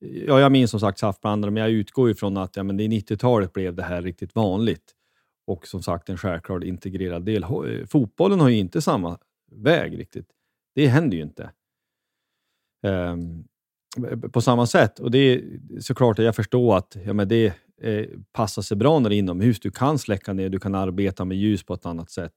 Ja, 0.00 0.40
jag 0.40 0.52
minns 0.52 0.70
som 0.70 0.80
sagt 0.80 0.98
saftblandare, 0.98 1.50
men 1.50 1.60
jag 1.60 1.70
utgår 1.72 2.10
ifrån 2.10 2.36
att 2.36 2.56
ja, 2.56 2.62
men 2.62 2.76
det 2.76 2.84
90-talet 2.84 3.52
blev 3.52 3.74
det 3.74 3.82
här 3.82 4.02
riktigt 4.02 4.34
vanligt. 4.34 4.94
Och 5.46 5.66
som 5.66 5.82
sagt 5.82 6.08
en 6.08 6.18
självklar 6.18 6.64
integrerad 6.64 7.24
del. 7.24 7.42
Eh, 7.42 7.86
fotbollen 7.86 8.40
har 8.40 8.48
ju 8.48 8.56
inte 8.56 8.82
samma 8.82 9.18
väg 9.52 9.98
riktigt. 9.98 10.26
Det 10.74 10.86
händer 10.86 11.16
ju 11.16 11.22
inte. 11.22 11.50
Um, 12.82 13.44
på 14.32 14.40
samma 14.40 14.66
sätt. 14.66 14.98
Och 14.98 15.10
det 15.10 15.18
är 15.18 15.42
såklart 15.80 16.18
att 16.18 16.24
jag 16.24 16.36
förstår 16.36 16.76
att 16.76 16.96
ja, 17.04 17.12
men 17.12 17.28
det 17.28 17.52
eh, 17.82 18.06
passar 18.32 18.62
sig 18.62 18.76
bra 18.76 18.98
när 18.98 19.10
det 19.10 19.16
är 19.16 19.18
inomhus. 19.18 19.60
Du 19.60 19.70
kan 19.70 19.98
släcka 19.98 20.32
ner, 20.32 20.48
du 20.48 20.58
kan 20.58 20.74
arbeta 20.74 21.24
med 21.24 21.36
ljus 21.36 21.62
på 21.62 21.74
ett 21.74 21.86
annat 21.86 22.10
sätt. 22.10 22.32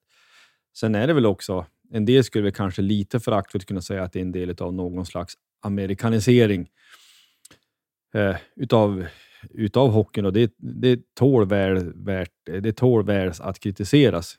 Sen 0.77 0.95
är 0.95 1.07
det 1.07 1.13
väl 1.13 1.25
också, 1.25 1.65
en 1.91 2.05
del 2.05 2.23
skulle 2.23 2.43
väl 2.43 2.53
kanske 2.53 2.81
lite 2.81 3.19
föraktfullt 3.19 3.65
kunna 3.65 3.81
säga 3.81 4.03
att 4.03 4.13
det 4.13 4.19
är 4.19 4.21
en 4.21 4.31
del 4.31 4.55
av 4.61 4.73
någon 4.73 5.05
slags 5.05 5.33
amerikanisering 5.61 6.69
eh, 8.13 8.35
utav, 8.55 9.05
utav 9.49 9.89
hockeyn 9.91 10.25
och 10.25 10.33
det, 10.33 10.53
det, 10.57 11.15
tål 11.15 11.45
väl, 11.45 11.93
värt, 11.95 12.31
det 12.45 12.73
tål 12.73 13.05
väl 13.05 13.31
att 13.39 13.59
kritiseras. 13.59 14.37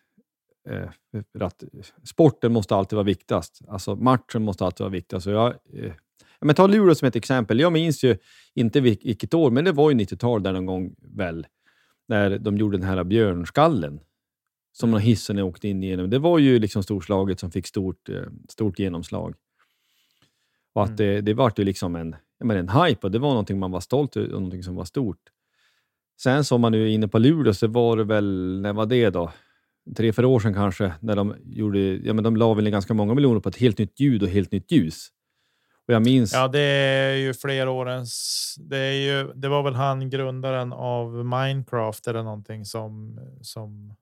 Eh, 0.68 0.90
för 1.32 1.42
att 1.42 1.64
sporten 2.04 2.52
måste 2.52 2.74
alltid 2.74 2.96
vara 2.96 3.06
viktigast. 3.06 3.60
Alltså 3.68 3.96
matchen 3.96 4.42
måste 4.42 4.64
alltid 4.64 4.80
vara 4.80 4.92
viktigast. 4.92 5.24
Så 5.24 5.30
jag, 5.30 5.54
eh, 5.72 5.92
men 6.40 6.54
ta 6.54 6.66
Luleå 6.66 6.94
som 6.94 7.08
ett 7.08 7.16
exempel. 7.16 7.60
Jag 7.60 7.72
minns 7.72 8.04
ju 8.04 8.16
inte 8.54 8.80
vilket 8.80 9.34
år, 9.34 9.50
men 9.50 9.64
det 9.64 9.72
var 9.72 9.90
ju 9.90 9.96
90-tal 9.96 10.42
där 10.42 10.52
någon 10.52 10.66
gång 10.66 10.94
väl, 10.98 11.46
när 12.08 12.38
de 12.38 12.56
gjorde 12.56 12.76
den 12.76 12.86
här 12.86 13.04
björnskallen 13.04 14.00
som 14.72 14.88
mm. 14.88 15.00
hissen 15.00 15.38
åkte 15.38 15.68
in 15.68 15.82
igenom. 15.82 16.10
Det 16.10 16.18
var 16.18 16.38
ju 16.38 16.58
liksom 16.58 16.82
storslaget 16.82 17.40
som 17.40 17.50
fick 17.50 17.66
stort, 17.66 18.08
eh, 18.08 18.22
stort 18.48 18.78
genomslag. 18.78 19.34
Och 20.74 20.82
att 20.82 20.88
mm. 20.88 20.96
det, 20.96 21.20
det 21.20 21.34
var 21.34 21.52
ju 21.56 21.64
liksom 21.64 21.96
en, 21.96 22.16
men 22.40 22.56
en 22.56 22.68
hype 22.68 23.06
och 23.06 23.10
det 23.10 23.18
var 23.18 23.28
någonting 23.28 23.58
man 23.58 23.70
var 23.70 23.80
stolt 23.80 24.16
över 24.16 24.26
och 24.32 24.40
någonting 24.40 24.62
som 24.62 24.74
var 24.74 24.84
stort. 24.84 25.20
Sen 26.22 26.44
som 26.44 26.60
man 26.60 26.72
nu 26.72 26.82
är 26.82 26.86
inne 26.86 27.08
på 27.08 27.18
Luleå 27.18 27.54
så 27.54 27.66
var 27.66 27.96
det 27.96 28.04
väl, 28.04 28.60
när 28.60 28.72
var 28.72 28.86
det 28.86 29.10
då? 29.10 29.32
Tre, 29.96 30.12
fyra 30.12 30.26
år 30.26 30.40
sedan 30.40 30.54
kanske, 30.54 30.92
när 31.00 31.16
de 31.16 31.34
gjorde, 31.44 31.78
ja 31.78 32.12
men 32.12 32.24
de 32.24 32.36
la 32.36 32.54
väl 32.54 32.70
ganska 32.70 32.94
många 32.94 33.14
miljoner 33.14 33.40
på 33.40 33.48
ett 33.48 33.56
helt 33.56 33.78
nytt 33.78 34.00
ljud 34.00 34.22
och 34.22 34.28
helt 34.28 34.52
nytt 34.52 34.72
ljus. 34.72 35.08
Och 35.88 35.94
jag 35.94 36.04
minns... 36.04 36.32
Ja, 36.32 36.48
det 36.48 36.60
är 36.60 37.16
ju 37.16 37.34
flera 37.34 37.70
årens. 37.70 38.54
Det, 38.58 38.78
är 38.78 38.92
ju, 38.92 39.32
det 39.34 39.48
var 39.48 39.62
väl 39.62 39.74
han 39.74 40.10
grundaren 40.10 40.72
av 40.72 41.24
Minecraft 41.24 42.06
eller 42.06 42.22
någonting 42.22 42.64
som 42.64 43.20
som 43.42 43.94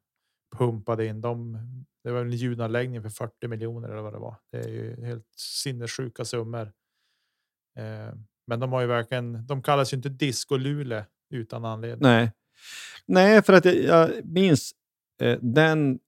pumpade 0.59 1.07
in 1.07 1.21
dem. 1.21 1.59
Det 2.05 2.11
var 2.11 2.21
en 2.21 2.31
ljudanläggning 2.31 3.03
för 3.03 3.09
40 3.09 3.49
miljoner 3.49 3.89
eller 3.89 4.03
vad 4.03 4.13
det 4.13 4.19
var. 4.19 4.37
Det 4.51 4.59
är 4.59 4.69
ju 4.69 5.05
helt 5.05 5.27
sinnessjuka 5.37 6.25
summor. 6.25 6.73
Eh, 7.79 8.15
men 8.47 8.61
de 8.61 8.73
har 8.73 8.81
ju 8.81 8.87
verkligen. 8.87 9.47
De 9.47 9.63
kallas 9.63 9.93
ju 9.93 9.97
inte 9.97 10.09
Disco 10.09 10.57
Lule 10.57 11.05
utan 11.31 11.65
anledning. 11.65 12.03
Nej, 12.03 12.33
nej, 13.07 13.43
för 13.43 13.53
att 13.53 13.65
jag, 13.65 13.77
jag 13.77 14.11
minns 14.25 14.73
eh, 15.23 15.39
den 15.41 15.99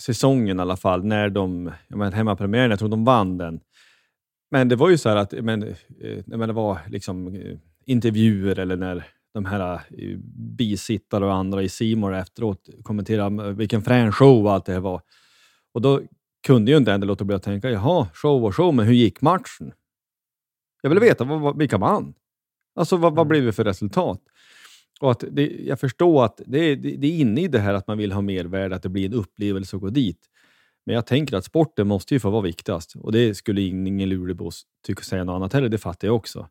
säsongen 0.00 0.58
i 0.58 0.62
alla 0.62 0.76
fall 0.76 1.04
när 1.04 1.30
de 1.30 1.72
jag 1.88 2.10
hemmapremiären. 2.10 2.70
Jag 2.70 2.78
tror 2.78 2.88
de 2.88 3.04
vann 3.04 3.38
den. 3.38 3.60
Men 4.50 4.68
det 4.68 4.76
var 4.76 4.90
ju 4.90 4.98
så 4.98 5.08
här 5.08 5.16
att 5.16 5.32
men, 5.32 5.74
men 6.26 6.40
eh, 6.40 6.46
det 6.46 6.52
var 6.52 6.78
liksom 6.88 7.34
eh, 7.34 7.56
intervjuer 7.86 8.58
eller 8.58 8.76
när 8.76 9.06
de 9.34 9.44
här 9.44 9.74
eh, 9.74 10.18
bisittare 10.58 11.24
och 11.24 11.34
andra 11.34 11.62
i 11.62 11.68
Simor 11.68 12.14
efteråt 12.14 12.68
kommenterade 12.82 13.52
vilken 13.52 13.82
frän 13.82 14.12
show 14.12 14.46
allt 14.46 14.66
det 14.66 14.72
här 14.72 14.80
var. 14.80 15.00
Och 15.74 15.82
då 15.82 16.00
kunde 16.46 16.70
ju 16.70 16.76
inte 16.76 16.92
ändå 16.92 17.06
låta 17.06 17.24
bli 17.24 17.36
att 17.36 17.42
tänka, 17.42 17.70
jaha, 17.70 18.08
show 18.14 18.44
och 18.44 18.56
show, 18.56 18.74
men 18.74 18.86
hur 18.86 18.94
gick 18.94 19.20
matchen? 19.20 19.72
Jag 20.84 20.88
ville 20.90 21.00
veta 21.00 21.24
vad, 21.24 21.58
vilka 21.58 21.78
vann. 21.78 22.14
Alltså 22.74 22.96
vad, 22.96 23.12
vad 23.14 23.26
Mm. 23.26 23.28
blev 23.28 23.44
det 23.44 23.52
för 23.52 23.64
resultat? 23.64 24.20
Och 25.00 25.10
att 25.10 25.24
det, 25.30 25.46
jag 25.66 25.80
förstår 25.80 26.24
att 26.24 26.40
det, 26.46 26.58
är- 26.58 26.76
det, 26.76 26.96
det 26.96 27.06
är 27.06 27.18
inne 27.20 27.40
i 27.40 27.48
det 27.48 27.58
här 27.58 27.74
att 27.74 27.86
man 27.86 27.98
vill 27.98 28.12
ha 28.12 28.20
mervärde, 28.20 28.76
att 28.76 28.82
det 28.82 28.88
blir 28.88 29.06
en 29.06 29.12
upplevelse 29.14 29.76
att 29.76 29.82
gå 29.82 29.88
dit. 29.88 30.18
Men 30.86 30.94
jag 30.94 31.06
tänker 31.06 31.36
att 31.36 31.44
sporten 31.44 31.88
måste 31.88 32.14
ju 32.14 32.20
få 32.20 32.30
vara 32.30 32.42
viktigast. 32.42 32.96
Och 32.96 33.12
det 33.12 33.34
skulle 33.34 33.60
ingen 33.60 34.08
Luleåbo 34.08 34.50
tycka 34.86 35.02
säga 35.02 35.24
något 35.24 35.34
annat 35.34 35.52
heller, 35.52 35.68
det 35.68 35.78
fattar 35.78 36.08
jag 36.08 36.16
också. 36.16 36.48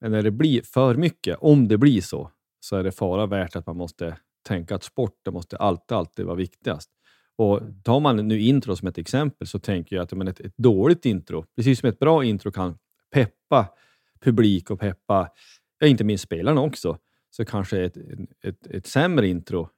Men 0.00 0.10
när 0.12 0.22
det 0.22 0.30
blir 0.30 0.62
för 0.62 0.94
mycket, 0.94 1.36
om 1.40 1.68
det 1.68 1.78
blir 1.78 2.00
så, 2.00 2.30
så 2.60 2.76
är 2.76 2.82
det 2.84 2.92
fara 2.92 3.26
värt 3.26 3.56
att 3.56 3.66
man 3.66 3.76
måste 3.76 4.16
tänka 4.48 4.74
att 4.74 4.82
sporten 4.84 5.34
måste 5.34 5.56
alltid, 5.56 5.96
alltid 5.96 6.26
vara 6.26 6.36
viktigast. 6.36 6.90
Och 7.36 7.60
tar 7.84 8.00
man 8.00 8.28
nu 8.28 8.40
intro 8.40 8.76
som 8.76 8.88
ett 8.88 8.98
exempel 8.98 9.46
så 9.46 9.58
tänker 9.58 9.96
jag 9.96 10.02
att 10.02 10.12
men 10.12 10.28
ett, 10.28 10.40
ett 10.40 10.56
dåligt 10.56 11.06
intro, 11.06 11.44
precis 11.56 11.80
som 11.80 11.88
ett 11.88 11.98
bra 11.98 12.24
intro 12.24 12.50
kan 12.52 12.78
peppa 13.10 13.74
publik 14.20 14.70
och 14.70 14.80
peppa, 14.80 15.30
ja, 15.78 15.86
inte 15.86 16.04
minst 16.04 16.24
spelarna 16.24 16.60
också, 16.60 16.98
så 17.30 17.44
kanske 17.44 17.84
ett, 17.84 17.96
ett, 18.44 18.66
ett 18.66 18.86
sämre 18.86 19.28
intro 19.28 19.68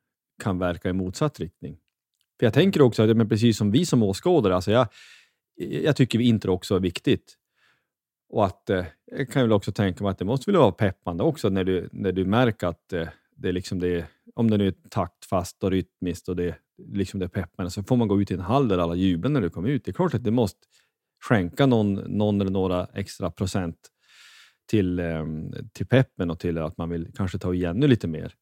kan 0.42 0.58
verka 0.58 0.88
i 0.88 0.92
motsatt 0.92 1.40
riktning. 1.40 1.78
För 2.38 2.46
Jag 2.46 2.54
tänker 2.54 2.82
också, 2.82 3.02
att, 3.02 3.16
men 3.16 3.28
precis 3.28 3.58
som 3.58 3.70
vi 3.70 3.86
som 3.86 4.02
åskådare, 4.02 4.54
alltså 4.54 4.70
jag, 4.70 4.88
jag 5.56 5.96
tycker 5.96 6.18
vi 6.18 6.24
intro 6.24 6.52
också 6.52 6.76
är 6.76 6.80
viktigt. 6.80 7.36
Och 8.28 8.46
att 8.46 8.70
eh, 8.70 8.84
jag 9.04 9.28
kan 9.28 9.42
väl 9.42 9.52
också 9.52 9.72
tänka 9.72 10.04
mig 10.04 10.10
att 10.10 10.18
det 10.18 10.24
måste 10.24 10.50
väl 10.50 10.60
vara 10.60 10.72
peppande 10.72 11.24
också 11.24 11.48
när 11.48 11.64
du, 11.64 11.88
när 11.92 12.12
du 12.12 12.24
märker 12.24 12.66
att 12.66 12.92
eh, 12.92 13.08
det 13.36 13.48
är 13.48 13.52
liksom 13.52 13.78
det, 13.78 14.06
om 14.34 14.50
det 14.50 14.56
nu 14.56 14.66
är 14.66 14.74
taktfast 14.88 15.64
och 15.64 15.70
rytmiskt 15.70 16.28
och 16.28 16.36
det, 16.36 16.56
liksom 16.78 17.20
det 17.20 17.26
är 17.26 17.28
peppande, 17.28 17.70
så 17.70 17.82
får 17.82 17.96
man 17.96 18.08
gå 18.08 18.20
ut 18.20 18.30
i 18.30 18.34
en 18.34 18.40
hall 18.40 18.68
där 18.68 18.78
alla 18.78 18.94
jublar 18.94 19.30
när 19.30 19.40
du 19.40 19.50
kommer 19.50 19.68
ut. 19.68 19.84
Det 19.84 19.90
är 19.90 19.92
klart 19.92 20.14
att 20.14 20.24
det 20.24 20.30
måste 20.30 20.66
skänka 21.28 21.66
någon, 21.66 21.94
någon 21.94 22.40
eller 22.40 22.50
några 22.50 22.86
extra 22.94 23.30
procent 23.30 23.76
till, 24.70 24.98
ehm, 24.98 25.52
till 25.72 25.86
peppen 25.86 26.30
och 26.30 26.40
till 26.40 26.58
att 26.58 26.76
man 26.76 26.90
vill 26.90 27.12
kanske 27.14 27.38
ta 27.38 27.54
igen 27.54 27.76
nu 27.76 27.86
lite 27.86 28.08
mer. 28.08 28.34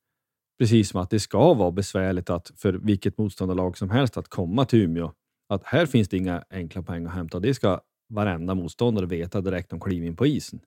Precis 0.59 0.89
som 0.89 1.01
att 1.01 1.11
det 1.11 1.20
ska 1.20 1.55
vara 1.55 1.70
besvärligt 1.70 2.31
att, 2.31 2.51
för 2.57 2.72
vilket 2.72 3.18
motståndarlag 3.18 3.79
som 3.79 3.91
helst 3.91 4.16
att 4.16 4.29
komma 4.29 4.64
till 4.64 4.83
Umeå. 4.83 5.12
Att 5.49 5.64
här 5.64 5.87
finns 5.87 6.09
det 6.09 6.16
inga 6.16 6.45
enkla 6.51 6.83
poäng 6.83 7.07
att 7.07 7.14
hämta. 7.14 7.41
Det 7.41 7.55
ska 7.55 7.81
varenda 8.09 8.55
motståndare 8.55 9.07
veta 9.07 9.41
direkt 9.41 9.70
de 9.70 9.81
kliver 9.81 10.07
in 10.07 10.16
på 10.16 10.26
isen. 10.26 10.61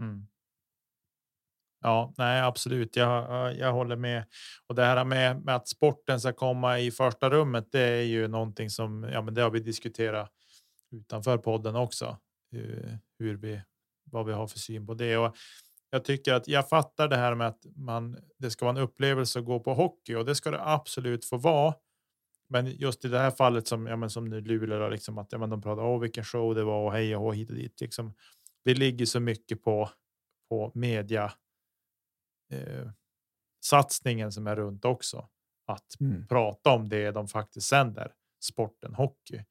Mm. 0.00 0.26
Ja, 1.82 2.14
nej, 2.18 2.40
absolut. 2.40 2.96
Jag, 2.96 3.56
jag 3.56 3.72
håller 3.72 3.96
med. 3.96 4.24
Och 4.68 4.74
det 4.74 4.84
här 4.84 5.04
med, 5.04 5.44
med 5.44 5.56
att 5.56 5.68
sporten 5.68 6.20
ska 6.20 6.32
komma 6.32 6.78
i 6.78 6.90
första 6.90 7.30
rummet, 7.30 7.68
det 7.72 7.80
är 7.80 8.02
ju 8.02 8.28
någonting 8.28 8.70
som 8.70 9.02
ja, 9.12 9.22
men 9.22 9.34
det 9.34 9.42
har 9.42 9.50
vi 9.50 9.60
diskuterat 9.60 10.32
utanför 10.92 11.38
podden 11.38 11.76
också. 11.76 12.18
Hur, 12.50 12.98
hur 13.18 13.36
vi, 13.36 13.62
vad 14.04 14.26
vi 14.26 14.32
har 14.32 14.46
för 14.46 14.58
syn 14.58 14.86
på 14.86 14.94
det. 14.94 15.16
Och 15.16 15.36
jag 15.90 16.04
tycker 16.04 16.34
att 16.34 16.48
jag 16.48 16.68
fattar 16.68 17.08
det 17.08 17.16
här 17.16 17.34
med 17.34 17.46
att 17.46 17.66
man, 17.76 18.18
det 18.38 18.50
ska 18.50 18.64
vara 18.64 18.76
en 18.76 18.82
upplevelse 18.82 19.38
att 19.38 19.44
gå 19.44 19.60
på 19.60 19.74
hockey 19.74 20.14
och 20.14 20.24
det 20.24 20.34
ska 20.34 20.50
det 20.50 20.66
absolut 20.66 21.24
få 21.24 21.36
vara. 21.36 21.74
Men 22.48 22.66
just 22.66 23.04
i 23.04 23.08
det 23.08 23.18
här 23.18 23.30
fallet 23.30 23.68
som, 23.68 23.86
ja, 23.86 23.96
men 23.96 24.10
som 24.10 24.24
nu 24.24 24.40
Luleå, 24.40 24.88
liksom 24.88 25.18
att 25.18 25.32
ja, 25.32 25.38
men 25.38 25.50
de 25.50 25.62
pratar 25.62 25.82
om 25.82 26.00
vilken 26.00 26.24
show 26.24 26.54
det 26.54 26.64
var 26.64 26.84
och 26.86 26.92
hej 26.92 27.16
och 27.16 27.34
hit 27.34 27.50
och 27.50 27.56
dit. 27.56 27.80
Liksom, 27.80 28.14
det 28.64 28.74
ligger 28.74 29.06
så 29.06 29.20
mycket 29.20 29.62
på, 29.62 29.90
på 30.48 30.72
media 30.74 31.32
eh, 32.52 32.90
satsningen 33.64 34.32
som 34.32 34.46
är 34.46 34.56
runt 34.56 34.84
också. 34.84 35.28
Att 35.66 35.96
prata 36.28 36.70
om 36.70 36.88
det 36.88 37.10
de 37.10 37.28
faktiskt 37.28 37.68
sänder, 37.68 38.12
sporten 38.40 38.94
hockey. 38.94 39.44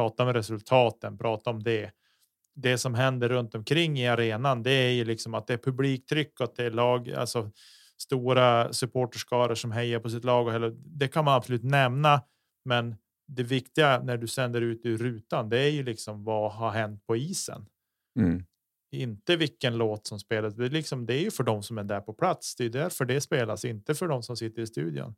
Prata 0.00 0.22
om 0.22 0.32
resultaten, 0.32 1.18
prata 1.18 1.50
om 1.50 1.62
det. 1.62 1.90
Det 2.54 2.78
som 2.78 2.94
händer 2.94 3.28
runt 3.28 3.54
omkring 3.54 3.98
i 3.98 4.08
arenan, 4.08 4.62
det 4.62 4.70
är 4.70 4.90
ju 4.90 5.04
liksom 5.04 5.34
att 5.34 5.46
det 5.46 5.52
är 5.52 5.58
publiktryck 5.58 6.40
och 6.40 6.44
att 6.44 6.56
det 6.56 6.64
är 6.64 6.70
lag, 6.70 7.10
alltså 7.10 7.50
stora 7.96 8.72
supporterskaror 8.72 9.54
som 9.54 9.72
hejar 9.72 10.00
på 10.00 10.10
sitt 10.10 10.24
lag 10.24 10.46
och 10.46 10.52
hela, 10.52 10.70
det 10.70 11.08
kan 11.08 11.24
man 11.24 11.34
absolut 11.34 11.64
nämna. 11.64 12.22
Men 12.64 12.96
det 13.28 13.42
viktiga 13.42 14.02
när 14.02 14.16
du 14.16 14.26
sänder 14.26 14.60
ut 14.60 14.80
ur 14.84 14.98
rutan, 14.98 15.48
det 15.48 15.58
är 15.58 15.70
ju 15.70 15.82
liksom 15.82 16.24
vad 16.24 16.52
har 16.52 16.70
hänt 16.70 17.06
på 17.06 17.16
isen 17.16 17.66
Mm. 18.18 18.44
inte 18.92 19.36
vilken 19.36 19.78
låt 19.78 20.06
som 20.06 20.18
spelas. 20.18 20.54
Det 20.54 20.64
är, 20.64 20.70
liksom, 20.70 21.06
det 21.06 21.14
är 21.14 21.20
ju 21.22 21.30
för 21.30 21.44
de 21.44 21.62
som 21.62 21.78
är 21.78 21.84
där 21.84 22.00
på 22.00 22.12
plats. 22.12 22.56
Det 22.56 22.64
är 22.64 22.68
därför 22.68 23.04
det 23.04 23.20
spelas, 23.20 23.64
inte 23.64 23.94
för 23.94 24.08
de 24.08 24.22
som 24.22 24.36
sitter 24.36 24.62
i 24.62 24.66
studion. 24.66 25.14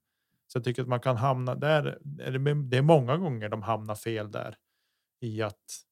Så 0.47 0.59
jag 0.59 0.65
tycker 0.65 0.83
att 0.83 0.89
man 0.89 1.01
kan 1.01 1.17
hamna 1.17 1.55
där. 1.55 1.99
är 2.21 2.31
Det 2.31 2.55
det 2.55 2.77
är 2.77 2.83
många 2.83 3.17
gånger 3.17 3.49
de 3.49 3.63
hamnar 3.63 3.95
fel 3.95 4.31
där 4.31 4.57
i 5.23 5.43
att 5.43 5.85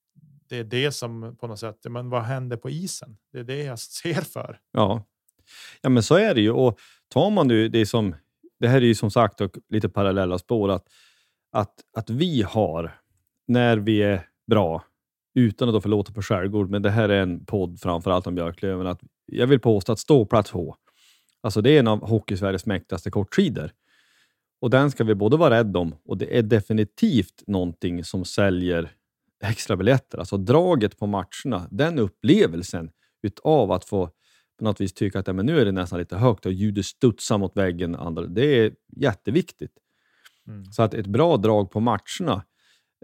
det 0.49 0.57
är 0.57 0.65
det 0.65 0.93
som 0.93 1.37
på 1.41 1.47
något 1.47 1.59
sätt. 1.59 1.77
Men 1.89 2.11
vad 2.11 2.23
händer 2.23 2.57
på 2.57 2.71
isen? 2.71 3.17
Det 3.33 3.39
är 3.39 3.45
det 3.45 3.65
jag 3.65 3.79
ser 4.03 4.21
för. 4.21 4.59
Ja. 4.73 5.05
ja, 5.81 5.89
men 5.89 6.03
så 6.03 6.15
är 6.15 6.35
det 6.35 6.41
ju. 6.41 6.51
Och 6.51 6.79
tar 7.09 7.31
man 7.31 7.49
nu 7.49 7.69
det 7.69 7.87
som, 7.87 8.15
det 8.61 8.69
här 8.69 8.77
är 8.77 8.87
ju 8.87 8.95
som 8.95 9.11
sagt 9.11 9.41
och 9.41 9.59
lite 9.69 9.89
parallella 9.89 10.39
spår, 10.39 10.69
att, 10.69 10.87
att, 11.53 11.75
att 11.97 12.11
vi 12.11 12.43
har, 12.43 12.99
när 13.49 13.77
vi 13.77 14.03
är 14.03 14.27
bra, 14.51 14.85
utan 15.35 15.69
att 15.69 15.75
då 15.75 15.81
förlåta 15.81 16.13
på 16.13 16.23
skärgård, 16.23 16.71
men 16.71 16.83
det 16.83 16.91
här 16.91 17.09
är 17.09 17.23
en 17.23 17.45
podd 17.45 17.81
framför 17.81 18.11
allt 18.11 18.27
om 18.27 18.35
Björklöven, 18.35 18.87
att 18.87 19.01
jag 19.27 19.47
vill 19.47 19.61
påstå 19.61 19.93
att 19.93 19.99
ståplats 19.99 20.51
H, 20.51 20.77
alltså 21.41 21.61
det 21.61 21.71
är 21.71 21.79
en 21.81 21.89
av 21.89 22.09
Hockeysveriges 22.09 22.67
mäktigaste 22.67 23.11
kortskidor. 23.11 23.73
Och 24.61 24.71
den 24.71 24.91
ska 24.91 25.05
vi 25.05 25.15
både 25.15 25.37
vara 25.37 25.55
rädda 25.55 25.79
om 25.79 25.95
och 26.05 26.19
det 26.19 26.39
är 26.39 26.43
definitivt 26.43 27.43
någonting 27.47 28.05
som 28.05 28.25
säljer 28.25 28.93
extra 29.41 29.77
biljetter. 29.77 30.19
Alltså 30.19 30.37
draget 30.37 30.99
på 30.99 31.07
matcherna, 31.07 31.69
den 31.71 31.99
upplevelsen 31.99 32.91
utav 33.23 33.73
att 33.73 33.85
få 33.85 34.11
på 34.59 34.65
något 34.65 34.81
vis 34.81 34.93
tycka 34.93 35.19
att 35.19 35.27
ja, 35.27 35.33
men 35.33 35.47
nu 35.47 35.61
är 35.61 35.65
det 35.65 35.73
nästan 35.73 35.99
lite 35.99 36.17
högt 36.17 36.47
och 36.47 36.53
ljudet 36.53 36.87
studsar 36.87 37.39
mot 37.39 37.57
väggen. 37.57 37.97
Andra, 37.97 38.27
det 38.27 38.45
är 38.45 38.73
jätteviktigt. 38.97 39.73
Mm. 40.49 40.65
Så 40.65 40.83
att 40.83 40.95
ett 40.95 41.07
bra 41.07 41.37
drag 41.37 41.71
på 41.71 41.81
matcherna 41.81 42.45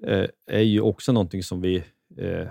eh, 0.02 0.26
är 0.46 0.60
ju 0.60 0.80
också 0.80 1.12
någonting 1.12 1.42
som 1.42 1.60
vi 1.60 1.76
eh, 2.16 2.48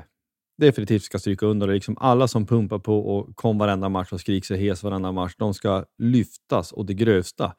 definitivt 0.58 1.04
ska 1.04 1.20
stryka 1.20 1.46
under. 1.46 1.68
Liksom 1.68 1.98
alla 2.00 2.28
som 2.28 2.46
pumpar 2.46 2.80
på 2.80 3.00
och 3.00 3.36
kom 3.36 3.58
varenda 3.58 3.90
match 3.90 4.12
och 4.12 4.20
skriker 4.20 4.46
sig 4.46 4.58
hes 4.58 4.84
varenda 4.84 5.12
match, 5.12 5.36
de 5.38 5.54
ska 5.54 5.86
lyftas 5.98 6.72
och 6.72 6.86
det 6.86 6.94
grövsta. 6.94 7.56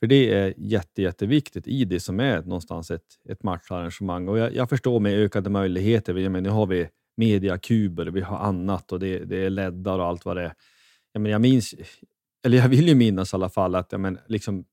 För 0.00 0.06
det 0.06 0.34
är 0.34 0.54
jätte, 0.56 1.02
jätteviktigt 1.02 1.68
i 1.68 1.84
det 1.84 2.00
som 2.00 2.20
är 2.20 2.42
någonstans 2.42 2.90
ett, 2.90 3.02
ett 3.28 3.42
matcharrangemang. 3.42 4.28
Och 4.28 4.38
jag, 4.38 4.54
jag 4.54 4.68
förstår 4.68 5.00
med 5.00 5.18
ökade 5.18 5.50
möjligheter, 5.50 6.14
jag 6.14 6.32
menar, 6.32 6.50
nu 6.50 6.54
har 6.54 6.66
vi 6.66 6.88
mediakuber, 7.16 8.06
vi 8.06 8.20
har 8.20 8.38
annat 8.38 8.92
och 8.92 9.00
det, 9.00 9.18
det 9.18 9.44
är 9.44 9.50
leddar 9.50 9.98
och 9.98 10.04
allt 10.04 10.24
vad 10.24 10.36
det 10.36 10.42
är. 10.42 10.52
Jag, 11.12 11.20
menar, 11.20 11.32
jag 11.32 11.40
minns, 11.40 11.74
eller 12.44 12.58
jag 12.58 12.68
vill 12.68 12.88
ju 12.88 12.94
minnas 12.94 13.32
i 13.32 13.36
alla 13.36 13.48
fall 13.48 13.74
att 13.74 13.92
jag 13.92 14.00
menar, 14.00 14.20
liksom, 14.26 14.64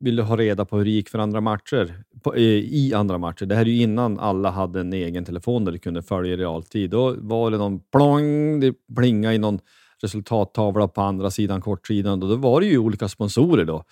vill 0.00 0.16
du 0.16 0.22
ha 0.22 0.36
reda 0.36 0.64
på 0.64 0.78
hur 0.78 0.84
det 0.84 0.90
gick 0.90 1.08
för 1.08 1.18
andra 1.18 1.40
matcher, 1.40 1.94
på, 2.22 2.34
eh, 2.34 2.42
i 2.42 2.94
andra 2.94 3.18
matcher. 3.18 3.46
Det 3.46 3.54
här 3.54 3.62
är 3.62 3.66
ju 3.66 3.82
innan 3.82 4.18
alla 4.18 4.50
hade 4.50 4.80
en 4.80 4.92
egen 4.92 5.24
telefon 5.24 5.64
där 5.64 5.72
du 5.72 5.78
kunde 5.78 6.02
följa 6.02 6.32
i 6.32 6.36
realtid. 6.36 6.90
Då 6.90 7.14
var 7.18 7.50
det 7.50 7.58
någon 7.58 7.80
plong, 7.80 8.60
det 8.60 8.74
plingade 8.96 9.34
i 9.34 9.38
någon 9.38 9.60
resultattavla 10.02 10.88
på 10.88 11.00
andra 11.00 11.30
sidan 11.30 11.60
kortsidan. 11.60 12.22
Och 12.22 12.28
då 12.28 12.36
var 12.36 12.60
det 12.60 12.66
ju 12.66 12.78
olika 12.78 13.08
sponsorer 13.08 13.64
då. 13.64 13.84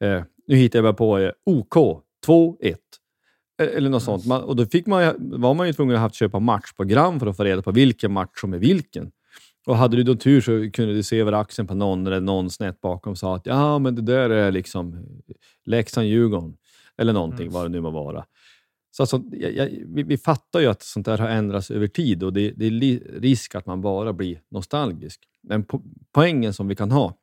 Eh, 0.00 0.22
nu 0.46 0.56
hittar 0.56 0.78
jag 0.78 0.84
bara 0.84 0.92
på 0.92 1.18
eh, 1.18 1.30
OK 1.46 1.74
2-1. 2.26 2.76
Eh, 3.62 3.66
Eller 3.76 3.90
något 3.90 4.02
sånt. 4.02 4.26
Man, 4.26 4.42
och 4.42 4.56
då 4.56 4.66
fick 4.66 4.86
man, 4.86 5.14
var 5.18 5.54
man 5.54 5.66
ju 5.66 5.72
tvungen 5.72 5.94
att 5.96 6.00
haft 6.02 6.14
köpa 6.14 6.38
matchprogram 6.38 7.20
för 7.20 7.26
att 7.26 7.36
få 7.36 7.44
reda 7.44 7.62
på 7.62 7.72
vilken 7.72 8.12
match 8.12 8.40
som 8.40 8.54
är 8.54 8.58
vilken. 8.58 9.10
Och 9.66 9.76
hade 9.76 9.96
du 9.96 10.02
då 10.02 10.14
tur 10.14 10.40
så 10.40 10.70
kunde 10.72 10.94
du 10.94 11.02
se 11.02 11.18
över 11.20 11.32
axeln 11.32 11.68
på 11.68 11.74
någon 11.74 12.06
eller 12.06 12.20
någon 12.20 12.50
snett 12.50 12.80
bakom 12.80 13.16
sa 13.16 13.36
att 13.36 13.46
ja, 13.46 13.78
men 13.78 13.94
det 13.94 14.02
där 14.02 14.30
är 14.30 14.52
liksom 14.52 15.06
Leksand-Djurgården. 15.64 16.56
Eller 16.98 17.12
någonting, 17.12 17.46
Mm. 17.46 17.52
vad 17.52 17.64
det 17.64 17.68
nu 17.68 17.80
må 17.80 17.90
vara. 17.90 18.24
Så 18.90 19.02
alltså, 19.02 19.22
jag, 19.32 19.52
jag, 19.52 19.68
vi, 19.86 20.02
vi 20.02 20.18
fattar 20.18 20.60
ju 20.60 20.66
att 20.66 20.82
sånt 20.82 21.06
där 21.06 21.18
har 21.18 21.28
ändrats 21.28 21.70
över 21.70 21.86
tid 21.86 22.22
och 22.22 22.32
det, 22.32 22.50
det 22.50 22.66
är 22.66 23.20
risk 23.20 23.54
att 23.54 23.66
man 23.66 23.80
bara 23.80 24.12
blir 24.12 24.40
nostalgisk. 24.50 25.20
Men 25.42 25.64
po 25.64 25.82
poängen 26.12 26.52
som 26.54 26.68
vi 26.68 26.76
kan 26.76 26.90
ha 26.90 27.14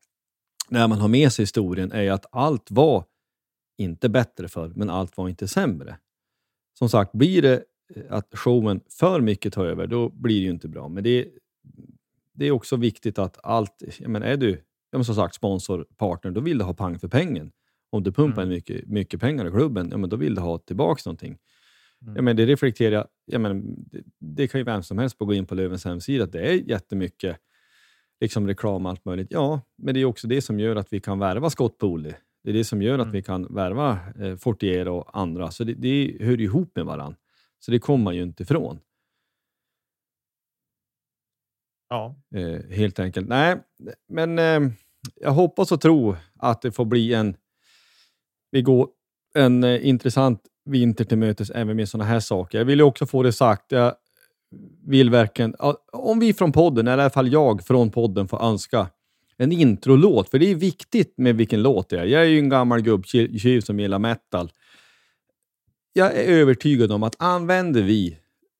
när 0.69 0.87
man 0.87 0.99
har 0.99 1.07
med 1.07 1.31
sig 1.31 1.43
historien 1.43 1.91
är 1.91 2.11
att 2.11 2.25
allt 2.31 2.71
var 2.71 3.05
inte 3.77 4.09
bättre 4.09 4.47
för, 4.47 4.71
men 4.75 4.89
allt 4.89 5.17
var 5.17 5.29
inte 5.29 5.47
sämre. 5.47 5.97
Som 6.77 6.89
sagt, 6.89 7.11
blir 7.11 7.41
det 7.41 7.63
eh, 7.95 8.03
att 8.09 8.37
showen 8.37 8.81
för 8.89 9.21
mycket 9.21 9.53
tar 9.53 9.65
över, 9.65 9.87
då 9.87 10.09
blir 10.09 10.35
det 10.35 10.43
ju 10.43 10.49
inte 10.49 10.67
bra. 10.67 10.87
Men 10.87 11.03
det, 11.03 11.27
det 12.33 12.45
är 12.45 12.51
också 12.51 12.75
viktigt 12.75 13.19
att 13.19 13.37
allt, 13.43 13.83
menar, 13.99 14.27
är 14.27 14.37
du 14.37 14.63
ja, 14.91 14.97
men 14.97 15.05
som 15.05 15.15
sagt 15.15 15.35
sponsorpartner, 15.35 16.31
då 16.31 16.41
vill 16.41 16.57
du 16.57 16.63
ha 16.63 16.73
pang 16.73 16.99
för 16.99 17.07
pengen. 17.07 17.51
Om 17.89 18.03
du 18.03 18.11
pumpar 18.11 18.43
in 18.43 18.49
mycket, 18.49 18.87
mycket 18.87 19.19
pengar 19.19 19.47
i 19.47 19.51
klubben, 19.51 19.87
ja, 19.91 19.97
men 19.97 20.09
då 20.09 20.15
vill 20.15 20.35
du 20.35 20.41
ha 20.41 20.57
tillbaka 20.57 21.01
någonting. 21.05 21.37
Mm. 22.01 22.15
Ja, 22.15 22.21
men 22.21 22.35
det 22.35 22.45
reflekterar 22.45 23.07
jag, 23.25 23.41
menar, 23.41 23.61
det, 23.63 24.03
det 24.19 24.47
kan 24.47 24.59
ju 24.59 24.65
vem 24.65 24.83
som 24.83 24.97
helst 24.97 25.17
på 25.17 25.25
gå 25.25 25.33
in 25.33 25.45
på 25.45 25.55
Lövens 25.55 25.85
hemsida, 25.85 26.25
det 26.25 26.39
är 26.39 26.53
jättemycket 26.53 27.37
liksom 28.21 28.47
reklam 28.47 28.85
och 28.85 28.89
allt 28.91 29.05
möjligt. 29.05 29.27
Ja, 29.31 29.61
men 29.77 29.93
det 29.93 29.99
är 29.99 30.05
också 30.05 30.27
det 30.27 30.41
som 30.41 30.59
gör 30.59 30.75
att 30.75 30.93
vi 30.93 30.99
kan 30.99 31.19
värva 31.19 31.49
Scott 31.49 31.77
Pooley. 31.77 32.13
Det 32.43 32.49
är 32.49 32.53
det 32.53 32.63
som 32.63 32.81
gör 32.81 32.93
att 32.99 33.01
Mm. 33.05 33.11
vi 33.11 33.21
kan 33.23 33.55
värva 33.55 33.99
eh, 34.19 34.35
Fortier 34.35 34.87
och 34.87 35.17
andra. 35.19 35.51
Så 35.51 35.63
det, 35.63 35.73
det 35.73 36.17
hör 36.19 36.41
ihop 36.41 36.71
med 36.75 36.85
varandra. 36.85 37.17
Så 37.59 37.71
det 37.71 37.79
kommer 37.79 38.03
man 38.03 38.15
ju 38.15 38.23
inte 38.23 38.43
ifrån. 38.43 38.79
Ja, 41.89 42.15
Eh, 42.35 42.69
helt 42.77 42.99
enkelt. 42.99 43.27
Nej, 43.27 43.57
men 44.07 44.39
eh, 44.39 44.71
jag 45.15 45.31
hoppas 45.31 45.71
och 45.71 45.81
tror 45.81 46.17
att 46.39 46.61
det 46.61 46.71
får 46.71 46.85
bli 46.85 47.13
en... 47.13 47.35
Vi 48.51 48.61
går 48.61 48.87
en 49.35 49.63
eh, 49.63 49.87
intressant 49.87 50.41
vinter 50.65 51.03
till 51.05 51.17
mötes 51.17 51.49
även 51.49 51.75
med 51.75 51.89
sådana 51.89 52.09
här 52.09 52.19
saker. 52.19 52.57
Jag 52.57 52.65
vill 52.65 52.79
ju 52.79 52.83
också 52.85 53.05
få 53.05 53.23
det 53.23 53.33
sagt. 53.33 53.71
Jag 53.71 53.95
vill 54.87 55.09
verkligen... 55.09 55.55
Om 55.91 56.19
vi 56.19 56.33
från 56.33 56.51
podden, 56.51 56.87
eller 56.87 56.97
i 56.97 57.01
alla 57.01 57.09
fall 57.09 57.33
jag 57.33 57.63
från 57.63 57.91
podden, 57.91 58.27
får 58.27 58.43
önska 58.43 58.87
en 59.37 59.51
introlåt. 59.51 60.29
För 60.29 60.39
det 60.39 60.51
är 60.51 60.55
viktigt 60.55 61.13
med 61.17 61.35
vilken 61.35 61.61
låt 61.61 61.89
det 61.89 61.99
är. 61.99 62.05
Jag 62.05 62.21
är 62.21 62.25
ju 62.25 62.39
en 62.39 62.49
gammal 62.49 62.81
gubbtjuv 62.81 63.61
som 63.61 63.79
gillar 63.79 63.99
metal. 63.99 64.51
Jag 65.93 66.15
är 66.15 66.23
övertygad 66.23 66.91
om 66.91 67.03
att 67.03 67.15
använder 67.19 67.81
vi 67.81 68.17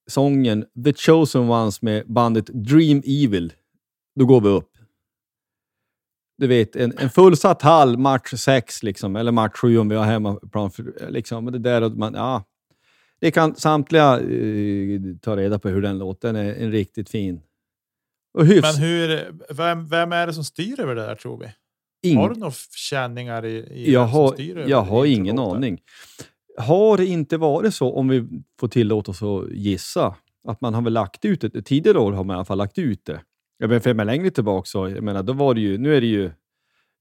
sången 0.07 0.65
The 0.85 0.93
Chosen 0.93 1.49
Ones 1.49 1.81
med 1.81 2.03
bandet 2.07 2.45
Dream 2.45 3.01
Evil, 3.05 3.53
då 4.15 4.25
går 4.25 4.41
vi 4.41 4.49
upp. 4.49 4.71
Du 6.37 6.47
vet, 6.47 6.75
en, 6.75 6.93
en 6.97 7.09
fullsatt 7.09 7.61
hall, 7.61 7.97
match 7.97 8.33
6 8.33 8.83
liksom, 8.83 9.15
eller 9.15 9.31
match 9.31 9.53
7 9.55 9.77
om 9.77 9.89
vi 9.89 9.95
har 9.95 10.05
hemmaplan. 10.05 10.71
Liksom, 11.09 11.45
det 11.45 11.59
där, 11.59 11.81
att 11.81 11.97
man, 11.97 12.13
ja. 12.13 12.43
Det 13.19 13.31
kan 13.31 13.55
samtliga 13.55 14.19
eh, 14.19 14.99
ta 15.21 15.35
reda 15.37 15.59
på 15.59 15.69
hur 15.69 15.81
den 15.81 15.97
låten 15.97 16.35
är. 16.35 16.53
En 16.55 16.71
riktigt 16.71 17.09
fin. 17.09 17.41
Och 18.33 18.45
hyfs. 18.45 18.61
men 18.77 18.87
hur? 18.87 19.31
Vem, 19.53 19.87
vem 19.87 20.11
är 20.11 20.27
det 20.27 20.33
som 20.33 20.43
styr 20.43 20.79
över 20.79 20.95
det 20.95 21.01
där 21.01 21.15
tror 21.15 21.37
vi? 21.37 21.45
ing- 22.09 22.17
Har 22.17 22.29
du 22.29 22.35
några 22.39 22.53
känningar 22.75 23.45
i? 23.45 23.55
i 23.57 23.93
jag 23.93 24.01
vem 24.01 24.09
som 24.11 24.19
har, 24.21 24.31
styr 24.33 24.57
över 24.57 24.69
jag 24.69 24.81
har 24.81 25.05
ingen 25.05 25.25
introlåten? 25.27 25.57
aning. 25.57 25.81
Har 26.57 26.97
det 26.97 27.05
inte 27.05 27.37
varit 27.37 27.73
så, 27.73 27.93
om 27.93 28.07
vi 28.07 28.27
får 28.59 28.67
tillåta 28.67 29.11
oss 29.11 29.23
att 29.23 29.51
gissa, 29.51 30.15
att 30.47 30.61
man 30.61 30.73
har 30.73 30.81
väl 30.81 30.93
lagt 30.93 31.25
ut 31.25 31.41
det. 31.41 31.61
Tidigare 31.61 31.99
år 31.99 32.11
har 32.11 32.23
man 32.23 32.33
i 32.33 32.37
alla 32.37 32.45
fall 32.45 32.57
lagt 32.57 32.77
ut 32.77 33.05
det. 33.05 33.21
Jag 33.57 33.67
menar, 33.67 33.79
för 33.79 33.89
jag 33.89 33.97
menar, 33.97 34.11
längre 34.13 34.29
tillbaka 34.31 34.65
så, 34.65 34.89
jag 34.89 35.03
menar, 35.03 35.23
då 35.23 35.33
var 35.33 35.53
det 35.53 35.61
ju, 35.61 35.77
nu 35.77 35.95
är 35.95 36.01
det 36.01 36.07
ju 36.07 36.31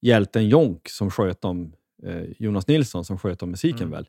hjälten 0.02 0.48
Jonk 0.48 0.88
som 0.88 1.10
sköt 1.10 1.44
om, 1.44 1.72
eh, 2.06 2.22
Jonas 2.38 2.66
Nilsson 2.66 3.04
som 3.04 3.18
sköt 3.18 3.42
om 3.42 3.50
musiken 3.50 3.78
Mm. 3.86 3.90
väl. 3.90 4.06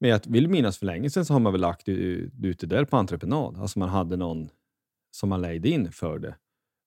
Men 0.00 0.10
jag 0.10 0.20
vill 0.26 0.48
minnas 0.48 0.78
för 0.78 0.86
länge 0.86 1.10
sedan 1.10 1.24
så 1.24 1.32
har 1.32 1.40
man 1.40 1.52
väl 1.52 1.60
lagt 1.60 1.88
ut 1.88 2.60
det 2.60 2.66
där 2.66 2.84
på 2.84 2.96
entreprenad. 2.96 3.58
Alltså 3.58 3.78
man 3.78 3.88
hade 3.88 4.16
någon 4.16 4.48
som 5.10 5.28
man 5.28 5.42
lejde 5.42 5.68
in 5.68 5.92
för 5.92 6.18
det. 6.18 6.36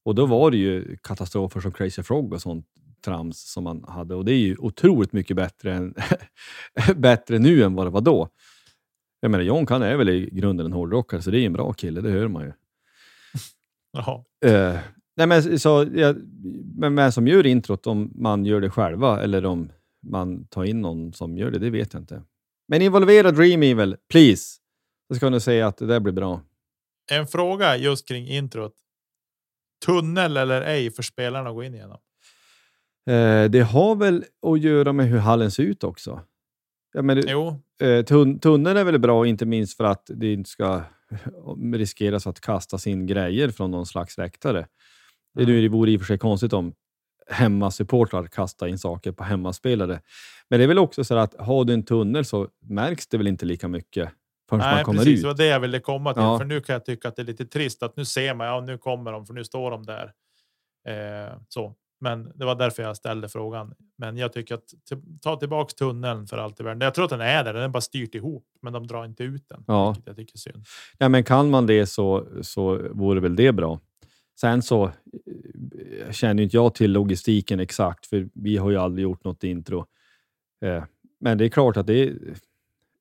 Och 0.05 0.15
då 0.15 0.25
var 0.25 0.51
det 0.51 0.57
ju 0.57 0.97
katastrofer 0.97 1.59
som 1.59 1.71
Crazy 1.71 2.03
Frog 2.03 2.33
och 2.33 2.41
sånt 2.41 2.65
trams 3.05 3.51
som 3.51 3.63
man 3.63 3.83
hade. 3.87 4.15
Och 4.15 4.25
det 4.25 4.33
är 4.33 4.37
ju 4.37 4.55
otroligt 4.59 5.13
mycket 5.13 5.35
bättre, 5.35 5.73
än, 5.73 5.93
bättre 6.95 7.39
nu 7.39 7.63
än 7.63 7.75
vad 7.75 7.85
det 7.85 7.89
var 7.89 8.01
då. 8.01 8.29
Jag 9.19 9.31
menar, 9.31 9.43
John 9.43 9.65
kan 9.65 9.81
är 9.81 9.95
väl 9.95 10.09
i 10.09 10.29
grunden 10.31 10.65
en 10.65 10.73
hårdrockare, 10.73 11.21
så 11.21 11.31
det 11.31 11.39
är 11.39 11.45
en 11.45 11.53
bra 11.53 11.73
kille, 11.73 12.01
det 12.01 12.09
hör 12.09 12.27
man 12.27 12.43
ju. 12.43 12.51
Jaha. 13.93 14.23
Eh, 14.45 14.79
nej 15.17 15.27
men, 15.27 15.59
så, 15.59 15.87
ja, 15.95 16.13
men 16.75 16.95
vem 16.95 17.11
som 17.11 17.27
gör 17.27 17.45
introt, 17.45 17.87
om 17.87 18.11
man 18.15 18.45
gör 18.45 18.61
det 18.61 18.69
själva 18.69 19.23
eller 19.23 19.45
om 19.45 19.71
man 20.01 20.45
tar 20.45 20.63
in 20.63 20.81
någon 20.81 21.13
som 21.13 21.37
gör 21.37 21.51
det, 21.51 21.59
det 21.59 21.69
vet 21.69 21.93
jag 21.93 22.01
inte. 22.01 22.23
Men 22.71 22.81
involvera 22.81 23.31
Dream 23.31 23.63
Evil, 23.63 23.97
please! 24.11 24.57
Så 25.07 25.15
ska 25.15 25.29
ni 25.29 25.39
säga 25.39 25.67
att 25.67 25.77
det 25.77 25.85
där 25.85 25.99
blir 25.99 26.13
bra. 26.13 26.41
En 27.11 27.27
fråga 27.27 27.77
just 27.77 28.07
kring 28.07 28.27
introt. 28.27 28.73
Tunnel 29.85 30.37
eller 30.37 30.61
ej 30.61 30.91
för 30.91 31.03
spelarna 31.03 31.49
att 31.49 31.55
gå 31.55 31.63
in 31.63 31.75
igenom? 31.75 31.97
Eh, 33.09 33.49
det 33.49 33.61
har 33.61 33.95
väl 33.95 34.25
att 34.47 34.61
göra 34.61 34.93
med 34.93 35.07
hur 35.07 35.17
hallen 35.17 35.51
ser 35.51 35.63
ut 35.63 35.83
också. 35.83 36.21
Ja, 36.93 37.01
men, 37.01 37.23
Jo, 37.27 37.61
eh, 37.81 38.05
tun 38.05 38.39
tunneln 38.39 38.77
är 38.77 38.83
väl 38.83 38.99
bra, 38.99 39.27
inte 39.27 39.45
minst 39.45 39.77
för 39.77 39.83
att 39.83 40.09
det 40.13 40.33
inte 40.33 40.49
ska 40.49 40.83
riskeras 41.73 42.27
att 42.27 42.41
kastas 42.41 42.87
in 42.87 43.07
grejer 43.07 43.49
från 43.49 43.71
någon 43.71 43.85
slags 43.85 44.17
väktare. 44.17 44.67
Det, 45.33 45.45
nu, 45.45 45.61
det 45.61 45.69
vore 45.69 45.91
i 45.91 45.97
och 45.97 46.01
för 46.01 46.07
sig 46.07 46.17
konstigt 46.17 46.53
om 46.53 46.73
hemmasupportrar 47.29 48.27
kastar 48.27 48.67
in 48.67 48.79
saker 48.79 49.11
på 49.11 49.23
hemmaspelare. 49.23 50.01
Men 50.49 50.59
det 50.59 50.63
är 50.65 50.67
väl 50.67 50.79
också 50.79 51.03
så 51.03 51.15
att 51.15 51.35
har 51.39 51.65
du 51.65 51.73
en 51.73 51.83
tunnel 51.83 52.25
så 52.25 52.47
märks 52.69 53.07
det 53.07 53.17
väl 53.17 53.27
inte 53.27 53.45
lika 53.45 53.67
mycket 53.67 54.11
förrän 54.49 54.59
man 54.59 54.75
nej, 54.75 54.83
kommer 54.83 54.99
precis. 54.99 55.17
ut. 55.17 55.21
Det 55.21 55.27
var 55.27 55.35
det 55.35 55.45
jag 55.45 55.59
ville 55.59 55.79
komma 55.79 56.13
till. 56.13 56.23
Ja. 56.23 56.37
För 56.37 56.45
nu 56.45 56.61
kan 56.61 56.73
jag 56.73 56.85
tycka 56.85 57.07
att 57.07 57.15
det 57.15 57.21
är 57.21 57.25
lite 57.25 57.45
trist 57.45 57.83
att 57.83 57.97
nu 57.97 58.05
ser 58.05 58.33
man, 58.33 58.47
ja, 58.47 58.61
nu 58.61 58.77
kommer 58.77 59.11
de, 59.11 59.25
för 59.25 59.33
nu 59.33 59.43
står 59.43 59.71
de 59.71 59.85
där. 59.85 60.11
Eh, 60.87 61.37
så. 61.49 61.75
Men 62.01 62.31
det 62.35 62.45
var 62.45 62.55
därför 62.55 62.83
jag 62.83 62.97
ställde 62.97 63.29
frågan. 63.29 63.73
Men 63.97 64.17
jag 64.17 64.33
tycker 64.33 64.55
att 64.55 64.73
ta 65.21 65.35
tillbaks 65.35 65.73
tunneln 65.73 66.27
för 66.27 66.37
allt 66.37 66.59
i 66.59 66.63
världen. 66.63 66.81
Jag 66.81 66.93
tror 66.93 67.05
att 67.05 67.09
den 67.11 67.21
är 67.21 67.43
där, 67.43 67.53
den 67.53 67.63
är 67.63 67.67
bara 67.67 67.81
styrt 67.81 68.15
ihop, 68.15 68.45
men 68.61 68.73
de 68.73 68.87
drar 68.87 69.05
inte 69.05 69.23
ut 69.23 69.49
den. 69.49 69.63
Ja. 69.67 69.95
Jag 70.05 70.15
tycker 70.15 70.37
synd. 70.37 70.65
Ja, 70.97 71.09
men 71.09 71.23
kan 71.23 71.49
man 71.49 71.67
det 71.67 71.85
så, 71.85 72.27
så 72.41 72.87
vore 72.91 73.19
väl 73.19 73.35
det 73.35 73.51
bra. 73.51 73.79
Sen 74.41 74.61
så 74.61 74.85
eh, 74.85 76.11
känner 76.11 76.43
inte 76.43 76.57
jag 76.57 76.75
till 76.75 76.91
logistiken 76.91 77.59
exakt, 77.59 78.05
för 78.05 78.29
vi 78.33 78.57
har 78.57 78.69
ju 78.69 78.77
aldrig 78.77 79.03
gjort 79.03 79.23
något 79.23 79.43
intro. 79.43 79.85
Eh, 80.61 80.83
men 81.19 81.37
det 81.37 81.45
är 81.45 81.49
klart 81.49 81.77
att 81.77 81.87
det 81.87 82.03
är, 82.03 82.17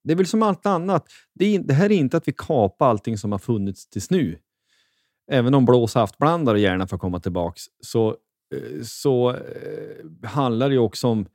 det 0.05 0.13
är 0.13 0.17
väl 0.17 0.27
som 0.27 0.43
allt 0.43 0.67
annat. 0.67 1.09
Det, 1.35 1.55
är, 1.55 1.59
det 1.59 1.75
här 1.75 1.93
är 1.93 1.97
inte 1.97 2.17
att 2.17 2.29
vi 2.29 2.33
kapar 2.33 2.89
allting 2.89 3.19
som 3.19 3.33
har 3.33 3.39
funnits 3.39 3.89
tills 3.89 4.11
nu. 4.11 4.39
Även 5.31 5.55
om 5.55 5.65
blå 5.65 5.87
saftblandare 5.87 6.61
gärna 6.61 6.87
får 6.87 6.99
komma 6.99 7.21
tillbaks, 7.21 7.63
så, 7.81 8.09
eh, 8.55 8.83
så 8.83 9.37
handlar 10.23 10.69
det 10.69 10.75
ju 10.75 10.81
också 10.81 11.09
om 11.09 11.27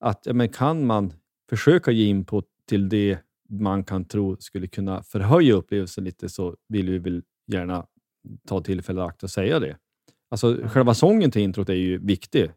att 0.00 0.26
men 0.32 0.48
kan 0.48 0.86
man 0.86 1.12
försöka 1.50 1.90
ge 1.90 2.04
input 2.04 2.44
till 2.68 2.88
det 2.88 3.18
man 3.48 3.84
kan 3.84 4.04
tro 4.04 4.36
skulle 4.36 4.66
kunna 4.66 5.02
förhöja 5.02 5.54
upplevelsen 5.54 6.04
lite 6.04 6.28
så 6.28 6.56
vill 6.68 6.90
vi 6.90 6.98
väl 6.98 7.22
gärna 7.46 7.86
ta 8.48 8.60
tillfället 8.60 9.00
i 9.00 9.04
akt 9.04 9.22
och 9.22 9.30
säga 9.30 9.60
det. 9.60 9.76
Alltså 10.30 10.58
själva 10.68 10.94
sången 10.94 11.30
till 11.30 11.42
introt 11.42 11.68
är 11.68 11.74
ju 11.74 11.98
viktig. 11.98 12.50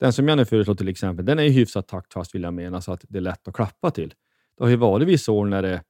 Den 0.00 0.12
som 0.12 0.28
jag 0.28 0.36
nu 0.36 0.44
föreslår 0.44 0.74
till 0.74 0.88
exempel, 0.88 1.24
den 1.24 1.38
är 1.38 1.42
ju 1.42 1.50
hyfsat 1.50 1.88
taktfast 1.88 2.34
vill 2.34 2.42
jag 2.42 2.54
mena, 2.54 2.80
så 2.80 2.92
att 2.92 3.04
det 3.08 3.18
är 3.18 3.22
lätt 3.22 3.48
att 3.48 3.54
klappa 3.54 3.90
till. 3.90 4.14
Det 4.56 4.64
har 4.64 4.70
ju 4.70 4.76
varit 4.76 5.08
vissa 5.08 5.32
år 5.32 5.46
när 5.46 5.62
det, 5.62 5.82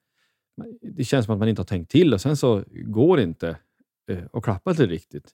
det 0.82 1.04
känns 1.04 1.26
som 1.26 1.34
att 1.34 1.38
man 1.38 1.48
inte 1.48 1.60
har 1.60 1.66
tänkt 1.66 1.90
till 1.90 2.14
och 2.14 2.20
sen 2.20 2.36
så 2.36 2.64
går 2.70 3.16
det 3.16 3.22
inte 3.22 3.56
eh, 4.10 4.24
att 4.32 4.44
klappa 4.44 4.74
till 4.74 4.88
riktigt. 4.88 5.30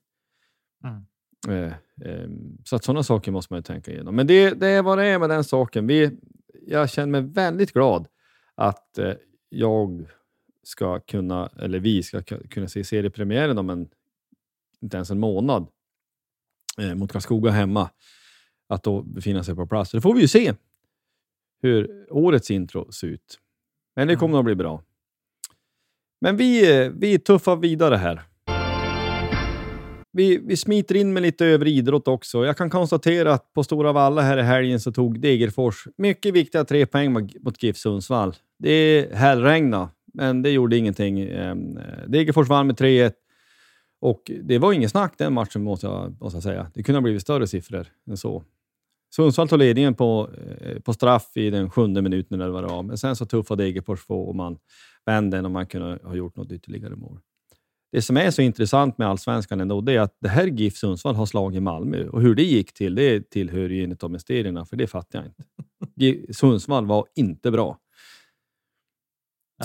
Mm. 0.84 1.04
Eh, 1.48 1.72
eh, 2.10 2.28
så 2.64 2.76
att 2.76 2.84
sådana 2.84 3.02
saker 3.02 3.32
måste 3.32 3.52
man 3.52 3.58
ju 3.58 3.62
tänka 3.62 3.90
igenom. 3.90 4.16
Men 4.16 4.26
det, 4.26 4.50
det 4.50 4.68
är 4.68 4.82
vad 4.82 4.98
det 4.98 5.04
är 5.04 5.18
med 5.18 5.30
den 5.30 5.44
saken. 5.44 5.86
Vi, 5.86 6.18
jag 6.66 6.90
känner 6.90 7.20
mig 7.20 7.20
väldigt 7.20 7.72
glad 7.72 8.08
att 8.54 8.98
eh, 8.98 9.14
jag 9.48 10.10
ska 10.62 11.00
kunna, 11.00 11.50
eller 11.58 11.78
vi 11.78 12.02
ska 12.02 12.18
ku- 12.20 12.48
kunna 12.48 12.68
se 12.68 12.84
seriepremiären 12.84 13.58
om 13.58 13.70
en, 13.70 13.88
inte 14.80 14.96
ens 14.96 15.10
en 15.10 15.20
månad 15.20 15.66
eh, 16.78 16.94
mot 16.94 17.12
Karlskoga 17.12 17.50
hemma. 17.50 17.90
Att 18.68 18.82
då 18.82 19.02
befinna 19.02 19.44
sig 19.44 19.54
på 19.54 19.66
plats. 19.66 19.90
Det 19.90 20.00
får 20.00 20.14
vi 20.14 20.20
ju 20.20 20.28
se 20.28 20.54
hur 21.62 22.06
årets 22.10 22.50
intro 22.50 22.92
ser 22.92 23.06
ut. 23.06 23.38
Men 23.96 24.08
det 24.08 24.16
kommer 24.16 24.38
att 24.38 24.44
bli 24.44 24.54
bra. 24.54 24.82
Men 26.20 26.36
vi, 26.36 26.80
eh, 26.84 26.90
vi 26.96 27.18
tuffar 27.18 27.56
vidare 27.56 27.96
här. 27.96 28.22
Vi, 30.12 30.38
vi 30.38 30.56
smiter 30.56 30.94
in 30.96 31.12
med 31.12 31.22
lite 31.22 31.46
övrig 31.46 31.76
idrott 31.78 32.08
också. 32.08 32.44
Jag 32.46 32.56
kan 32.56 32.70
konstatera 32.70 33.32
att 33.34 33.52
på 33.52 33.64
Stora 33.64 33.92
Valla 33.92 34.22
här 34.22 34.38
i 34.38 34.42
helgen 34.42 34.80
så 34.80 34.92
tog 34.92 35.20
Degerfors 35.20 35.86
mycket 35.96 36.34
viktiga 36.34 36.64
tre 36.64 36.86
poäng 36.86 37.12
mot- 37.12 37.62
GIF 37.62 37.76
Sundsvall. 37.76 38.34
Det 38.58 39.08
hällregnade, 39.14 39.88
men 40.12 40.42
det 40.42 40.50
gjorde 40.50 40.76
ingenting. 40.76 41.20
Ehm, 41.20 41.78
Degerfors 42.06 42.48
vann 42.48 42.66
med 42.66 42.76
3-1 42.76 43.12
och 44.00 44.30
det 44.42 44.58
var 44.58 44.72
ingen 44.72 44.90
snack 44.90 45.14
den 45.18 45.32
matchen 45.32 45.62
måste 45.62 45.86
jag, 45.86 46.16
måste 46.20 46.36
jag 46.36 46.42
säga. 46.42 46.70
Det 46.74 46.82
kunde 46.82 46.96
ha 46.96 47.02
blivit 47.02 47.22
större 47.22 47.46
siffror 47.46 47.86
än 48.10 48.16
så. 48.16 48.44
Sundsvall 49.14 49.48
tog 49.48 49.58
ledningen 49.58 49.94
på, 49.94 50.30
eh, 50.60 50.80
på 50.80 50.92
straff 50.92 51.36
i 51.36 51.50
den 51.50 51.70
sjunde 51.70 52.02
minuten 52.02 52.40
eller 52.40 52.52
vad 52.52 52.64
det 52.64 52.68
var, 52.68 52.82
men 52.82 52.98
sen 52.98 53.16
så 53.16 53.26
tuffade 53.26 53.64
Degerfors 53.64 54.06
på 54.06 54.28
och 54.28 54.36
man 54.36 54.58
vände 55.06 55.36
den 55.36 55.44
och 55.44 55.50
man 55.50 55.66
kunde 55.66 55.98
ha 56.02 56.14
gjort 56.14 56.36
något 56.36 56.52
ytterligare 56.52 56.96
mål. 56.96 57.18
Det 57.92 58.02
som 58.02 58.16
är 58.16 58.30
så 58.30 58.42
intressant 58.42 58.98
med 58.98 59.08
allsvenskan 59.08 59.60
ändå, 59.60 59.80
det 59.80 59.94
är 59.94 60.00
att 60.00 60.16
det 60.20 60.28
här 60.28 60.46
GIF 60.46 60.76
Sundsvall 60.76 61.14
har 61.14 61.26
slagit 61.26 61.62
Malmö. 61.62 62.08
Och 62.08 62.22
hur 62.22 62.34
det 62.34 62.42
gick 62.42 62.72
till, 62.72 62.94
det 62.94 63.30
tillhör 63.30 63.68
ju 63.68 63.84
en 63.84 63.96
av 64.02 64.10
mysterierna, 64.10 64.64
för 64.64 64.76
det 64.76 64.86
fattar 64.86 65.18
jag 65.18 65.26
inte. 65.26 66.32
Sundsvall 66.32 66.86
var 66.86 67.06
inte 67.14 67.50
bra. 67.50 67.78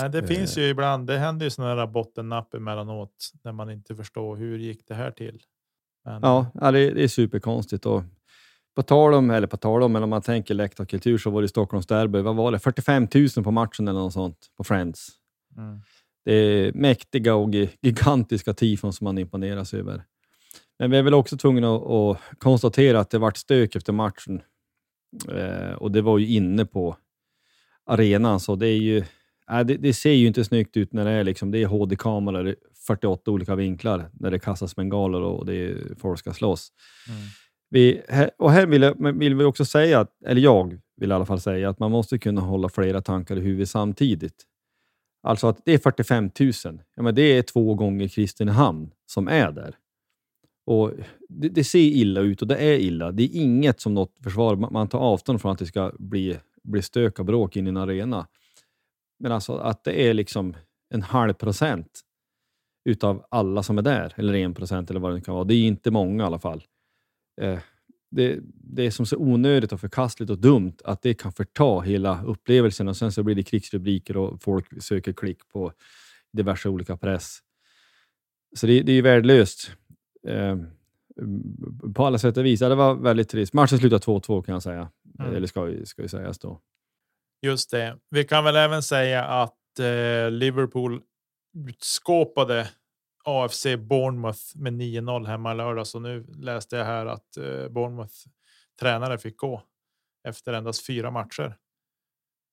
Nej, 0.00 0.10
det 0.10 0.18
Eh. 0.18 0.24
finns 0.24 0.58
ju 0.58 0.62
ibland. 0.68 1.06
Det 1.06 1.18
händer 1.18 1.46
ju 1.46 1.50
sådana 1.50 1.74
där 1.74 1.86
bottennapp 1.86 2.54
emellanåt 2.54 3.30
när 3.44 3.52
man 3.52 3.70
inte 3.70 3.96
förstår 3.96 4.36
hur 4.36 4.58
gick 4.58 4.88
det 4.88 4.94
här 4.94 5.10
till. 5.10 5.42
Men, 6.04 6.20
Ja, 6.22 6.46
ja 6.54 6.70
det, 6.70 6.90
det 6.90 7.04
är 7.04 7.08
superkonstigt. 7.08 7.86
Och 7.86 8.02
på 8.76 8.82
tal 8.82 9.14
om, 9.14 9.30
eller 9.30 9.46
på 9.46 9.56
tal 9.56 9.82
om, 9.82 9.92
men 9.92 10.02
om 10.02 10.10
man 10.10 10.22
tänker 10.22 10.54
läktarkultur 10.54 11.18
så 11.18 11.30
var 11.30 11.42
det 11.42 11.48
Stockholms 11.48 11.86
derby, 11.86 12.20
vad 12.20 12.36
var 12.36 12.52
det? 12.52 12.58
45 12.58 13.08
000 13.36 13.44
på 13.44 13.50
matchen 13.50 13.88
eller 13.88 14.00
något 14.00 14.12
sånt 14.12 14.38
på 14.56 14.64
Friends. 14.64 15.08
Mm. 15.56 15.80
Det 16.24 16.32
är 16.34 16.72
mäktiga 16.72 17.34
och 17.34 17.48
gi- 17.54 17.70
gigantiska 17.82 18.54
tifon 18.54 18.92
som 18.92 19.04
man 19.04 19.18
imponeras 19.18 19.74
över. 19.74 20.02
Men 20.78 20.90
vi 20.90 20.96
är 20.96 21.02
väl 21.02 21.14
också 21.14 21.36
tvungna 21.36 21.76
att, 21.76 21.82
att 21.90 22.18
konstatera 22.38 23.00
att 23.00 23.10
det 23.10 23.18
vart 23.18 23.36
stök 23.36 23.76
efter 23.76 23.92
matchen. 23.92 24.40
Eh, 25.32 25.72
och 25.72 25.92
det 25.92 26.02
var 26.02 26.18
ju 26.18 26.26
inne 26.26 26.64
på 26.64 26.96
arenan, 27.86 28.40
så 28.40 28.56
det 28.56 28.66
är 28.68 28.76
ju... 28.78 29.04
äh, 29.50 29.60
det, 29.60 29.76
det, 29.76 29.92
ser 29.92 30.12
ju 30.12 30.26
inte 30.26 30.44
snyggt 30.44 30.76
ut 30.76 30.92
när 30.92 31.04
det 31.04 31.10
är, 31.10 31.24
liksom, 31.24 31.54
är 31.54 31.66
HD-kameror, 31.66 32.56
48 32.86 33.30
olika 33.30 33.54
vinklar, 33.54 34.10
när 34.12 34.30
det 34.30 34.38
kastas 34.38 34.76
bengaler 34.76 35.20
och 35.20 35.46
det 35.46 35.54
är, 35.54 35.94
folk 36.00 36.18
ska 36.18 36.32
slåss. 36.32 36.68
Mm. 37.08 37.20
Vi, 37.70 38.02
och 38.38 38.52
här 38.52 38.66
vill, 38.66 38.82
jag, 38.82 39.18
vill 39.18 39.34
vi 39.34 39.44
också 39.44 39.64
säga, 39.64 40.06
eller 40.26 40.40
jag 40.40 40.80
vill 40.96 41.10
i 41.10 41.14
alla 41.14 41.26
fall 41.26 41.40
säga, 41.40 41.70
att 41.70 41.78
man 41.78 41.90
måste 41.90 42.18
kunna 42.18 42.40
hålla 42.40 42.68
flera 42.68 43.02
tankar 43.02 43.36
i 43.36 43.40
huvudet 43.40 43.68
samtidigt. 43.68 44.44
Alltså 45.22 45.46
att 45.46 45.60
det 45.64 45.72
är 45.72 45.78
45 45.78 46.30
000. 46.40 46.52
Ja, 46.96 47.02
men 47.02 47.14
det 47.14 47.22
är 47.22 47.42
två 47.42 47.74
gånger 47.74 48.08
Kristinehamn 48.08 48.90
som 49.06 49.28
är 49.28 49.52
där. 49.52 49.74
Och 50.66 50.92
det, 51.28 51.48
det, 51.48 51.64
ser 51.64 51.78
illa 51.78 52.20
ut 52.20 52.42
och 52.42 52.48
det 52.48 52.56
är 52.56 52.78
illa. 52.78 53.12
Det 53.12 53.22
är 53.22 53.36
inget 53.36 53.80
som 53.80 53.94
något 53.94 54.12
försvar. 54.22 54.56
Man 54.56 54.88
tar 54.88 54.98
avstånd 54.98 55.40
från 55.40 55.52
att 55.52 55.58
det 55.58 55.66
ska 55.66 55.92
bli, 55.98 56.38
bli 56.62 56.82
stök 56.82 57.18
och 57.18 57.24
bråk 57.24 57.56
in 57.56 57.66
i 57.66 57.68
en 57.68 57.76
arena. 57.76 58.26
Men 59.18 59.32
alltså 59.32 59.56
att 59.56 59.84
det 59.84 60.08
är 60.08 60.14
liksom 60.14 60.56
en 60.94 61.02
halv 61.02 61.32
procent 61.32 62.00
utav 62.84 63.24
alla 63.30 63.62
som 63.62 63.78
är 63.78 63.82
där, 63.82 64.14
eller 64.16 64.34
en 64.34 64.54
procent 64.54 64.90
eller 64.90 65.00
vad 65.00 65.14
det 65.14 65.20
kan 65.20 65.34
vara. 65.34 65.44
Det 65.44 65.54
är 65.54 65.66
inte 65.66 65.90
många 65.90 66.22
i 66.22 66.26
alla 66.26 66.38
fall. 66.38 66.64
Eh, 67.40 67.58
det, 68.10 68.38
det, 68.54 68.86
är 68.86 68.90
som 68.90 69.06
så 69.06 69.16
onödigt 69.16 69.72
och 69.72 69.80
förkastligt 69.80 70.30
och 70.30 70.38
dumt 70.38 70.76
att 70.84 71.02
det 71.02 71.14
kan 71.14 71.32
förta 71.32 71.80
hela 71.80 72.24
upplevelsen 72.24 72.88
och 72.88 72.96
sen 72.96 73.12
så 73.12 73.22
blir 73.22 73.34
det 73.34 73.42
krigsrubriker 73.42 74.16
och 74.16 74.42
folk 74.42 74.82
söker 74.82 75.12
klick 75.12 75.48
på 75.48 75.72
diverse 76.32 76.68
olika 76.68 76.96
press. 76.96 77.38
Så 78.56 78.66
det, 78.66 78.82
det 78.82 78.92
är 78.92 79.02
värdelöst 79.02 79.70
eh, 80.26 80.56
på 81.94 82.06
alla 82.06 82.18
sätt 82.18 82.36
och 82.36 82.44
vis. 82.44 82.60
Det 82.60 82.74
var 82.74 82.94
väldigt 82.94 83.28
trist. 83.28 83.52
Matchen 83.52 83.78
slutade 83.78 84.04
2-2 84.04 84.42
kan 84.42 84.52
jag 84.52 84.62
säga. 84.62 84.90
Mm. 85.18 85.34
Eller 85.34 85.46
ska, 85.46 85.74
ska 85.84 86.02
ju 86.02 86.08
sägas 86.08 86.38
då. 86.38 86.60
Just 87.42 87.70
det. 87.70 87.98
Vi 88.10 88.24
kan 88.24 88.44
väl 88.44 88.56
även 88.56 88.82
säga 88.82 89.24
att 89.24 89.78
eh, 89.78 90.30
Liverpool 90.30 91.02
skåpade 91.80 92.68
AFC 93.24 93.66
Bournemouth 93.78 94.40
med 94.54 94.72
9-0 94.72 95.26
hemma 95.26 95.54
lördag. 95.54 95.86
Så 95.86 96.00
nu 96.00 96.26
läste 96.38 96.76
jag 96.76 96.84
här 96.84 97.06
att 97.06 97.36
eh, 97.36 97.68
Bournemouth 97.68 98.14
tränare 98.80 99.18
fick 99.18 99.36
gå 99.36 99.62
efter 100.28 100.52
endast 100.52 100.86
fyra 100.86 101.10
matcher 101.10 101.56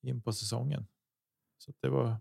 in 0.07 0.21
på 0.21 0.33
säsongen. 0.33 0.87
Så 1.57 1.71
det 1.81 1.89
var. 1.89 2.17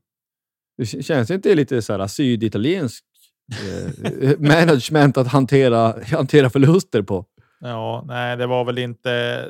Det 0.76 0.86
känns 0.86 1.30
inte 1.30 1.54
lite 1.54 1.82
så 1.82 1.92
här 1.92 2.06
syditaliensk 2.06 3.04
eh, 3.52 4.38
management 4.38 5.16
att 5.16 5.26
hantera, 5.26 6.04
hantera 6.04 6.50
förluster 6.50 7.02
på? 7.02 7.26
Ja, 7.60 8.04
nej, 8.06 8.36
det 8.36 8.46
var 8.46 8.64
väl 8.64 8.78
inte. 8.78 9.44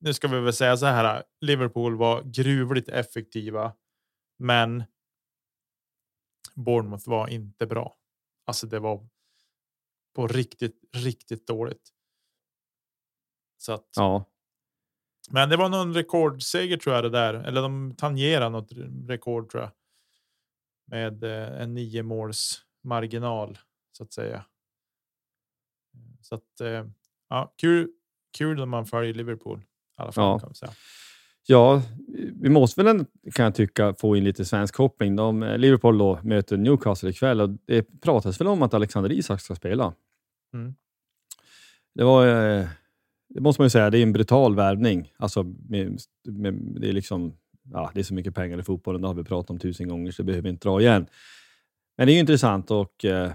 Nu 0.00 0.14
ska 0.14 0.28
vi 0.28 0.40
väl 0.40 0.52
säga 0.52 0.76
så 0.76 0.86
här. 0.86 1.24
Liverpool 1.40 1.96
var 1.96 2.22
gruvligt 2.22 2.88
effektiva, 2.88 3.72
men. 4.38 4.84
Bournemouth 6.54 7.08
var 7.08 7.28
inte 7.28 7.66
bra. 7.66 7.96
Alltså, 8.44 8.66
det 8.66 8.78
var. 8.78 9.08
På 10.14 10.26
riktigt, 10.26 10.80
riktigt 10.92 11.46
dåligt. 11.46 11.92
Så 13.56 13.72
att. 13.72 13.88
Ja. 13.96 14.24
Men 15.30 15.48
det 15.48 15.56
var 15.56 15.68
någon 15.68 15.94
rekordseger 15.94 16.76
tror 16.76 16.94
jag 16.94 17.04
det 17.04 17.10
där, 17.10 17.34
eller 17.34 17.62
de 17.62 17.94
tangerar 17.96 18.50
något 18.50 18.72
rekord 19.08 19.50
tror 19.50 19.62
jag. 19.62 19.72
Med 20.86 21.24
eh, 21.24 21.60
en 21.62 21.74
nio 21.74 22.02
måls 22.02 22.64
marginal 22.82 23.58
så 23.92 24.04
att 24.04 24.12
säga. 24.12 24.44
Så 26.20 26.34
att 26.34 26.60
eh, 26.60 26.86
ja, 27.28 27.54
kul, 27.56 27.92
kul 28.38 28.58
när 28.58 28.66
man 28.66 28.86
följer 28.86 29.14
Liverpool. 29.14 29.64
Alla 29.98 30.12
fall, 30.12 30.40
ja. 30.60 30.68
Ja, 31.50 31.82
vi 32.40 32.48
måste 32.48 32.82
väl, 32.82 33.04
kan 33.34 33.44
jag 33.44 33.54
tycka, 33.54 33.94
få 33.94 34.16
in 34.16 34.24
lite 34.24 34.44
svensk 34.44 34.74
koppling. 34.74 35.16
De, 35.16 35.42
eh, 35.42 35.58
Liverpool 35.58 35.98
då 35.98 36.20
möter 36.22 36.56
Newcastle 36.56 37.10
ikväll 37.10 37.40
och 37.40 37.50
det 37.66 38.00
pratas 38.00 38.40
väl 38.40 38.48
om 38.48 38.62
att 38.62 38.74
Alexander 38.74 39.12
Isak 39.12 39.40
ska 39.40 39.54
spela. 39.54 39.94
Mm. 40.54 40.74
Det 41.94 42.04
var, 42.04 42.26
eh, 42.26 42.66
det 43.28 43.40
måste 43.40 43.62
man 43.62 43.66
ju 43.66 43.70
säga, 43.70 43.90
det 43.90 43.98
är 43.98 44.02
en 44.02 44.12
brutal 44.12 44.54
värvning. 44.54 45.12
Alltså, 45.16 45.42
med, 45.42 45.98
med, 46.24 46.54
det, 46.54 46.88
är 46.88 46.92
liksom, 46.92 47.32
ja, 47.72 47.90
det 47.94 48.00
är 48.00 48.04
så 48.04 48.14
mycket 48.14 48.34
pengar 48.34 48.58
i 48.58 48.62
fotbollen, 48.62 49.02
det 49.02 49.08
har 49.08 49.14
vi 49.14 49.24
pratat 49.24 49.50
om 49.50 49.58
tusen 49.58 49.88
gånger, 49.88 50.12
så 50.12 50.22
det 50.22 50.26
behöver 50.26 50.42
vi 50.42 50.48
inte 50.48 50.68
dra 50.68 50.80
igen. 50.80 51.06
Men 51.96 52.06
det 52.06 52.12
är 52.12 52.20
intressant 52.20 52.70
och 52.70 53.04
eh, 53.04 53.32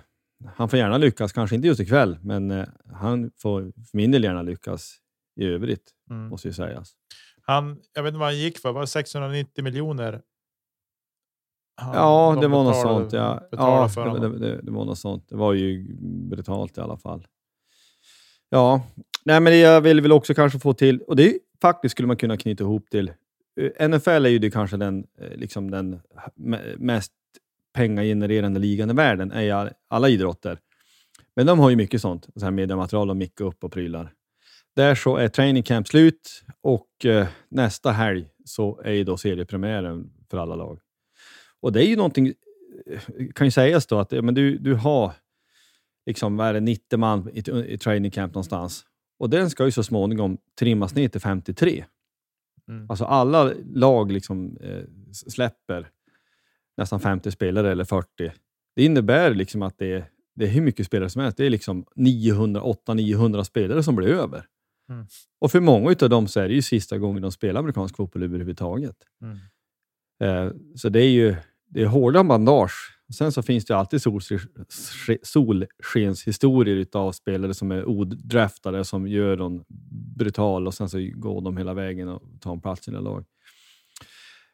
han 0.56 0.70
får 0.70 0.80
gärna 0.80 0.98
lyckas, 0.98 1.34
kanske 1.34 1.56
inte 1.56 1.68
just 1.68 1.80
ikväll, 1.80 2.18
men 2.22 2.52
eh, 2.52 2.66
han 2.94 3.32
får 3.38 3.62
för 3.62 3.98
min 3.98 4.12
del 4.12 4.24
gärna 4.24 4.42
lyckas 4.42 5.00
i 5.36 5.46
övrigt, 5.46 5.92
mm. 6.10 6.28
måste 6.28 6.48
ju 6.48 6.54
sägas. 6.54 6.92
Han, 7.42 7.82
jag 7.94 8.04
vet 8.04 8.10
inte 8.10 8.20
vad 8.20 8.28
han 8.28 8.38
gick 8.38 8.58
för, 8.58 8.72
var 8.72 8.82
det 8.82 8.88
690 8.88 9.64
miljoner? 9.64 10.22
ja, 11.78 12.38
det 12.42 12.48
var 12.48 12.64
något 12.64 12.82
sånt. 12.82 13.14
Ja, 13.14 13.48
ja 13.52 13.90
det, 13.96 14.40
det, 14.40 14.62
det, 14.62 14.72
var 14.72 14.86
något 14.86 15.00
sånt. 15.00 15.30
Det 15.30 15.36
var 15.36 15.54
ju 15.54 15.96
brutalt 16.30 16.78
i 16.78 16.82
alla 16.82 16.98
fall. 16.98 17.28
Ja, 18.50 18.82
nej, 19.26 19.40
men 19.40 19.60
jag 19.60 19.82
vill 19.82 20.02
väl 20.02 20.12
också 20.12 20.34
kanske 20.34 20.60
få 20.60 20.74
till, 20.74 21.02
och 21.02 21.16
det 21.16 21.38
faktiskt 21.62 21.92
skulle 21.92 22.08
man 22.08 22.18
kunna 22.18 22.38
knyta 22.38 22.64
ihop 22.64 22.90
till 22.90 23.12
eh, 23.60 23.90
NFL 23.90 24.10
är 24.10 24.30
ju 24.30 24.40
det 24.40 24.52
kanske 24.52 24.78
den, 24.78 25.08
eh, 25.18 25.38
liksom 25.38 25.72
den 25.72 26.02
mest 26.78 27.14
pengagenererande 27.74 28.60
ligan 28.60 28.90
i 28.90 28.94
världen 28.94 29.32
är 29.32 29.74
alla 29.88 30.10
idrotter. 30.10 30.60
Men 31.36 31.46
de 31.46 31.60
har 31.60 31.70
ju 31.70 31.76
mycket 31.76 32.02
sånt, 32.02 32.28
så 32.36 32.46
här 32.46 32.52
mediamaterial 32.52 33.10
och 33.10 33.18
micka 33.18 33.44
upp 33.44 33.64
och 33.64 33.72
prylar. 33.72 34.14
Där 34.76 34.96
så 34.96 35.18
är 35.18 35.28
training 35.28 35.64
camp 35.64 35.88
slut 35.88 36.44
och 36.62 37.06
eh, 37.06 37.28
nästa 37.50 37.92
helg 37.92 38.28
så 38.46 38.82
är 38.82 38.92
ju 38.92 39.04
då 39.04 39.18
seriepremiären 39.18 40.12
för 40.30 40.38
alla 40.38 40.56
lag. 40.56 40.80
Och 41.62 41.72
det 41.72 41.86
är 41.86 41.88
ju 41.88 41.96
någonting, 41.96 42.28
eh, 42.86 43.02
kan 43.36 43.48
ju 43.48 43.52
sägas 43.52 43.88
då 43.88 44.00
att 44.00 44.12
men 44.12 44.34
du, 44.34 44.58
du 44.58 44.74
har 44.74 45.14
liksom, 46.06 46.38
vad 46.38 46.48
är 46.48 46.54
det, 46.54 46.60
90 46.60 46.98
man 46.98 47.30
i, 47.34 47.44
i 47.74 47.78
training 47.78 48.12
camp 48.12 48.34
någonstans. 48.34 48.86
Och 49.20 49.30
den 49.30 49.50
ska 49.50 49.66
ju 49.66 49.72
så 49.72 49.84
småningom 49.84 50.38
trimmas 50.60 50.96
ner 50.96 51.08
till 51.08 51.22
53. 51.22 51.86
Mm. 52.68 52.86
Alltså 52.90 53.06
alla 53.06 53.54
lag 53.74 54.12
liksom 54.12 54.58
eh, 54.62 54.84
släpper 55.12 55.90
nästan 56.78 57.00
50 57.00 57.32
spelare 57.32 57.72
eller 57.72 57.86
40. 57.86 58.32
Det 58.76 58.86
innebär 58.86 59.34
liksom 59.34 59.62
att 59.62 59.78
det 59.78 59.94
är, 59.94 60.06
det 60.36 60.46
är 60.46 60.50
hur 60.50 60.62
mycket 60.62 60.86
spelare 60.86 61.10
som 61.10 61.22
helst. 61.22 61.38
Det 61.38 61.46
är 61.46 61.50
liksom 61.50 61.86
800-900 61.96 63.44
spelare 63.44 63.84
som 63.84 63.96
blir 63.96 64.08
över. 64.08 64.46
Mm. 64.94 65.06
Och 65.40 65.52
för 65.52 65.60
många 65.60 65.96
av 66.02 66.10
dem 66.10 66.28
så 66.28 66.40
är 66.40 66.48
det 66.48 66.54
ju 66.54 66.62
sista 66.62 66.98
gången 66.98 67.22
de 67.22 67.32
spelar 67.32 67.60
amerikansk 67.60 67.96
fotboll 67.96 68.24
överhuvudtaget. 68.24 68.96
Mm. 69.22 69.38
Eh, 70.24 70.54
så 70.76 70.90
det 70.90 71.00
är 71.00 71.10
ju 71.10 71.36
det 71.74 71.82
är 71.82 71.86
hårda 71.86 72.24
bandage. 72.24 73.00
Sen 73.18 73.32
så 73.32 73.42
finns 73.42 73.66
det 73.66 73.78
alltid 73.78 74.02
solskenshistorier 75.24 76.88
av 76.94 77.12
spelare 77.12 77.54
som 77.54 77.72
är 77.72 77.86
odraftade 77.86 78.86
som 78.86 79.08
gör 79.08 79.38
dem 79.38 79.64
brutal 80.18 80.68
och 80.68 80.74
sen 80.74 80.90
så 80.90 80.98
går 81.14 81.42
de 81.42 81.58
hela 81.58 81.74
vägen 81.74 82.08
och 82.08 82.22
tar 82.42 82.54
en 82.54 82.62
plats 82.62 82.82
i 82.82 82.84
sina 82.84 83.00
lag. 83.00 83.26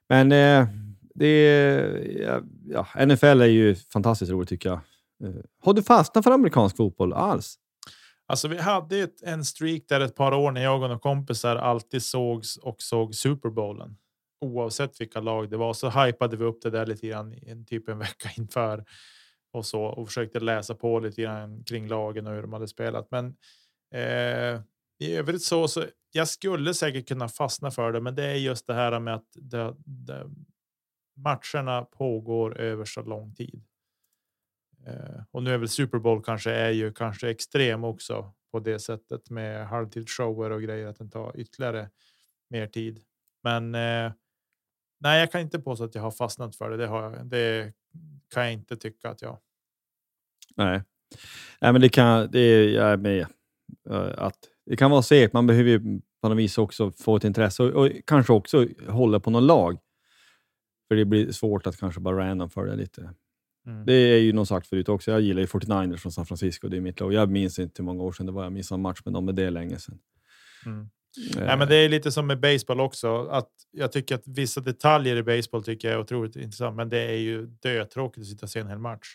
Men 0.10 0.32
eh, 0.32 0.68
det 1.16 1.28
är, 1.28 2.44
ja, 2.66 3.06
NFL 3.06 3.42
är 3.42 3.46
ju 3.46 3.76
fantastiskt 3.76 4.32
roligt 4.32 4.50
tycker 4.50 4.70
jag. 4.70 4.80
Eh, 5.24 5.42
har 5.62 5.74
du 5.74 5.84
fastnat 5.84 6.24
för 6.24 6.32
amerikansk 6.32 6.78
fotboll 6.78 7.14
alls? 7.14 7.56
Alltså, 8.30 8.48
vi 8.48 8.58
hade 8.58 9.00
ett, 9.00 9.22
en 9.22 9.46
streak 9.46 9.82
där 9.88 10.00
ett 10.00 10.16
par 10.16 10.34
år 10.34 10.52
när 10.52 10.64
jag 10.64 10.74
och 10.74 10.82
några 10.82 11.00
kompisar 11.00 11.56
alltid 11.56 12.04
sågs 12.04 12.58
och 12.58 12.82
såg 12.82 13.16
Super 13.16 13.50
Bowlen. 13.50 13.98
Oavsett 14.42 15.02
vilka 15.02 15.22
lag 15.22 15.50
det 15.50 15.58
var 15.58 15.74
så 15.74 15.90
hypade 15.90 16.38
vi 16.38 16.44
upp 16.44 16.62
det 16.62 16.70
där 16.70 16.86
lite 16.86 17.08
grann 17.08 17.34
i 17.34 17.50
en 17.50 17.66
typ 17.66 17.90
en 17.90 18.00
vecka 18.00 18.30
inför 18.38 18.86
och 19.54 19.66
så 19.66 19.84
och 19.84 20.08
försökte 20.08 20.40
läsa 20.40 20.76
på 20.76 21.00
lite 21.00 21.22
grann 21.22 21.64
kring 21.64 21.88
lagen 21.88 22.28
och 22.28 22.34
hur 22.34 22.42
de 22.42 22.54
hade 22.54 22.68
spelat. 22.68 23.12
Men 23.12 23.36
eh, 23.94 24.62
i 25.00 25.16
övrigt 25.16 25.44
så, 25.44 25.68
så 25.68 25.86
jag 26.12 26.28
skulle 26.28 26.74
säkert 26.74 27.08
kunna 27.08 27.28
fastna 27.28 27.72
för 27.72 27.92
det, 27.92 28.02
men 28.02 28.16
det 28.16 28.26
är 28.26 28.36
just 28.36 28.68
det 28.68 28.74
här 28.74 29.00
med 29.00 29.16
att 29.16 29.28
det, 29.34 29.76
det, 29.86 30.30
matcherna 31.16 31.82
pågår 31.82 32.58
över 32.58 32.86
så 32.86 33.02
lång 33.02 33.36
tid. 33.36 33.64
Eh, 34.88 35.24
och 35.32 35.44
nu 35.44 35.54
är 35.54 35.58
väl 35.58 35.70
Super 35.70 36.00
Bowl 36.00 36.24
kanske 36.24 36.52
är 36.52 36.70
ju 36.70 36.94
kanske 36.94 37.30
extrem 37.30 37.84
också 37.84 38.34
på 38.52 38.60
det 38.60 38.80
sättet 38.80 39.30
med 39.30 39.68
halvtidsshower 39.68 40.50
och 40.50 40.62
grejer 40.62 40.88
att 40.88 40.98
den 40.98 41.10
tar 41.10 41.40
ytterligare 41.40 41.90
mer 42.50 42.68
tid. 42.68 43.00
Men 43.44 43.76
eh, 43.76 44.12
nej, 45.00 45.20
jag 45.20 45.32
kan 45.32 45.42
inte 45.42 45.60
påstå 45.60 45.84
att 45.84 45.96
jag 45.96 46.02
har 46.02 46.12
fastnat 46.12 46.56
för 46.56 46.70
det. 46.70 46.78
Det, 46.78 46.88
har 46.88 47.04
jag, 47.04 47.26
det 47.26 47.74
kan 48.34 48.44
jag 48.44 48.54
inte 48.54 48.78
tycka 48.78 49.10
att 49.10 49.22
jag. 49.22 49.40
Nej, 50.56 50.84
nej 51.62 51.72
men 51.72 51.82
det 51.82 51.90
kan 51.90 52.32
det 52.32 52.40
är 52.40 52.70
jag 52.70 52.90
är 52.90 52.98
med 52.98 53.28
eh, 53.90 54.14
att 54.18 54.38
det 54.66 54.78
kan 54.78 54.92
vara 54.92 55.02
segt. 55.02 55.34
Man 55.34 55.48
behöver 55.48 55.70
ju 55.70 56.02
på 56.22 56.30
något 56.30 56.38
vis 56.38 56.58
också 56.58 56.92
få 56.92 57.16
ett 57.16 57.24
intresse 57.24 57.64
och, 57.64 57.86
och 57.86 57.92
kanske 58.06 58.34
också 58.34 58.68
hålla 58.88 59.20
på 59.20 59.30
någon 59.30 59.48
lag. 59.48 59.80
För 60.88 60.96
det 60.96 61.06
blir 61.06 61.32
svårt 61.32 61.68
att 61.68 61.78
kanske 61.78 62.02
bara 62.02 62.18
random 62.18 62.50
följa 62.50 62.76
lite. 62.76 63.14
Mm. 63.70 63.86
Det 63.86 63.94
är 63.94 64.20
ju 64.20 64.34
någon 64.34 64.46
sagt 64.46 64.68
förut 64.68 64.90
också. 64.90 65.12
Jag 65.12 65.22
gillar 65.22 65.42
ju 65.42 65.46
49ers 65.46 65.98
från 65.98 66.12
San 66.12 66.26
Francisco. 66.26 66.68
Det 66.68 66.78
är 66.78 66.82
mitt 66.82 67.00
lag. 67.00 67.14
Jag 67.14 67.30
minns 67.30 67.60
inte 67.60 67.82
hur 67.82 67.86
många 67.86 68.04
år 68.04 68.12
sedan 68.12 68.26
det 68.26 68.32
var 68.32 68.44
jag 68.44 68.54
missade 68.54 68.78
en 68.78 68.82
match 68.82 69.02
med 69.06 69.14
dem, 69.14 69.26
men 69.26 69.36
det 69.36 69.44
är 69.44 69.52
länge 69.52 69.80
sedan. 69.80 70.00
Mm. 70.66 70.90
Nej, 71.36 71.58
men 71.58 71.68
det 71.68 71.76
är 71.76 71.90
lite 71.90 72.12
som 72.12 72.28
med 72.28 72.40
baseball 72.40 72.80
också. 72.80 73.28
Att 73.28 73.50
jag 73.72 73.92
tycker 73.92 74.16
att 74.16 74.28
vissa 74.28 74.62
detaljer 74.62 75.16
i 75.16 75.24
baseball 75.24 75.64
tycker 75.64 75.88
jag 75.88 75.96
är 75.96 76.02
otroligt 76.02 76.36
intressant, 76.36 76.76
men 76.76 76.90
det 76.90 77.00
är 77.00 77.18
ju 77.18 77.46
dötråkigt 77.46 78.22
att 78.22 78.28
sitta 78.28 78.46
och 78.46 78.50
se 78.50 78.60
en 78.60 78.68
hel 78.68 78.80
match. 78.80 79.08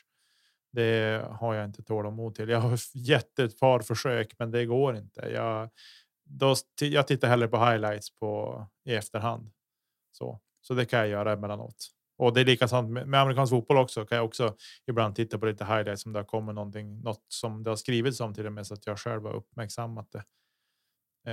Det 0.73 1.25
har 1.31 1.55
jag 1.55 1.65
inte 1.65 1.83
tålamod 1.83 2.35
till. 2.35 2.49
Jag 2.49 2.61
har 2.61 2.79
gett 2.95 3.39
ett 3.39 3.61
par 3.61 3.81
försök, 3.81 4.35
men 4.39 4.51
det 4.51 4.67
går 4.67 4.97
inte. 4.97 5.21
Jag, 5.21 5.71
då, 6.25 6.57
jag 6.81 7.07
tittar 7.07 7.29
hellre 7.29 7.49
på 7.49 7.67
highlights 7.67 8.19
på 8.19 8.67
i 8.85 8.95
efterhand. 8.95 9.51
Så, 10.13 10.41
så 10.61 10.75
det 10.75 10.85
kan 10.85 10.99
jag 10.99 11.09
göra 11.09 11.33
emellanåt. 11.33 11.94
Och 12.17 12.35
det 12.35 12.41
är 12.41 12.45
likadant 12.45 12.91
med, 12.91 13.09
med 13.09 13.21
amerikansk 13.21 13.51
fotboll 13.51 13.77
också. 13.77 14.07
Kan 14.07 14.17
jag 14.17 14.25
också 14.25 14.55
ibland 14.87 15.17
titta 15.17 15.39
på 15.39 15.47
lite 15.47 15.65
highlights 15.65 16.07
om 16.07 16.13
det 16.13 16.19
har 16.19 16.25
kommit 16.25 16.55
någonting, 16.55 17.01
något 17.01 17.25
som 17.29 17.63
det 17.63 17.71
har 17.71 17.77
skrivits 17.77 18.21
om 18.21 18.35
till 18.35 18.47
och 18.47 18.53
med 18.53 18.67
så 18.67 18.75
att 18.75 18.87
jag 18.87 18.99
själv 18.99 19.23
har 19.23 19.35
uppmärksammat 19.35 20.13
det. 20.13 20.25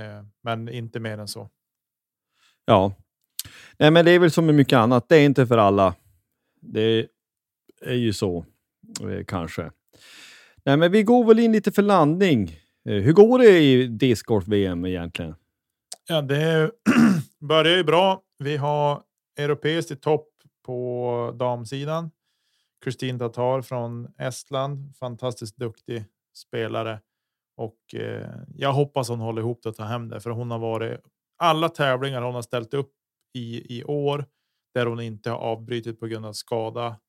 Eh, 0.00 0.24
men 0.42 0.68
inte 0.68 1.00
mer 1.00 1.18
än 1.18 1.28
så. 1.28 1.50
Ja, 2.64 2.94
nej, 3.78 3.90
men 3.90 4.04
det 4.04 4.10
är 4.10 4.18
väl 4.18 4.30
som 4.30 4.46
med 4.46 4.54
mycket 4.54 4.76
annat. 4.76 5.08
Det 5.08 5.16
är 5.16 5.24
inte 5.24 5.46
för 5.46 5.58
alla. 5.58 5.94
Det 6.60 7.08
är 7.80 7.94
ju 7.94 8.12
så 8.12 8.46
eh, 9.00 9.24
kanske. 9.24 9.70
Nej, 10.64 10.76
men 10.76 10.92
vi 10.92 11.02
går 11.02 11.24
väl 11.24 11.38
in 11.38 11.52
lite 11.52 11.72
för 11.72 11.82
landning. 11.82 12.56
Eh, 12.88 12.94
hur 12.94 13.12
går 13.12 13.38
det 13.38 13.60
i 13.60 13.86
discgolf-VM 13.86 14.86
egentligen? 14.86 15.34
Ja, 16.08 16.22
det 16.22 16.70
börjar 17.40 17.76
ju 17.76 17.84
bra. 17.84 18.22
Vi 18.38 18.56
har 18.56 19.02
europeiskt 19.38 19.90
i 19.90 19.96
topp 19.96 20.28
på 20.62 21.34
damsidan. 21.38 22.10
Kristin 22.84 23.18
Tatar 23.18 23.62
från 23.62 24.08
Estland, 24.18 24.96
fantastiskt 24.96 25.56
duktig 25.56 26.04
spelare 26.36 27.00
och 27.56 27.94
eh, 27.94 28.30
jag 28.54 28.72
hoppas 28.72 29.08
hon 29.08 29.20
håller 29.20 29.42
ihop 29.42 29.62
det 29.62 29.68
och 29.68 29.76
tar 29.76 29.84
hem 29.84 30.08
det, 30.08 30.20
för 30.20 30.30
hon 30.30 30.50
har 30.50 30.58
varit 30.58 31.00
alla 31.36 31.68
tävlingar 31.68 32.22
hon 32.22 32.34
har 32.34 32.42
ställt 32.42 32.74
upp 32.74 32.92
i 33.34 33.78
i 33.78 33.84
år 33.84 34.26
där 34.74 34.86
hon 34.86 35.00
inte 35.00 35.30
har 35.30 35.38
avbrutit 35.38 36.00
på 36.00 36.06
grund 36.06 36.26
av 36.26 36.32
skada. 36.32 37.00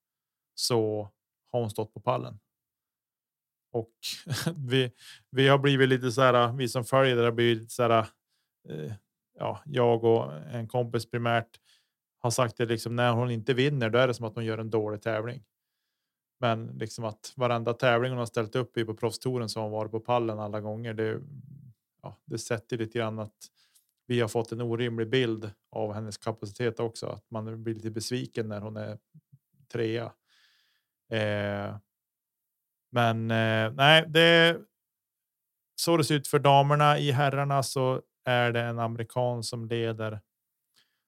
Så 0.55 1.11
har 1.51 1.59
hon 1.59 1.69
stått 1.69 1.93
på 1.93 1.99
pallen. 1.99 2.39
Och 3.71 3.93
vi, 4.55 4.91
vi 5.29 5.47
har 5.47 5.57
blivit 5.57 5.89
lite 5.89 6.11
så 6.11 6.21
här. 6.21 6.53
Vi 6.53 6.67
som 6.67 6.85
följer 6.85 7.15
det 7.15 7.23
har 7.23 7.31
blivit 7.31 7.71
så 7.71 7.83
här. 7.83 8.07
Eh, 8.69 8.93
ja, 9.39 9.61
jag 9.65 10.03
och 10.03 10.33
en 10.33 10.67
kompis 10.67 11.09
primärt 11.11 11.59
har 12.23 12.31
sagt 12.31 12.57
det 12.57 12.65
liksom 12.65 12.95
när 12.95 13.11
hon 13.11 13.31
inte 13.31 13.53
vinner, 13.53 13.89
då 13.89 13.99
är 13.99 14.07
det 14.07 14.13
som 14.13 14.25
att 14.25 14.35
hon 14.35 14.45
gör 14.45 14.57
en 14.57 14.69
dålig 14.69 15.01
tävling. 15.01 15.43
Men 16.39 16.67
liksom 16.67 17.05
att 17.05 17.33
varenda 17.35 17.73
tävling 17.73 18.11
hon 18.11 18.19
har 18.19 18.25
ställt 18.25 18.55
upp 18.55 18.77
i 18.77 18.85
på 18.85 18.95
proffstouren 18.95 19.49
så 19.49 19.59
har 19.59 19.63
hon 19.63 19.71
varit 19.71 19.91
på 19.91 19.99
pallen 19.99 20.39
alla 20.39 20.61
gånger. 20.61 20.93
Det, 20.93 21.21
ja, 22.01 22.17
det 22.25 22.37
sätter 22.37 22.77
lite 22.77 22.97
grann 22.97 23.19
att 23.19 23.37
vi 24.07 24.21
har 24.21 24.27
fått 24.27 24.51
en 24.51 24.61
orimlig 24.61 25.09
bild 25.09 25.51
av 25.71 25.93
hennes 25.93 26.17
kapacitet 26.17 26.79
också. 26.79 27.07
Att 27.07 27.31
man 27.31 27.63
blir 27.63 27.73
lite 27.73 27.91
besviken 27.91 28.47
när 28.47 28.59
hon 28.59 28.77
är 28.77 28.97
trea. 29.71 30.11
Eh, 31.11 31.75
men 32.91 33.31
eh, 33.31 33.73
nej, 33.73 34.05
det 34.07 34.57
så 35.75 35.97
det 35.97 36.03
ser 36.03 36.15
ut 36.15 36.27
för 36.27 36.39
damerna. 36.39 36.99
I 36.99 37.11
herrarna 37.11 37.63
så 37.63 38.01
är 38.25 38.51
det 38.51 38.61
en 38.61 38.79
amerikan 38.79 39.43
som 39.43 39.65
leder 39.65 40.21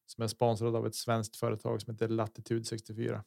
som 0.05 0.23
är 0.23 0.27
sponsrad 0.27 0.75
av 0.75 0.87
ett 0.87 0.95
svenskt 0.95 1.35
företag 1.35 1.81
som 1.81 1.93
heter 1.93 2.07
Latitude 2.07 2.65
64. 2.65 3.23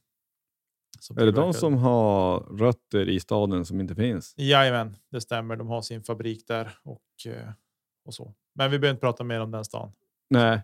Är 1.17 1.27
det 1.27 1.33
de 1.33 1.55
som 1.55 1.75
har 1.75 2.41
rötter 2.41 3.09
i 3.09 3.21
staden 3.21 3.65
som 3.65 3.81
inte 3.81 3.95
finns? 3.95 4.35
Jajamän, 4.37 4.97
det 5.11 5.21
stämmer. 5.21 5.57
De 5.57 5.69
har 5.69 5.83
sin 5.83 6.03
fabrik 6.03 6.47
där 6.47 6.79
och, 6.83 7.27
eh, 7.27 7.51
och 8.05 8.15
så. 8.15 8.35
Men 8.55 8.71
vi 8.71 8.79
behöver 8.79 8.95
inte 8.95 9.01
prata 9.01 9.25
mer 9.25 9.41
om 9.41 9.51
den 9.51 9.65
stan. 9.65 9.93
Nej, 10.31 10.63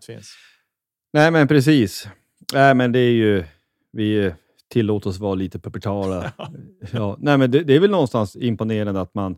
Nej 1.13 1.31
men 1.31 1.47
precis. 1.47 2.07
Nej, 2.53 2.75
men 2.75 2.91
det 2.91 2.99
är 2.99 3.11
ju 3.11 3.45
vi 3.91 4.33
tillåter 4.67 5.09
oss 5.09 5.19
vara 5.19 5.35
lite 5.35 5.59
pubertala. 5.59 6.33
ja. 6.91 7.17
Nej, 7.19 7.37
men 7.37 7.51
det, 7.51 7.63
det, 7.63 7.75
är 7.75 7.79
väl 7.79 7.91
någonstans 7.91 8.35
imponerande 8.35 9.01
att 9.01 9.13
man 9.13 9.37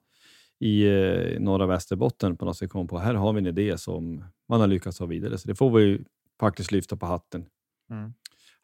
i 0.60 0.88
eh, 0.88 1.40
norra 1.40 1.66
Västerbotten 1.66 2.38
på 2.38 2.46
något 2.46 2.58
sätt 2.58 2.70
kom 2.70 2.88
på 2.88 3.00
här 3.00 3.14
har 3.14 3.34
vi 3.34 3.40
en 3.40 3.48
idé 3.48 3.78
som 3.78 4.24
man 4.50 4.60
har 4.60 4.68
lyckats 4.68 5.00
ha 5.00 5.06
vidare. 5.06 5.38
Så 5.38 5.48
det 5.48 5.56
får 5.56 5.80
vi 5.80 6.04
faktiskt 6.40 6.72
lyfta 6.72 6.96
på 6.98 7.06
hatten. 7.06 7.46
Mm 7.90 8.14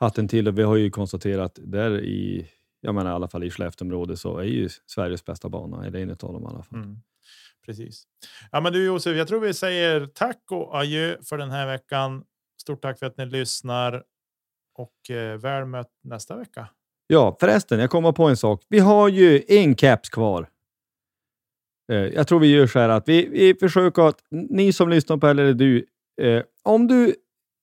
hatten 0.03 0.27
till 0.27 0.47
och 0.47 0.57
vi 0.57 0.63
har 0.63 0.75
ju 0.75 0.89
konstaterat 0.89 1.59
där 1.61 2.01
i, 2.01 2.47
jag 2.81 2.95
menar 2.95 3.11
i 3.11 3.13
alla 3.13 3.27
fall 3.27 3.43
i 3.43 3.49
Skellefteåområdet 3.49 4.19
så 4.19 4.37
är 4.37 4.43
ju 4.43 4.69
Sveriges 4.85 5.25
bästa 5.25 5.49
bana, 5.49 5.85
eller 5.85 5.99
en 5.99 6.09
av 6.09 6.15
dem 6.17 6.43
i 6.43 6.45
alla 6.45 6.63
fall. 6.63 6.79
Mm. 6.79 6.97
Precis. 7.65 8.03
Ja, 8.51 8.61
men 8.61 8.73
du 8.73 8.85
Josef, 8.85 9.17
jag 9.17 9.27
tror 9.27 9.39
vi 9.39 9.53
säger 9.53 10.05
tack 10.05 10.41
och 10.51 10.77
adjö 10.79 11.17
för 11.23 11.37
den 11.37 11.51
här 11.51 11.67
veckan. 11.67 12.23
Stort 12.61 12.81
tack 12.81 12.99
för 12.99 13.05
att 13.05 13.17
ni 13.17 13.25
lyssnar 13.25 14.03
och 14.73 15.15
eh, 15.15 15.37
väl 15.37 15.65
mött 15.65 15.91
nästa 16.03 16.35
vecka. 16.35 16.67
Ja, 17.07 17.37
förresten, 17.39 17.79
jag 17.79 17.89
kommer 17.89 18.11
på 18.11 18.23
en 18.23 18.37
sak. 18.37 18.63
Vi 18.69 18.79
har 18.79 19.09
ju 19.09 19.43
en 19.47 19.75
caps 19.75 20.09
kvar. 20.09 20.49
Eh, 21.91 21.97
jag 21.97 22.27
tror 22.27 22.39
vi 22.39 22.47
gör 22.47 22.67
så 22.67 22.79
här 22.79 22.89
att 22.89 23.07
vi, 23.07 23.27
vi 23.27 23.55
försöker 23.55 24.01
att 24.01 24.19
ni 24.29 24.73
som 24.73 24.89
lyssnar 24.89 25.17
på 25.17 25.27
eller 25.27 25.53
du, 25.53 25.85
eh, 26.21 26.43
om 26.63 26.87
du 26.87 27.15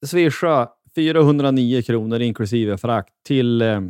Swisha 0.06 0.68
409 0.94 1.82
kronor 1.82 2.20
inklusive 2.20 2.78
frakt 2.78 3.12
till 3.26 3.62
eh, 3.62 3.80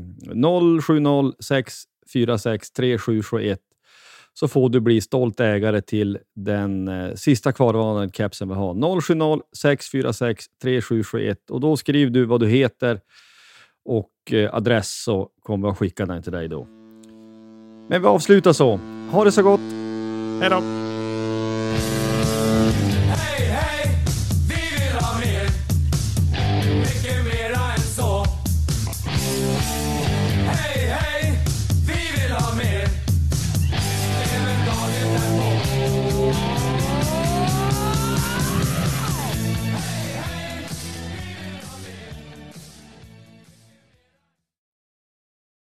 0706463771 2.11 3.57
så 4.35 4.49
får 4.49 4.69
du 4.69 4.81
bli 4.81 5.01
stolt 5.01 5.41
ägare 5.41 5.81
till 5.81 6.19
den 6.35 6.89
eh, 6.89 7.15
sista 7.15 7.53
kvarvarande 7.53 8.13
kepsen 8.13 8.49
vi 8.49 8.55
har. 8.55 9.01
070 9.01 9.43
646 9.57 10.45
3771 10.63 11.51
och 11.51 11.61
då 11.61 11.77
skriver 11.77 12.11
du 12.11 12.25
vad 12.25 12.41
du 12.41 12.49
heter 12.49 13.01
och 13.85 14.33
eh, 14.33 14.55
adress 14.55 15.03
så 15.03 15.29
kommer 15.43 15.69
vi 15.69 15.73
att 15.73 15.79
skicka 15.79 16.07
den 16.07 16.23
till 16.23 16.33
dig 16.33 16.49
då. 16.49 16.67
Men 17.89 18.03
vi 18.03 18.09
avslutar 18.09 18.53
så. 18.53 18.81
Ha 19.11 19.25
det 19.25 19.33
så 19.33 19.43
gott! 19.43 19.61
Hej 20.41 20.51
då! 20.51 20.80